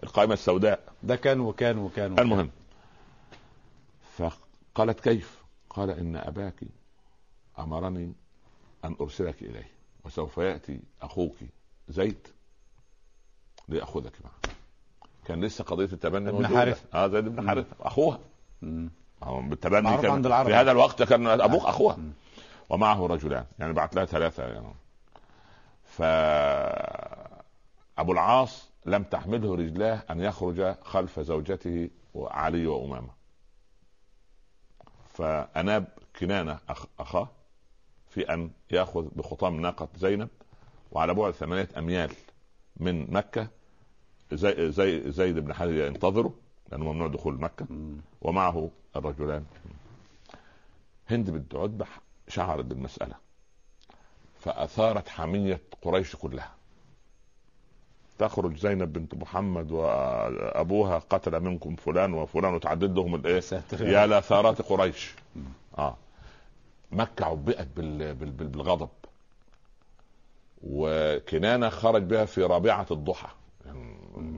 [0.03, 0.79] القائمة السوداء.
[1.03, 2.23] ده كان وكان وكان, وكان.
[2.25, 2.49] المهم.
[4.17, 6.63] فقالت كيف؟ قال إن أباك
[7.59, 8.13] أمرني
[8.85, 9.69] أن أرسلك إليه
[10.05, 11.35] وسوف يأتي أخوك
[11.89, 12.27] زيد
[13.69, 14.53] ليأخذك معه.
[15.25, 18.19] كان لسه قضية التبني ابن حارث آه زيد بن حارث أخوها.
[19.21, 20.47] بالتبني كان عند العرب.
[20.47, 21.69] في هذا الوقت كان أبوك آه.
[21.69, 21.97] أخوها.
[22.69, 24.73] ومعه رجلان يعني بعت لها ثلاثة يعني
[25.97, 26.01] ف
[27.97, 33.09] ابو العاص لم تحمله رجلاه أن يخرج خلف زوجته وعلي وأمامة.
[35.13, 35.87] فأناب
[36.19, 36.85] كنانة أخ...
[36.99, 37.29] أخاه
[38.09, 40.29] في أن يأخذ بخطام ناقة زينب
[40.91, 42.11] وعلى بعد ثمانيه أميال
[42.77, 43.47] من مكة.
[44.31, 46.33] زي زي زيد بن حارثة ينتظره
[46.71, 47.65] لأنه ممنوع دخول مكة.
[47.69, 47.97] مم.
[48.21, 49.45] ومعه الرجلان.
[51.07, 51.85] هند بنت عتبة
[52.27, 53.26] شعرت بالمسألة.
[54.47, 56.51] فأثارت حمية قريش كلها.
[58.19, 65.15] تخرج زينب بنت محمد وأبوها قتل منكم فلان وفلان وتعدد لهم ساتر يا لثارات قريش.
[65.77, 65.97] آه.
[66.91, 68.15] مكة عبئت بال...
[68.15, 68.31] بال...
[68.31, 68.47] بال...
[68.47, 68.89] بالغضب.
[70.63, 73.29] وكنانة خرج بها في رابعة الضحى.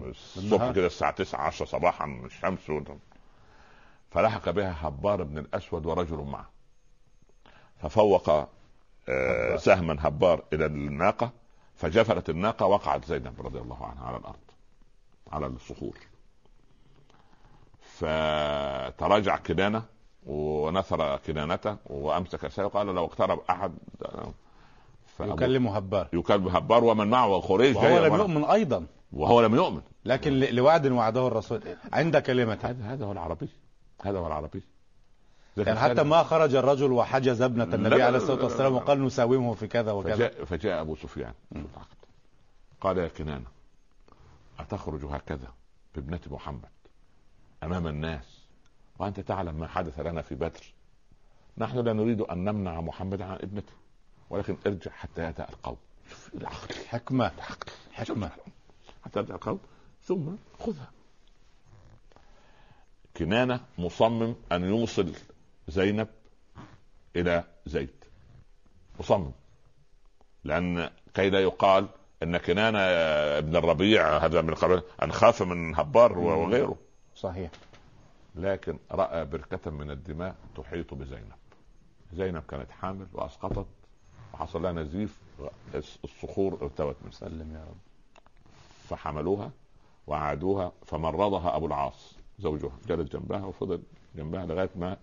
[0.06, 0.72] الصبح.
[0.72, 2.72] كده الساعة 9 10 صباحا الشمس
[4.12, 6.50] فلحق بها حبار بن الأسود ورجل معه.
[7.82, 8.50] ففوق
[9.10, 9.58] آه، هبار.
[9.58, 11.32] سهما هبار إلى الناقة
[11.76, 14.36] فجفلت الناقة وقعت زينب رضي الله عنها على الأرض
[15.32, 15.98] على الصخور.
[17.82, 19.84] فتراجع كنانة
[20.26, 23.74] ونثر كنانته وأمسك سيفه وقال لو اقترب أحد
[25.20, 28.16] يكلم هبار يكلم هبار ومن معه قريش وهو لم.
[28.16, 28.86] يؤمن أيضا.
[29.12, 29.82] وهو لم يؤمن.
[30.06, 31.62] لكن لوعد وعده الرسول
[31.94, 33.50] عند هذا هذا هو العربي.
[34.02, 34.64] هذا هو العربي.
[35.58, 36.04] يعني حتى.
[36.04, 38.82] ما خرج الرجل وحجز ابنة النبي عليه لا، الصلاة لا، والسلام لا.
[38.82, 40.16] وقال نساومه في كذا وكذا.
[40.16, 41.34] فجاء فجاء أبو سفيان
[42.82, 43.48] قال يا كنانة
[44.60, 45.54] أتخرج هكذا
[45.96, 46.70] بابنة محمد
[47.64, 48.40] أمام الناس؟
[49.00, 50.74] وأنت تعلم ما حدث لنا في بدر.
[51.58, 53.74] نحن لا نريد أن نمنع محمد عن ابنته
[54.30, 55.78] ولكن ارجع حتى يأتي القوم
[56.36, 56.76] العقل.
[56.88, 57.32] حكمة.
[57.38, 57.72] العقل.
[57.94, 58.30] حكمة.
[59.06, 59.60] حتى يأتي القوم
[60.04, 60.30] ثم
[60.60, 60.92] خذها.
[63.18, 65.14] كنانة مصمم أن يوصل
[65.70, 66.08] زينب
[67.16, 67.90] إلى زيد.
[69.00, 69.32] مصمم
[70.44, 71.88] لأن كي لا يقال
[72.24, 72.80] إن كنانه
[73.38, 76.76] ابن الربيع هذا من قبل أن خاف من هبار وغيره.
[77.16, 77.52] صحيح.
[78.36, 81.32] لكن رأى بركة من الدماء تحيط بزينب.
[82.14, 83.66] زينب كانت حامل وأسقطت
[84.34, 85.18] وحصل لها نزيف
[86.04, 87.12] الصخور ارتوت من.
[87.12, 87.78] سلم يا رب.
[88.90, 89.52] فحملوها
[90.08, 92.78] وعادوها فمرضها أبو العاص زوجها.
[92.88, 93.82] جلس جنبها وفضل
[94.16, 94.98] جنبها لغاية ما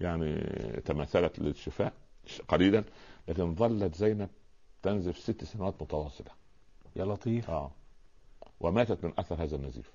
[0.00, 0.40] يعني
[0.84, 1.92] تماثلت للشفاء
[2.48, 2.84] قليلا
[3.28, 4.28] لكن ظلت زينب
[4.82, 6.30] تنزف ست سنوات متواصلة.
[6.96, 7.50] يا لطيف.
[7.50, 7.70] آه.
[8.60, 9.90] وماتت من أثر هذا النزيف.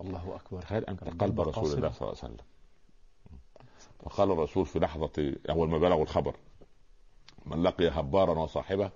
[0.00, 0.62] الله أكبر.
[0.62, 1.72] تخيل أنت قلب رسول.
[1.72, 2.46] الله صلى الله عليه وسلم.
[4.02, 6.36] وقال الرسول في لحظة أول ما بلغوا الخبر
[7.46, 8.90] من لقي هبارا وصاحبه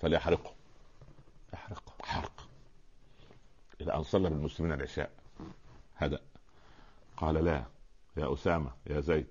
[0.00, 0.52] فليحرقه.
[1.54, 2.48] احرق حرق.
[3.80, 5.10] إلى أن صلى بالمسلمين العشاء.
[5.96, 6.20] هدأ.
[7.16, 7.64] قال لا.
[8.16, 9.26] يا أسامة يا زيد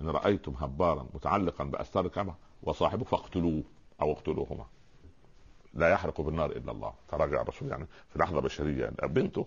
[0.00, 3.62] إن رأيتم هبارا متعلقا بأستار الكعبة وصاحبه فاقتلوه
[4.00, 4.66] أو اقتلوهما.
[5.74, 6.94] لا يحرق بالنار إلا الله.
[7.08, 9.46] تراجع الرسول يعني في لحظة بشرية بنته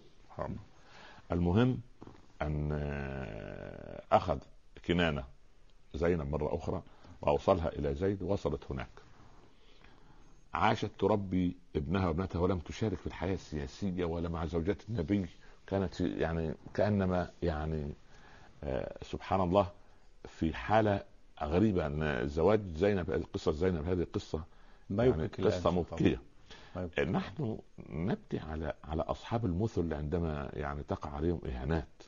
[1.31, 1.79] المهم
[2.41, 2.71] أن
[4.11, 4.39] أخذ
[4.85, 5.23] كنانة
[5.93, 6.81] زينب مرة أخرى
[7.21, 8.89] وأوصلها إلى زيد وصلت هناك.
[10.53, 15.25] عاشت تربي ابنها وابنتها ولم تشارك في الحياة السياسية ولا مع زوجات النبي.
[15.67, 18.08] كانت يعني كأنما يعني آه
[19.01, 19.67] سبحان الله
[20.27, 21.03] في حالة
[21.43, 24.07] غريبة أن زواج زينب قصة زينب هذه
[24.89, 25.27] ما يعني
[25.71, 26.21] مبكية.
[26.75, 27.05] ما يبكي.
[27.05, 27.57] نحن
[27.89, 32.03] نبكي على على أصحاب المثل عندما يعني تقع عليهم إهانات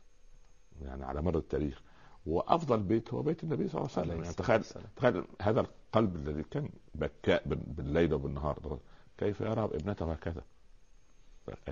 [0.81, 1.81] يعني على مر التاريخ.
[2.25, 4.23] وأفضل بيت هو بيت النبي صلى الله عليه وسلم.
[4.23, 4.63] يعني تخيل.
[4.95, 8.79] تخيل هذا القلب الذي كان بكاء بال- بالليل وبالنهار.
[9.17, 10.41] كيف يرى ابنته هكذا؟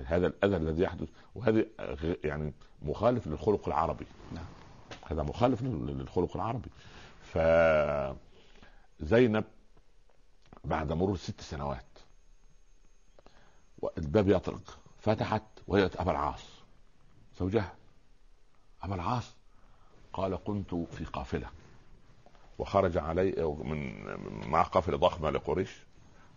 [0.04, 1.08] هذا الأذى الذي يحدث.
[1.34, 2.52] وهذه غ- يعني
[2.82, 4.06] مخالف للخلق العربي.
[4.34, 4.44] نعم.
[5.10, 6.70] هذا مخالف لل- للخلق العربي.
[7.22, 7.38] ف
[9.00, 9.44] زينب
[10.64, 11.84] بعد مرور ست سنوات
[13.78, 16.44] والباب يطرق فتحت وهي أبا العاص
[17.40, 17.74] زوجها.
[18.82, 19.34] أبا العاص
[20.12, 21.48] قال كنت في قافلة
[22.58, 23.32] وخرج علي
[23.64, 24.04] من
[24.50, 25.70] مع قافلة ضخمة لقريش.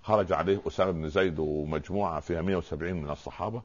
[0.04, 3.62] خرج عليه أسامة بن زيد ومجموعة فيها 170 من الصحابة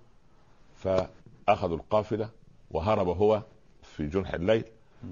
[0.75, 2.31] فأخذوا القافلة
[2.71, 3.43] وهرب هو
[3.83, 4.65] في جنح الليل.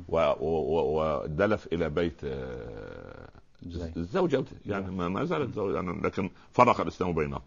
[0.09, 3.29] ودلف إلى بيت آه،
[3.67, 3.99] زيد.
[3.99, 7.43] الزوجه يعني ما ما زالت زوجة يعني لكن فرق الإسلام بينهم.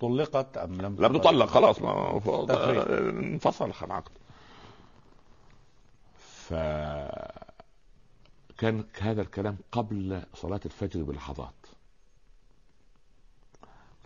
[0.00, 2.20] طلقت أم لم لم تطلق؟ خلاص ما.
[3.20, 4.12] انفصل العقد
[6.18, 6.54] ف
[8.58, 11.54] كان هذا الكلام قبل صلاة الفجر بلحظات.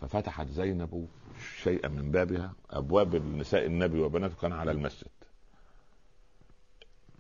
[0.01, 1.09] ففتحت زينب
[1.63, 5.09] شيئا من بابها أبواب النساء النبي وبناته كان على المسجد.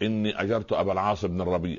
[0.02, 1.78] إني أجرت أبا العاص بن الربيع.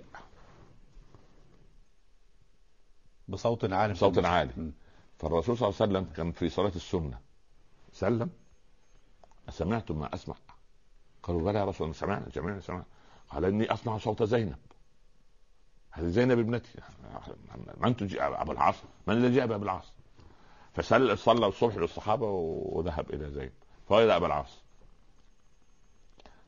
[3.27, 3.93] بصوت عالي.
[3.93, 4.71] بصوت عالي.
[5.17, 7.19] فالرسول صلى الله عليه وسلم كان في صلاة السنة.
[7.93, 8.29] سلم.
[9.49, 10.35] أسمعتم ما أسمع.
[11.23, 12.85] قالوا بلى يا رسول الله سمعنا جميعا سمعنا.
[13.29, 14.57] قال إني أسمع صوت زينب.
[15.91, 16.79] هذه زينب ابنتي.
[17.77, 18.75] من تجي أبو العاص؟
[19.07, 19.93] من الذي جاء بأبو العاص؟
[20.73, 23.53] فصلى صلى الصبح للصحابة وذهب إلى زينب.
[23.89, 24.61] فإذا أبا العاص.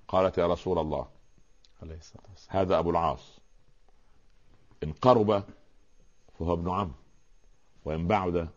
[0.07, 1.07] قالت يا رسول الله
[1.81, 2.57] عليه الصلاة والسلام.
[2.57, 3.39] هذا أبو العاص.
[4.83, 5.43] إن قرب
[6.39, 6.91] فهو ابن عم
[7.85, 8.47] وإن بعد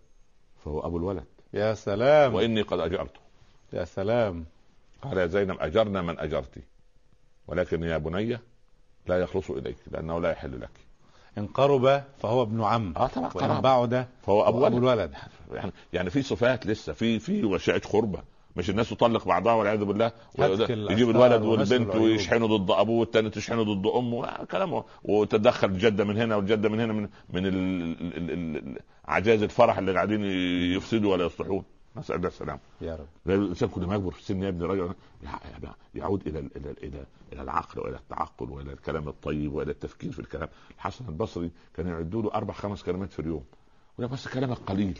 [0.65, 1.25] فهو أبو الولد.
[1.53, 2.35] يا سلام.
[2.35, 3.21] وإني قد أجرته.
[3.73, 4.45] يا سلام.
[5.03, 6.59] قال يا زينب أجرنا من أجرت
[7.47, 8.39] ولكن يا بني
[9.07, 10.71] لا يخلص إليك لأنه لا يحل لك.
[11.39, 13.31] إن قرب فهو ابن عم آه طبعا.
[13.35, 13.61] وإن.
[13.61, 15.15] بعد فهو أبو أبو ولد الولد.
[15.53, 18.23] يعني يعني في صفات لسه في في وشائج قربة.
[18.57, 21.95] مش الناس تطلق بعضها والعياذ بالله يجيب الولد والبنت.
[21.95, 26.93] ويشحنوا ضد أبوه والثاني تشحنه ضد أمه كلامه وتدخل الجده من هنا والجده من هنا
[26.93, 30.25] من من عجائز الفرح اللي قاعدين
[30.77, 31.65] يفسدوا ولا يصلحون
[31.97, 32.61] نسأل الله السلامة.
[32.81, 33.07] يا رب.
[33.27, 34.95] الإنسان كل ما يكبر في السن يا ابني رجل
[35.95, 40.49] يعود إلى إلى إلى إلى العقل وإلى التعقل وإلى الكلام الطيب وإلى التفكير في الكلام.
[40.77, 43.45] الحسن البصري كان يعدوا له أربع خمس كلمات في اليوم.
[43.99, 44.99] ولا بس كلامك قليل.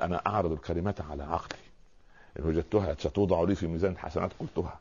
[0.00, 1.65] أنا أعرض الكلمات على عقلي.
[2.38, 4.78] إن وجدتها ستوضع لي في ميزان الحسنات قلتها.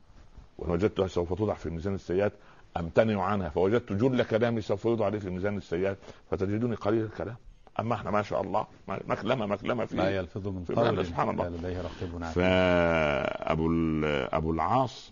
[0.57, 2.31] وإن وجدتها سوف توضع في ميزان السيئات
[2.77, 3.49] أمتنع عنها.
[3.49, 5.97] فوجدت جل كلامي سوف يوضع لي في ميزان السيئات.
[6.31, 7.35] فتجدني قليل الكلام.
[7.79, 11.47] أما إحنا ما شاء الله مكلمة مكلمة في لا يلفظ من قول سبحان الله.
[11.47, 15.11] إلا لديه رقيب عتيد فأبو ال- أبو العاص.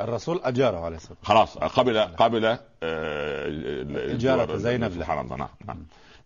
[0.00, 1.38] الرسول أجاره عليه الصلاة والسلام.
[1.38, 2.58] خلاص قبل قبل آه،
[4.14, 4.90] إجارة زينب.
[4.92, 5.82] سبحان الله نعم نعم.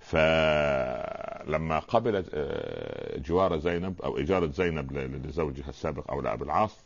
[0.07, 4.93] فلما قبلت آه، جوار زينب أو إجارة زينب
[5.27, 6.85] لزوجها السابق أو لأبي العاص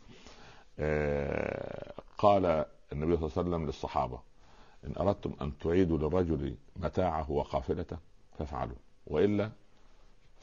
[0.79, 2.45] آه، قال
[2.93, 4.19] النبي صلى الله عليه وسلم للصحابة
[4.87, 7.97] إن أردتم أن تعيدوا للرجل متاعه وقافلته
[8.39, 8.75] فافعلوا
[9.07, 9.51] وإلا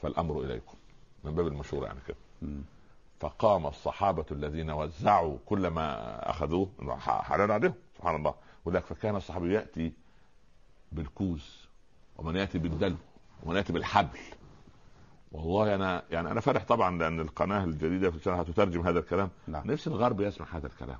[0.01, 0.77] فالأمر إليكم.
[1.23, 2.17] من باب المشوره يعني كده.
[3.19, 6.69] فقام الصحابة الذين وزعوا كل ما أخذوه
[6.99, 8.33] حلال عليهم سبحان الله.
[8.65, 9.93] ولك فكان الصحابي يأتي
[10.91, 11.68] بالكوز
[12.19, 12.95] ومن يأتي بالدلو
[13.43, 14.17] ومن يأتي بالحبل.
[15.31, 19.29] والله أنا يعني أنا فرح طبعا لأن القناة الجديدة في السنة هتترجم هذا الكلام.
[19.47, 19.71] نعم.
[19.71, 20.97] نفس الغرب يسمع هذا الكلام.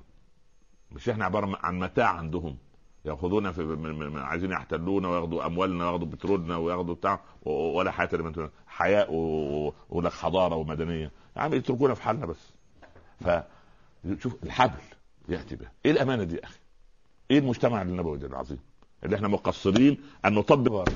[0.92, 2.56] مش إحنا عبارة عن متاع عندهم.
[3.04, 8.48] يأخذون في عايزين يحتلونا وياخذوا أموالنا وياخذوا بترولنا وياخذوا بتاع و- ولا حياة لمن.
[8.66, 11.10] حياء و- ولك حضارة ومدنية.
[11.36, 12.50] يا عم يتركونا في حالنا بس.
[13.20, 13.28] ف
[14.22, 14.80] شوف الحبل
[15.28, 15.68] يأتي به.
[15.86, 16.58] إيه الأمانة دي يا أخي؟
[17.30, 18.58] إيه المجتمع النبوي العظيم
[19.04, 20.88] اللي إحنا مقصرين أن نطبق.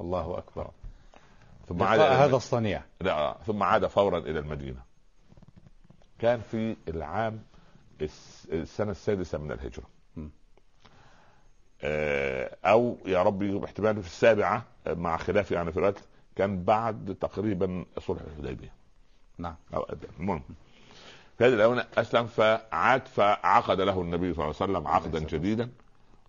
[0.00, 0.70] الله أكبر.
[1.68, 2.82] ثم عاد إلى هذا الصنيع.
[3.00, 4.80] لا ثم عاد فورا إلى المدينة.
[6.18, 7.42] كان في العام
[8.02, 9.84] الس- السنة السادسة من الهجرة.
[10.16, 10.28] م.
[11.82, 15.98] آه، أو يا ربي احتمال في السابعة آه، مع خلاف يعني في الوقت
[16.36, 18.72] كان بعد تقريبا صلح الحديبية.
[19.38, 19.54] نعم.
[19.74, 19.86] أو
[20.20, 20.42] المهم.
[21.38, 25.70] في هذه الاونه أسلم فعاد فعقد له النبي صلى الله عليه وسلم عقدا جديدا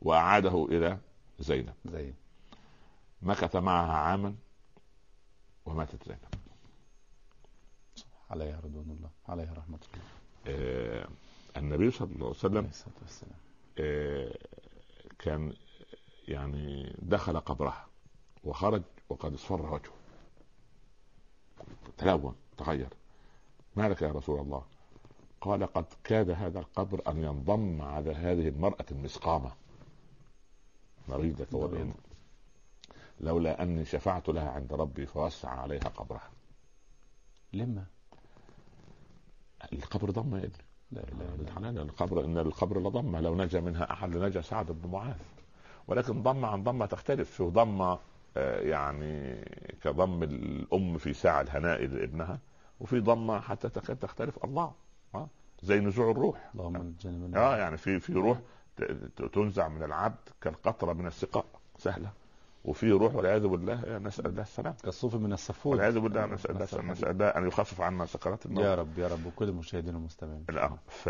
[0.01, 0.97] وأعاده إلى
[1.39, 1.73] زينب.
[1.85, 2.13] زين
[3.21, 4.35] مكث معها عاما
[5.65, 6.19] وماتت زينب.
[8.29, 10.05] عليها رضوان الله عليها رحمة الله.
[10.47, 11.07] آه،
[11.57, 13.39] النبي صلى الله عليه وسلم عليه الصلاة والسلام.
[13.77, 14.37] آه،
[15.19, 15.53] كان
[16.27, 17.87] يعني دخل قبرها
[18.43, 19.93] وخرج وقد اصفر وجهه.
[21.97, 22.89] تلون تغير.
[23.75, 24.65] ما لك يا رسول الله؟
[25.41, 29.51] قال قد كاد هذا القبر أن ينضم على هذه المرأة المسقامة.
[31.07, 31.47] مريضة
[33.19, 36.29] لولا أني شفعت لها عند ربي فوسع عليها قبرها.
[37.53, 37.85] لما؟
[39.73, 40.65] القبر ضم يا ابني.
[40.91, 45.17] لا الله الحلال القبر إن القبر لضمه لو نجا منها أحد لنجا سعد بن معاذ.
[45.87, 47.31] ولكن ضمه عن ضمه تختلف.
[47.31, 47.99] في ضمه
[48.37, 49.41] آه، يعني
[49.81, 52.39] كضم الأم في ساعه الهناء لابنها
[52.79, 54.73] وفي ضمه حتى تكاد تختلف الله
[55.15, 55.27] آه،
[55.63, 56.49] زي نزوع الروح.
[57.35, 58.39] آه يعني في في روح
[59.33, 61.45] تنزع من العبد كالقطرة من السقاء.
[61.77, 62.11] سهلة.
[62.69, 66.91] وفي روح والعياذ بالله نسأل الله السلام كالصوف من الصفور والعياذ بالله نسأل الله السلام
[66.91, 69.25] نسأل الله أن يخفف عنا سكرات الموت يا رب يا رب.
[69.25, 71.09] وكل المشاهدين والمستمعين لا ف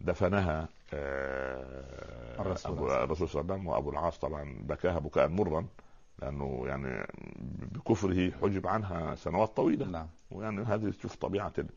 [0.00, 3.66] دفنها آه، الرسول صلى الله عليه وسلم.
[3.66, 5.66] وأبو العاص طبعا بكاها بكاء مرا
[6.22, 7.06] لأنه يعني
[7.72, 9.86] بكفره حجب عنها سنوات طويلة.
[9.86, 10.06] نعم.
[10.30, 11.68] ويعني هذه تشوف طبيعة ال-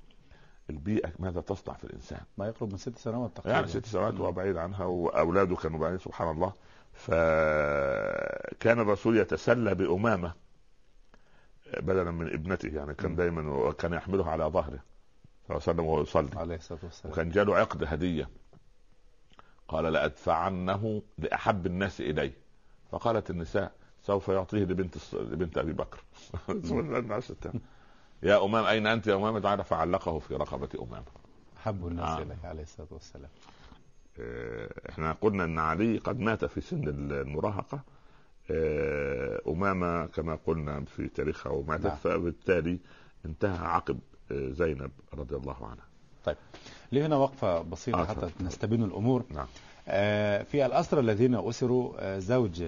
[0.70, 2.22] البيئة ماذا تصنع في الإنسان.
[2.38, 3.56] ما يقرب من ست سنوات تقريبا.
[3.56, 6.54] يعني ست سنوات وهو بعيد عنها وأولاده كانوا بعيد سبحان الله.
[6.98, 10.34] فكان الرسول يتسلى بأمامة
[11.74, 13.16] بدلا من ابنته يعني كان م.
[13.16, 14.80] دائما وكان يحملها على ظهره
[15.48, 17.14] صلى الله عليه وسلم وهو يصلي عليه الصلاة والسلام.
[17.14, 18.30] وكان جاله عقد هدية.
[19.68, 22.32] قال لأدفعنه لأحب الناس إلي.
[22.92, 23.72] فقالت النساء
[24.04, 26.00] سوف يعطيه لبنت لبنت أبي بكر.
[28.24, 31.06] يا أمام أين أنت يا أمام؟ تعالى فعلقه في رقبة أمامة.
[31.58, 32.22] أحب الناس آه.
[32.22, 33.30] اليه عليه الصلاة والسلام.
[34.90, 37.80] إحنا قلنا ان علي قد مات في سن المراهقة.
[38.52, 41.96] آه، أمامة كما قلنا في تاريخها وماتت نعم.
[41.96, 42.78] فبالتالي
[43.26, 44.00] انتهى عقب
[44.32, 45.86] آه، زينب رضي الله عنها.
[46.26, 46.38] طيب
[46.92, 49.24] ليه هنا وقفة بسيطة آه حتى نستبين الأمور.
[49.30, 49.48] نعم.
[49.88, 52.64] آه في الأسرى الذين أسروا آه زوج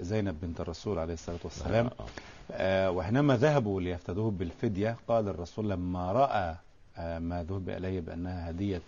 [0.00, 1.90] زينب بنت الرسول عليه الصلاة والسلام.
[2.96, 4.96] وحينما ذهبوا ليفتدوه بالفدية.
[5.08, 6.56] قال الرسول لما رأى
[6.98, 8.82] ما ذهب إليه بأنها هدية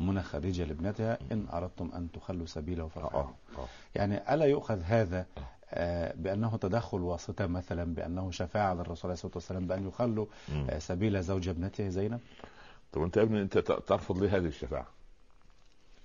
[0.00, 3.30] أمنا خديجة لابنتها إن أردتم أن تخلوا سبيله فافعلوا
[3.94, 5.26] يعني ألا يؤخذ هذا
[5.74, 10.26] آه، بأنه تدخل واسطة مثلا بأنه شفاعة للرسول عليه الصلاة والسلام بأن يخلوا
[10.70, 12.20] آه، سبيل زوج ابنته زينب؟
[12.92, 14.86] طب أنت يا ابني أنت ترفض لي هذه الشفاعة؟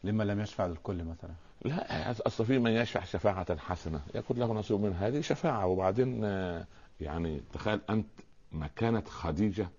[0.03, 1.31] لما لم يشفع للكل مثلا.
[1.65, 4.01] لا اصل في من يشفع شفاعة حسنة.
[4.15, 5.65] يكون له نصيب من هذه شفاعة.
[5.65, 6.65] وبعدين آه،
[7.01, 8.07] يعني تخيل أنت
[8.51, 9.69] مكانة خديجة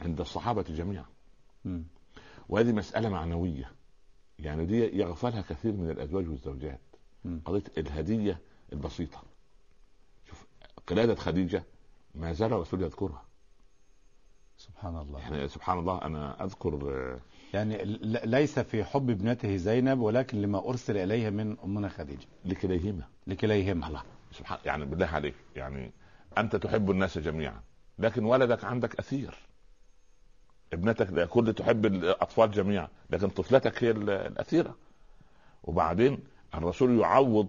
[0.00, 1.04] عند الصحابة جميعا.
[2.48, 3.72] وهذه مسألة معنوية.
[4.38, 6.80] يعني دي يغفلها كثير من الأزواج والزوجات.
[7.44, 8.38] قضية الهدية
[8.72, 9.22] البسيطة.
[10.28, 10.46] شوف
[10.86, 11.64] قلادة خديجة
[12.14, 13.24] ما زال الرسول يذكرها.
[14.56, 15.20] سبحان الله.
[15.20, 17.18] يعني سبحان الله أنا أذكر
[17.54, 17.84] يعني
[18.24, 22.26] ليس في حب ابنته زينب ولكن لما أرسل إليها من أمنا خديجة.
[22.44, 23.02] لكليهما.
[23.26, 23.86] لكليهما.
[23.88, 25.34] الله سبحان يعني بالله عليك.
[25.56, 25.92] يعني
[26.38, 27.60] أنت تحب الناس جميعا
[27.98, 29.49] لكن ولدك عندك أثير.
[30.72, 34.74] ابنتك كل تحب الأطفال جميعا لكن طفلتك هي الأثيرة.
[35.62, 36.18] وبعدين
[36.54, 37.48] الرسول يعوض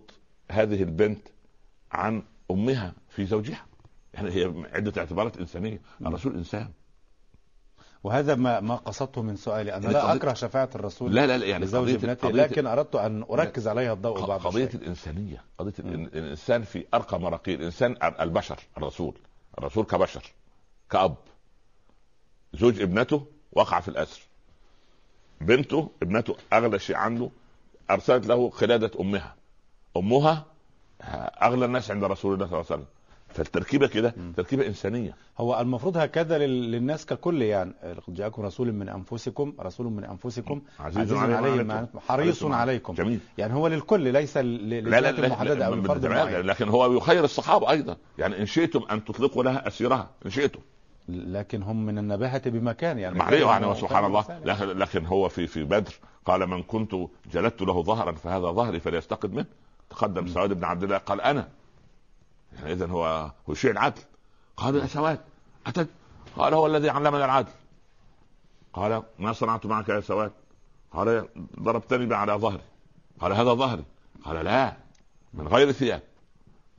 [0.52, 1.28] هذه البنت
[1.92, 3.66] عن أمها في زوجها.
[4.14, 5.82] يعني هي عدة اعتبارات إنسانية.
[6.02, 6.70] الرسول إنسان.
[8.04, 9.74] وهذا ما ما قصدته من سؤالي.
[9.76, 13.24] أنا يعني لا أكره شفاعة الرسول لا لا, لا يعني لزوج ابنتي لكن أردت أن
[13.24, 14.82] أركز عليها الضوء بعض قضيه الشيء.
[14.82, 15.44] الإنسانية.
[15.58, 15.88] قضية م.
[15.90, 19.14] الإنسان في أرقى مراقيه الانسان البشر الرسول.
[19.58, 20.24] الرسول كبشر
[20.90, 21.16] كأب.
[22.54, 24.22] زوج ابنته وقع في الأسر.
[25.42, 27.30] بنته ابنته أغلى شيء عنده
[27.90, 29.36] أرسلت له قلاده أمها.
[29.98, 30.46] أمها
[31.42, 32.86] أغلى الناس عند رسول الله صلى الله عليه وسلم.
[33.30, 35.16] فالتركيبة كده تركيبة إنسانية.
[35.38, 37.74] هو المفروض هكذا للناس ككل يعني.
[37.98, 42.94] لقد جاءكم رسول من أنفسكم رسول من أنفسكم عزيز, عزيز عليه حريص عليكم.
[42.94, 43.20] جميل.
[43.38, 46.06] يعني هو للكل ليس للذات المحددة أو الفرد
[46.46, 47.98] لكن هو يخير الصحابة أيضا.
[48.18, 50.10] يعني إن شئتم أن تطلقوا لها أسيرها.
[50.26, 50.60] إن شئتم.
[51.12, 54.40] لكن هم من النباهة بمكان يعني معليه يعني سبحان الله.
[54.74, 55.94] لكن هو في في بدر
[56.26, 56.96] قال من كنت
[57.32, 59.46] جلدت له ظهرا فهذا ظهري فليستقد منه.
[59.90, 61.50] تقدم سواد بن عبد الله قال أنا.
[62.54, 64.02] يعني اذا هو هو شيء العدل
[64.58, 65.20] قال يا سواد
[65.68, 65.88] اتت
[66.38, 67.52] قال هو الذي علمنا العدل.
[68.74, 70.32] قال ما صنعت معك يا سواد؟
[70.92, 71.28] قال
[71.60, 72.64] ضربتني على ظهري.
[73.20, 73.84] قال هذا ظهري.
[74.26, 74.74] قال لا
[75.34, 76.02] من غير ثياب.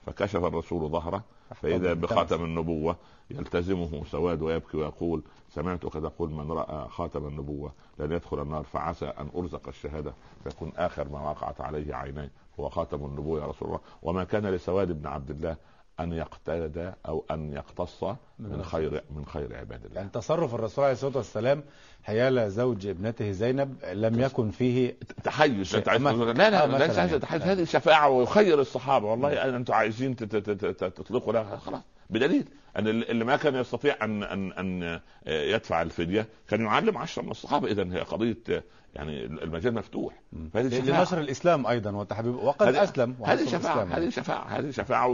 [0.06, 1.24] فكشف الرسول ظهره
[1.62, 2.96] فإذا بخاتم النبوة
[3.30, 9.28] يلتزمه سواد ويبكي ويقول سمعتك تقول من رأى خاتم النبوة لن يدخل النار فعسى أن
[9.36, 10.12] أرزق الشهادة
[10.44, 12.30] فيكون آخر ما وقعت عليه عيني
[12.60, 13.80] هو خاتم النبوة يا رسول الله.
[14.02, 15.56] وما كان لسواد بن عبد الله
[16.00, 18.04] أن يقتدى أو أن يقتص
[18.38, 19.96] من خير من خير عباد الله.
[19.96, 21.62] يعني تصرف الرسول عليه الصلاة والسلام
[22.02, 25.76] حيال زوج ابنته زينب لم يكن فيه تحيز.
[25.76, 27.42] لا لا لا, لا ليس هذا تحيز.
[27.42, 29.06] هذه شفاعة ويخير الصحابة.
[29.06, 31.56] والله أنتم عايزين تطلقوا لها.
[31.56, 31.82] خلاص.
[32.12, 37.30] بدليل أن اللي ما كان يستطيع ان ان أن يدفع الفدية كان يعلم عشرة من
[37.30, 37.68] الصحابة.
[37.68, 38.64] اذا هي قضية
[38.94, 40.22] يعني المجال مفتوح.
[40.32, 45.08] لنشر الإسلام أيضا وتحبيب وقد أسلم هذه شفاعة هذه شفاعة هذه شفاعة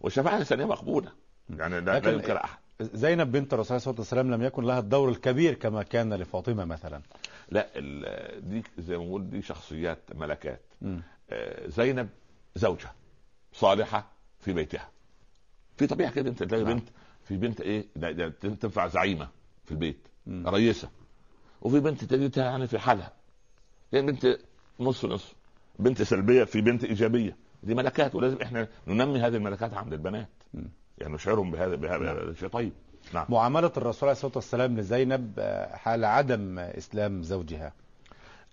[0.00, 1.12] والشفاعه الانسانيه مقبولة.
[1.50, 2.58] يعني لا, لا ينكر أحد.
[2.80, 6.64] زينب بنت الرسول صلى الله عليه وسلم لم يكن لها الدور الكبير كما كان لفاطمة
[6.64, 7.00] مثلا.
[7.48, 7.68] لا
[8.38, 10.62] دي زي ما بقول دي شخصيات ملكات.
[11.30, 12.08] آه، زينب
[12.54, 12.92] زوجة
[13.52, 14.88] صالحة في بيتها.
[15.76, 16.72] في طبيعة كده انت تلاقي نعم.
[16.74, 16.88] بنت
[17.24, 17.84] في بنت إيه
[18.40, 19.28] تنفع زعيمة
[19.64, 20.48] في البيت م.
[20.48, 20.88] رئيسه
[21.62, 23.12] وفي بنت تجدها يعني في حالها
[23.92, 24.38] يعني بنت
[24.80, 25.34] نص نص
[25.78, 30.62] بنت سلبية في بنت إيجابية دي ملكات ولازم إحنا ننمي هذه الملكات عند البنات م.
[30.98, 32.72] يعني نشعرهم بهذا بهذا الشيء طيب
[33.14, 33.26] نعم.
[33.28, 37.72] معاملة الرسول عليه الصلاة والسلام لزينب آه، حال عدم إسلام زوجها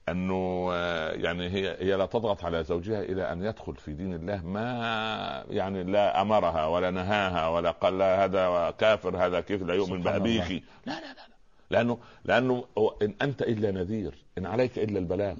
[0.10, 4.42] أنه آه، يعني هي هي لا تضغط على زوجها إلى أن يدخل في دين الله
[4.42, 10.02] ما يعني لا أمرها ولا نهاها ولا قال لا هذا كافر هذا كيف لا يؤمن
[10.02, 11.32] بابيك لا لا لا
[11.72, 12.66] لأنه لأنه
[13.02, 15.36] إن أنت إلا نذير إن عليك إلا البلاغ.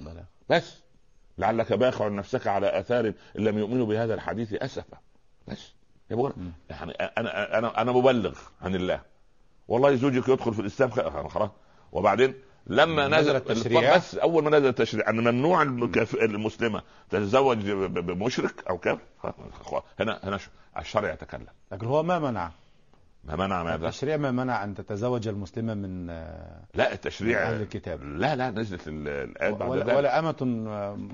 [0.48, 0.82] بس.
[1.38, 3.06] لعلك باخع نفسك على آثار
[3.38, 4.98] إن لم يؤمنوا بهذا الحديث اسفا
[5.48, 5.72] بس.
[6.10, 6.32] يقول
[6.70, 9.00] يعني أنا أنا أنا مبلغ عن الله.
[9.68, 10.90] والله زوجك يدخل في الإسلام
[11.28, 11.50] خلاص
[11.92, 12.34] وبعدين
[12.66, 13.96] لما نزل التشريع.
[13.96, 15.62] بس أول ما نزل التشريع أن ممنوع
[16.22, 19.02] المسلمة تتزوج بمشرك أو كافر
[20.00, 20.38] هنا هنا
[20.78, 21.46] الشرع يتكلم.
[21.72, 22.50] لكن هو ما منع.
[23.24, 27.62] ما منع ماذا؟ التشريع ما منع أن تتزوج المسلمة من آه، لا من التشريع أهل
[27.62, 28.02] الكتاب.
[28.02, 29.96] لا لا نزلت ال- الآيات بعد ولا, ذلك.
[29.96, 30.36] ولا أمة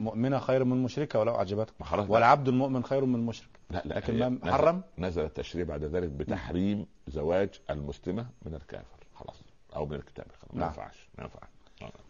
[0.00, 1.44] مؤمنة خير من مشركة ولو
[1.82, 3.48] خلاص ولا عبد مؤمن خير من مشرك.
[3.70, 8.84] لا لا لكن ما نزل- حرم؟ نزل التشريع بعد ذلك بتحريم زواج المسلمة من الكافر.
[9.14, 9.42] خلاص
[9.76, 10.26] أو من الكتاب.
[10.52, 10.68] ما نعم.
[10.68, 11.48] ينفعش ما ينفعش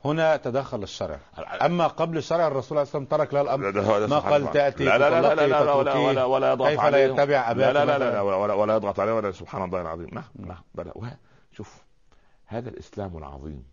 [0.05, 1.21] هنا تدخل الشرع
[1.63, 4.41] أما قبل الشرع الرسول عليه الصلاة والسلام ترك لها الأمر ده هو- ده ما قال
[4.41, 4.53] الله.
[4.53, 7.05] تأتي لا لا لا لا لا لا ولا ولا يضغط كيف لا.
[7.05, 10.63] يتبع أباك لا لا لا, ولا, ولا يضغط عليه ولا سبحان الله العظيم نعم نعم
[10.75, 11.17] بلى وه-
[11.53, 11.83] شوف
[12.47, 13.65] هذا الإسلام العظيم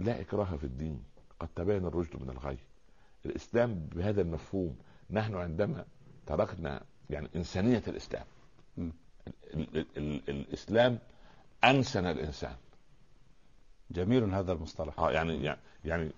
[0.00, 1.02] لا إكراه في الدين
[1.40, 2.58] قد تبين الرشد من الغي
[3.26, 4.76] الإسلام بهذا المفهوم
[5.10, 5.84] نحن عندما
[6.26, 6.80] تركنا
[7.10, 8.24] يعني إنسانية الإسلام
[8.76, 8.90] م.
[9.54, 10.98] ال ال ال الإسلام
[11.64, 12.54] أنسن الإنسان
[13.94, 14.98] جميل هذا المصطلح.
[14.98, 16.10] آه يعني يعني يعني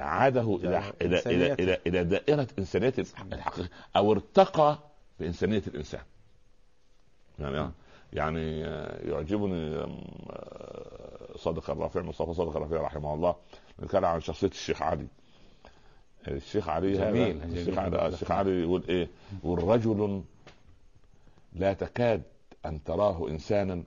[0.00, 1.52] عاده إلى إلى إلى.
[1.52, 2.94] إلى, إلى دائرة إنسانية
[3.32, 4.78] الحقيقة أو ارتقى
[5.20, 6.00] بانسانيه الإنسان.
[7.38, 7.72] يعني آه،
[8.12, 9.88] يعني آه، يعجبني آه،
[11.36, 13.34] صادق الرافع مصطفى صادق الرافع رحمه الله
[13.90, 15.06] كان عن شخصية الشيخ علي.
[16.28, 17.78] الشيخ علي هذا جميل، الشيخ جميل.
[17.78, 19.08] علي الشيخ علي يقول إيه؟
[19.44, 20.22] يقول رجل
[21.52, 22.22] لا تكاد
[22.66, 23.82] أن تراه إنسانا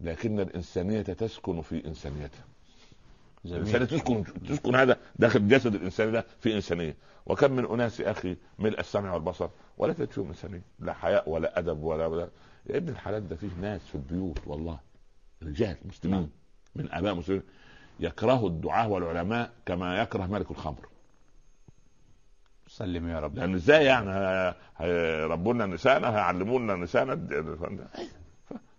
[0.00, 2.38] لكن الإنسانية تسكن في إنسانيته.
[3.52, 6.96] الانسانيه جميل تسكن تسكن هذا داخل جسد الإنسان ده في إنسانية.
[7.26, 9.48] وكم من أناس يا أخي ملء السمع والبصر
[9.78, 12.28] ولا تجد فيهم انسانيه لا حياء ولا أدب ولا, ولا
[12.66, 14.78] يا ابن الحلال ده فيه ناس في البيوت والله.
[15.42, 16.28] رجال مسلمين نعم.
[16.76, 17.42] من آباء مسلمين
[18.00, 20.88] يكره الدعاة والعلماء كما يكره ملك الخمر.
[22.68, 23.36] سلم يا رب.
[23.36, 24.54] لأن إزاي يعني؟
[25.52, 27.14] لنا نسانا هيعلمونا نسانا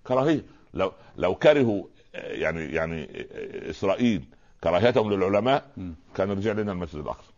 [0.03, 0.43] كراهية.
[0.73, 1.83] لو لو كرهوا
[2.13, 3.27] يعني يعني
[3.69, 4.23] إسرائيل
[4.63, 5.65] كراهيتهم للعلماء.
[6.15, 7.31] كان رجع لنا المسجد الأقصى.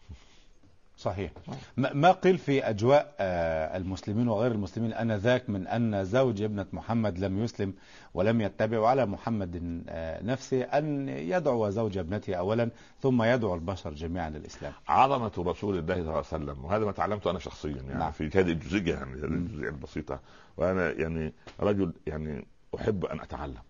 [0.97, 1.31] صحيح.
[1.77, 7.43] ما قيل في أجواء آه، المسلمين وغير المسلمين آنذاك من أن زوج ابنة محمد لم
[7.43, 7.73] يسلم
[8.13, 12.69] ولم يتبع وعلى محمد آه، نفسه أن يدعو زوج ابنته أولا
[13.01, 14.73] ثم يدعو البشر جميعا للإسلام.
[14.87, 18.11] عظمة رسول الله صلى الله عليه وسلم وهذا ما تعلمته أنا شخصيا يعني نعم.
[18.11, 20.19] في هذه الجزئية يعني هذه الجزئية البسيطة.
[20.57, 23.61] وأنا يعني رجل يعني أحب أن أتعلم.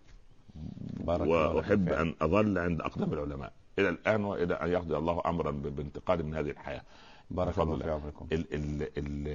[1.00, 1.98] بارك وأحب فيك.
[1.98, 6.50] أن أظل عند اقدام العلماء إلى الآن وإلى أن يقضي الله امرا بانتقالي من هذه
[6.50, 6.82] الحياة.
[7.30, 7.78] بارك الله.
[7.78, 9.28] في عمركم ال ال ال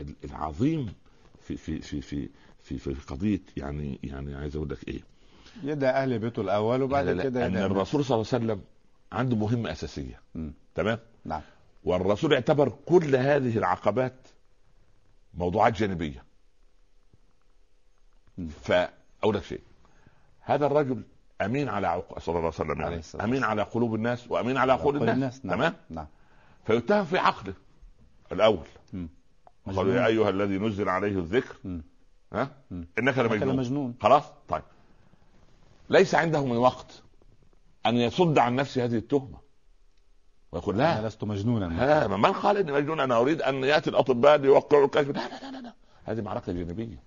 [0.00, 0.92] ال العظيم
[1.40, 2.28] في في في في
[2.62, 5.00] في, في قضية يعني يعني عايز أقول لك إيه.
[5.62, 8.62] يدعى أهل بيته الأول وبعد لا لا كده أن الرسول صلى الله عليه وسلم
[9.12, 10.20] عنده مهمة أساسية.
[10.34, 10.52] مم.
[10.74, 11.42] تمام؟ نعم.
[11.84, 14.28] والرسول اعتبر كل هذه العقبات
[15.34, 16.24] موضوعات جانبية.
[19.34, 19.60] لك شيء.
[20.42, 21.02] هذا الرجل
[21.40, 22.18] أمين على عق...
[22.18, 25.08] صلى الله عليه وسلم عليه يعني الصلاة أمين على قلوب الناس وأمين على عقول كل
[25.08, 25.56] الناس, نعم.
[25.56, 26.06] تمام؟ نعم.
[26.64, 27.54] فيتهم في عقله
[28.32, 28.66] الأول.
[29.66, 29.96] قالوا مجنون.
[29.96, 31.56] يا أيها الذي نزل عليه الذكر.
[31.64, 31.82] مم.
[32.32, 32.86] ها؟ مم.
[32.98, 33.54] إنك لمجنون.
[33.54, 33.94] لمجنون.
[34.00, 34.62] خلاص؟ طيب.
[35.90, 37.02] ليس عنده من وقت
[37.86, 39.38] أن يصد عن نفسه هذه التهمة.
[40.52, 40.98] ويقول لا.
[40.98, 41.84] أنا لست مجنونا.
[41.84, 45.60] ها من قال إني مجنون أنا أريد أن يأتي الأطباء ليوقعوا الكشف لا لا لا,
[45.60, 45.72] لا.
[46.04, 47.02] هذه معركة جانبية.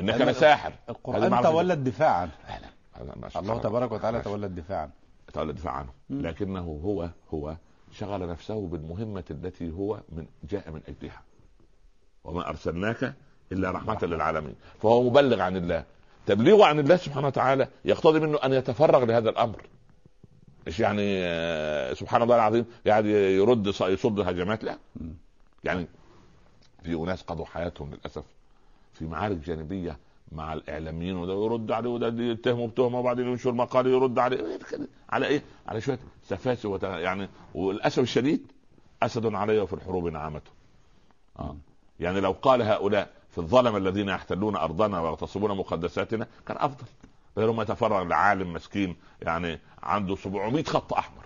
[0.00, 2.32] إنك هذه القرآن معركة تولى الدفاع عنه.
[3.36, 4.90] الله تبارك وتعالى تولى الدفاع عنه.
[5.32, 5.90] تولى الدفاع عنه.
[6.10, 7.56] لكنه هو هو
[7.92, 11.22] شغل نفسه بالمهمة التي هو من جاء من أجلها.
[12.24, 13.14] وما أرسلناك
[13.52, 14.54] إلا رحمة للعالمين.
[14.82, 15.84] فهو مبلغ عن الله.
[16.26, 19.66] تبليغه عن الله سبحانه وتعالى يقتضي منه أن يتفرغ لهذا الأمر.
[20.66, 24.78] مش يعني آه، سبحان الله العظيم يعني يرد يصد هجمات لا.
[25.64, 25.86] يعني
[26.82, 28.24] في أناس قضوا حياتهم للأسف.
[28.94, 29.98] في معارك جانبية
[30.32, 34.58] مع الإعلاميين وده يرد عليه وده يتهمه بتهمة وبعدين ينشر مقال يرد عليه.
[35.10, 36.82] على إيه؟ على شوية سفاسف.
[36.82, 38.52] يعني والأسف الشديد
[39.02, 40.50] أسد علي وفي الحروب نعمته.
[41.38, 41.56] آه.
[42.00, 46.86] يعني لو قال هؤلاء في الظلم الذين يحتلون أرضنا ويغتصبون مقدساتنا كان أفضل.
[47.38, 51.24] غير ما يتفرغ لعالم مسكين يعني عنده 700 خط أحمر.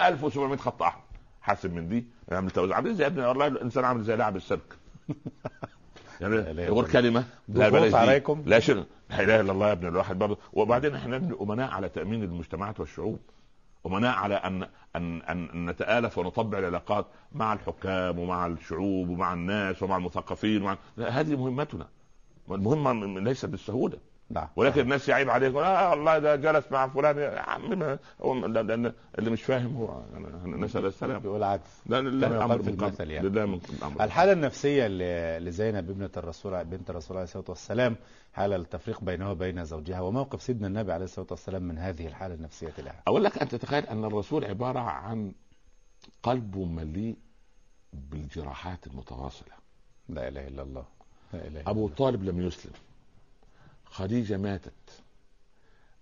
[0.00, 1.04] 1700 خط أحمر.
[1.42, 2.06] حاسب من دي.
[2.28, 2.76] يعمل توزيع.
[2.76, 4.58] عامل زي ابني والله الإنسان عامل زي لاعب إله
[6.32, 7.24] يقول كلمة.
[7.48, 7.94] لا بلاش.
[7.94, 8.42] عليكم.
[8.46, 10.18] لا شنو؟ لا إله إلا الله يا ابن الواحد.
[10.18, 13.18] برضه وبعدين إحنا أمناء على تأمين المجتمعات والشعوب.
[13.86, 19.96] أمناء على ان ان أن نتآلف ونطبع العلاقات مع الحكام ومع الشعوب ومع الناس ومع
[19.96, 20.76] المثقفين ومع...
[20.98, 21.86] هذه مهمتنا.
[22.50, 23.98] المهمة ليست بالسهولة.
[24.30, 24.48] نعم.
[24.56, 27.18] ولكن الناس يعيب عليك آه والله ده جلس مع فلان.
[27.18, 30.02] يا عم ما هو لأن اللي مش فاهم هو
[30.46, 31.70] نسال السلام بيقول عكس.
[31.86, 33.28] لا لله أمر في من قبل المثل يعني.
[33.28, 37.96] لله من أمر الحالة النفسية ل- لزينب ابنة الرسول بنت الرسول عليه الصلاة والسلام
[38.32, 42.72] حالة التفريق بينها وبين زوجها وموقف سيدنا النبي عليه الصلاة والسلام من هذه الحالة النفسية
[42.78, 45.32] لها؟ أقول لك ان تتخيل أن الرسول عبارة عن
[46.22, 47.16] قلبه مليء
[47.92, 49.52] بالجراحات المتواصلة.
[50.08, 50.84] لا إله إلا الله.
[51.32, 51.88] لا إله إلا أبو.
[51.88, 52.72] طالب لم يسلم.
[53.94, 54.72] خديجة ماتت.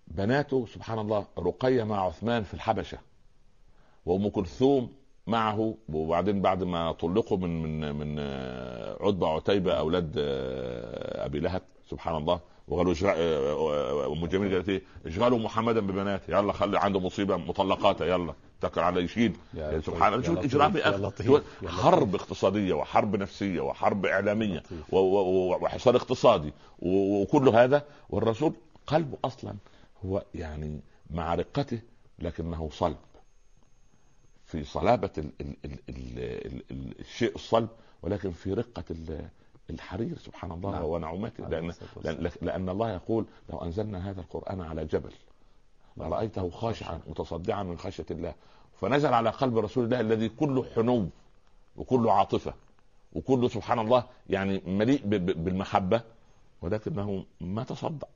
[0.08, 2.98] بناته سبحان الله رقية مع عثمان في الحبشة
[4.06, 4.92] وأم كلثوم
[5.26, 11.62] معه وبعدين بعد ما طلقوا من من من آه، عتبة وعتيبه أولاد آه، أبي لهب
[11.90, 17.36] سبحان الله وقالوا آه، أم جميل قالت إيه؟ اشغلوا محمدا ببناته يلا خلي عنده مصيبة
[17.36, 18.34] مطلقاته يلا.
[18.64, 20.96] اتكل على يشيل يا يعني سبحان الله شوف الاجرام يا أخي.
[21.68, 24.62] حرب اقتصادية وحرب نفسية وحرب إعلامية
[24.92, 28.52] وحصار اقتصادي وكل هذا والرسول
[28.86, 29.54] قلبه أصلا
[30.06, 30.80] هو يعني
[31.10, 31.80] مع رقته
[32.18, 32.96] لكنه صلب
[34.46, 37.68] في صلابة ال ال ال ال ال ال الشيء الصلب
[38.02, 39.28] ولكن في رقة ال-
[39.70, 40.82] الحرير سبحان الله نعم.
[41.36, 41.50] والسلام.
[42.16, 45.12] لأن لأن الله يقول لو أنزلنا هذا القرآن على جبل
[45.96, 48.34] لرايته خاشعا متصدعا من خشية الله.
[48.80, 51.08] فنزل على قلب رسول الله الذي كله حنو
[51.76, 52.54] وكله عاطفة
[53.12, 56.00] وكله سبحان الله يعني مليء ب- ب- بالمحبة
[56.62, 58.06] ولكنه ما تصدع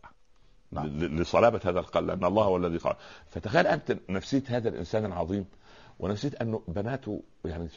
[0.72, 0.86] نعم.
[0.86, 2.96] ل- لصلابة هذا القلب لأن الله هو الذي قال
[3.30, 5.44] فتخيل أنت نفسيه هذا الإنسان العظيم
[6.00, 7.68] ونفسيه أنه بناته يعني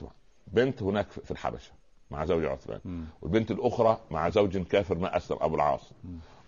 [0.47, 1.71] بنت هناك في في الحبشة.
[2.11, 3.05] مع زوج عثمان.
[3.21, 5.91] والبنت الأخرى مع زوج كافر ما أسلم أبو العاص.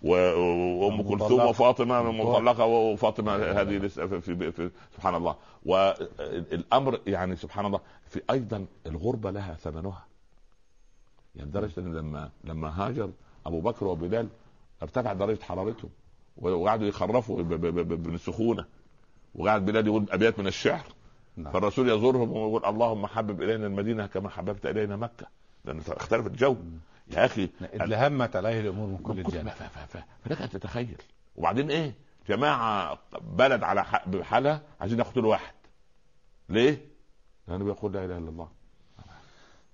[0.02, 1.02] وأم.
[1.02, 2.02] كلثوم وفاطمة.
[2.12, 5.36] مطلقه وفاطمة هذه لسه في, في, في سبحان الله.
[5.66, 10.04] والأمر يعني سبحان الله في أيضا الغربة لها ثمنها.
[11.36, 13.10] يعني لدرجه إن لما لما هاجر
[13.46, 14.28] أبو بكر وبلال
[14.82, 15.90] ارتفع درجة حرارتهم
[16.36, 18.64] وقعدوا يخرفوا ب- ب- ب- ب- من السخونة.
[19.34, 20.84] وقعد بلال يقول أبيات من الشعر.
[21.36, 21.52] نعم.
[21.52, 25.26] فالرسول يزورهم ويقول اللهم حبب إلينا المدينة كما حببت إلينا مكة.
[25.64, 26.56] لأن اختلف الجو.
[27.08, 31.02] يا أخي لهمت عليه الأمور من كل كل جانب ف- ف- ف- فلك ان تتخيل.
[31.36, 31.94] وبعدين إيه؟
[32.28, 35.54] جماعة بلد على ح- بحالها عايزين يقتلوا واحد
[36.48, 36.86] ليه؟
[37.48, 38.48] لأنه بيقول لا إله إلا الله.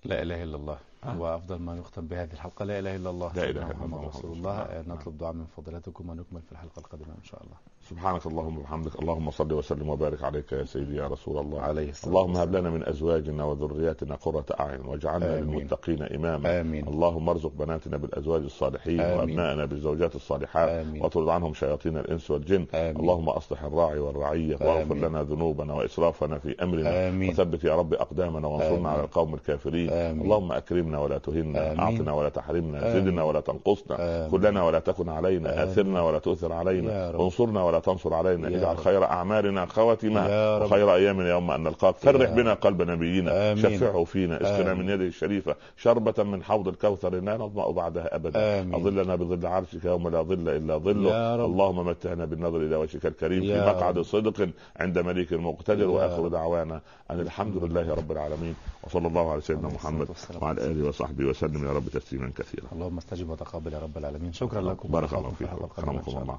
[0.05, 0.79] لا إله إلا الله.
[1.05, 1.21] آه.
[1.21, 4.09] وأفضل ما يختم بهذه الحلقة لا إله إلا الله لا إله إلا محمد الله.
[4.09, 4.85] رسول الله.
[4.89, 7.57] نطلب دعاء من فضيلتكم ونكمل في الحلقة القادمة إن شاء الله
[7.91, 12.11] سبحانك اللهم وبحمدك اللهم صل وسلم وبارك عليك يا سيدي يا رسول الله عليه الصلاة
[12.11, 12.57] اللهم هب.
[12.57, 15.55] لنا من أزواجنا وذرياتنا قرة أعين واجعلنا آمين.
[15.59, 19.19] للمتقين إماما آمين اللهم ارزق بناتنا بالأزواج الصالحين آمين.
[19.19, 21.03] وأبنائنا بالزوجات الصالحات آمين.
[21.03, 22.97] واطرد عنهم شياطين الإنس والجن آمين.
[22.97, 25.05] اللهم أصلح الراعي والرعية واغفر آمين.
[25.05, 28.87] لنا ذنوبنا وإسرافنا في أمرنا آمين وثبت يا رب أقدامنا وانصرنا آمين.
[28.87, 30.23] على القوم الكافرين آمين.
[30.23, 30.53] اللهم
[30.89, 31.79] اكرمنا ولا تهنا.
[31.79, 32.95] أعطنا ولا تحرمنا.
[32.95, 34.29] زدنا ولا تنقصنا.
[34.31, 35.65] كلنا ولا تكن علينا.
[35.65, 37.17] أثرنا ولا تؤثر علينا.
[37.17, 38.79] وانصرنا ولا تنصر علينا اجعل.
[38.79, 40.65] خير أعمالنا خواتمها.
[40.65, 43.55] وخير أيامنا يوم أن نلقاك فرح بنا قلب نبينا.
[43.55, 44.75] شفعه فينا اسقنا.
[44.75, 48.61] من يده الشريفة شربة من حوض الكوثر لا نظمأ بعدها أبدا.
[48.77, 51.45] أظلنا بظل عرشك يوم لا ظل إلا ظله.
[51.45, 54.01] اللهم متعنا بالنظر إلى وجهك الكريم في مقعد.
[54.01, 56.29] صدق عند مليك مقتدر يا وآخر.
[56.29, 60.09] دعوانا أن الحمد لله رب العالمين وصلى الله على سيدنا محمد.
[60.43, 62.67] وعلى آله وصحبه وسلم يا رب تسليما كثيرا.
[62.73, 64.33] اللهم استجب وتقبل يا رب العالمين.
[64.33, 64.89] شكرا لكم.
[64.89, 65.45] بارك الله في فيكم.
[65.45, 66.39] الحلقة القادمة إن اكرمكم شاء الله.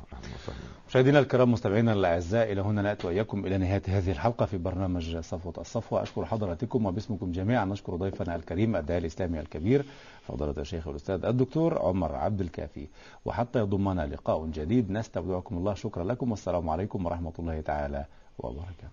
[0.89, 5.53] مشاهدينا الكرام مستمعينا الأعزاء إلى هنا نأتي وإياكم إلى نهاية هذه الحلقة في برنامج صفوة
[5.57, 7.65] الصفوه أشكر حضراتكم وباسمكم جميعا.
[7.65, 9.85] نشكر ضيفنا الكريم الداعي الإسلامي الكبير
[10.27, 12.87] فضيلة الشيخ الأستاذ الدكتور عمر عبد الكافي.
[13.25, 14.91] وحتى يضمنا لقاء جديد.
[14.91, 15.73] نستودعكم الله.
[15.73, 16.31] شكرا لكم.
[16.31, 18.05] والسلام عليكم ورحمة الله تعالى
[18.39, 18.87] وبركاته.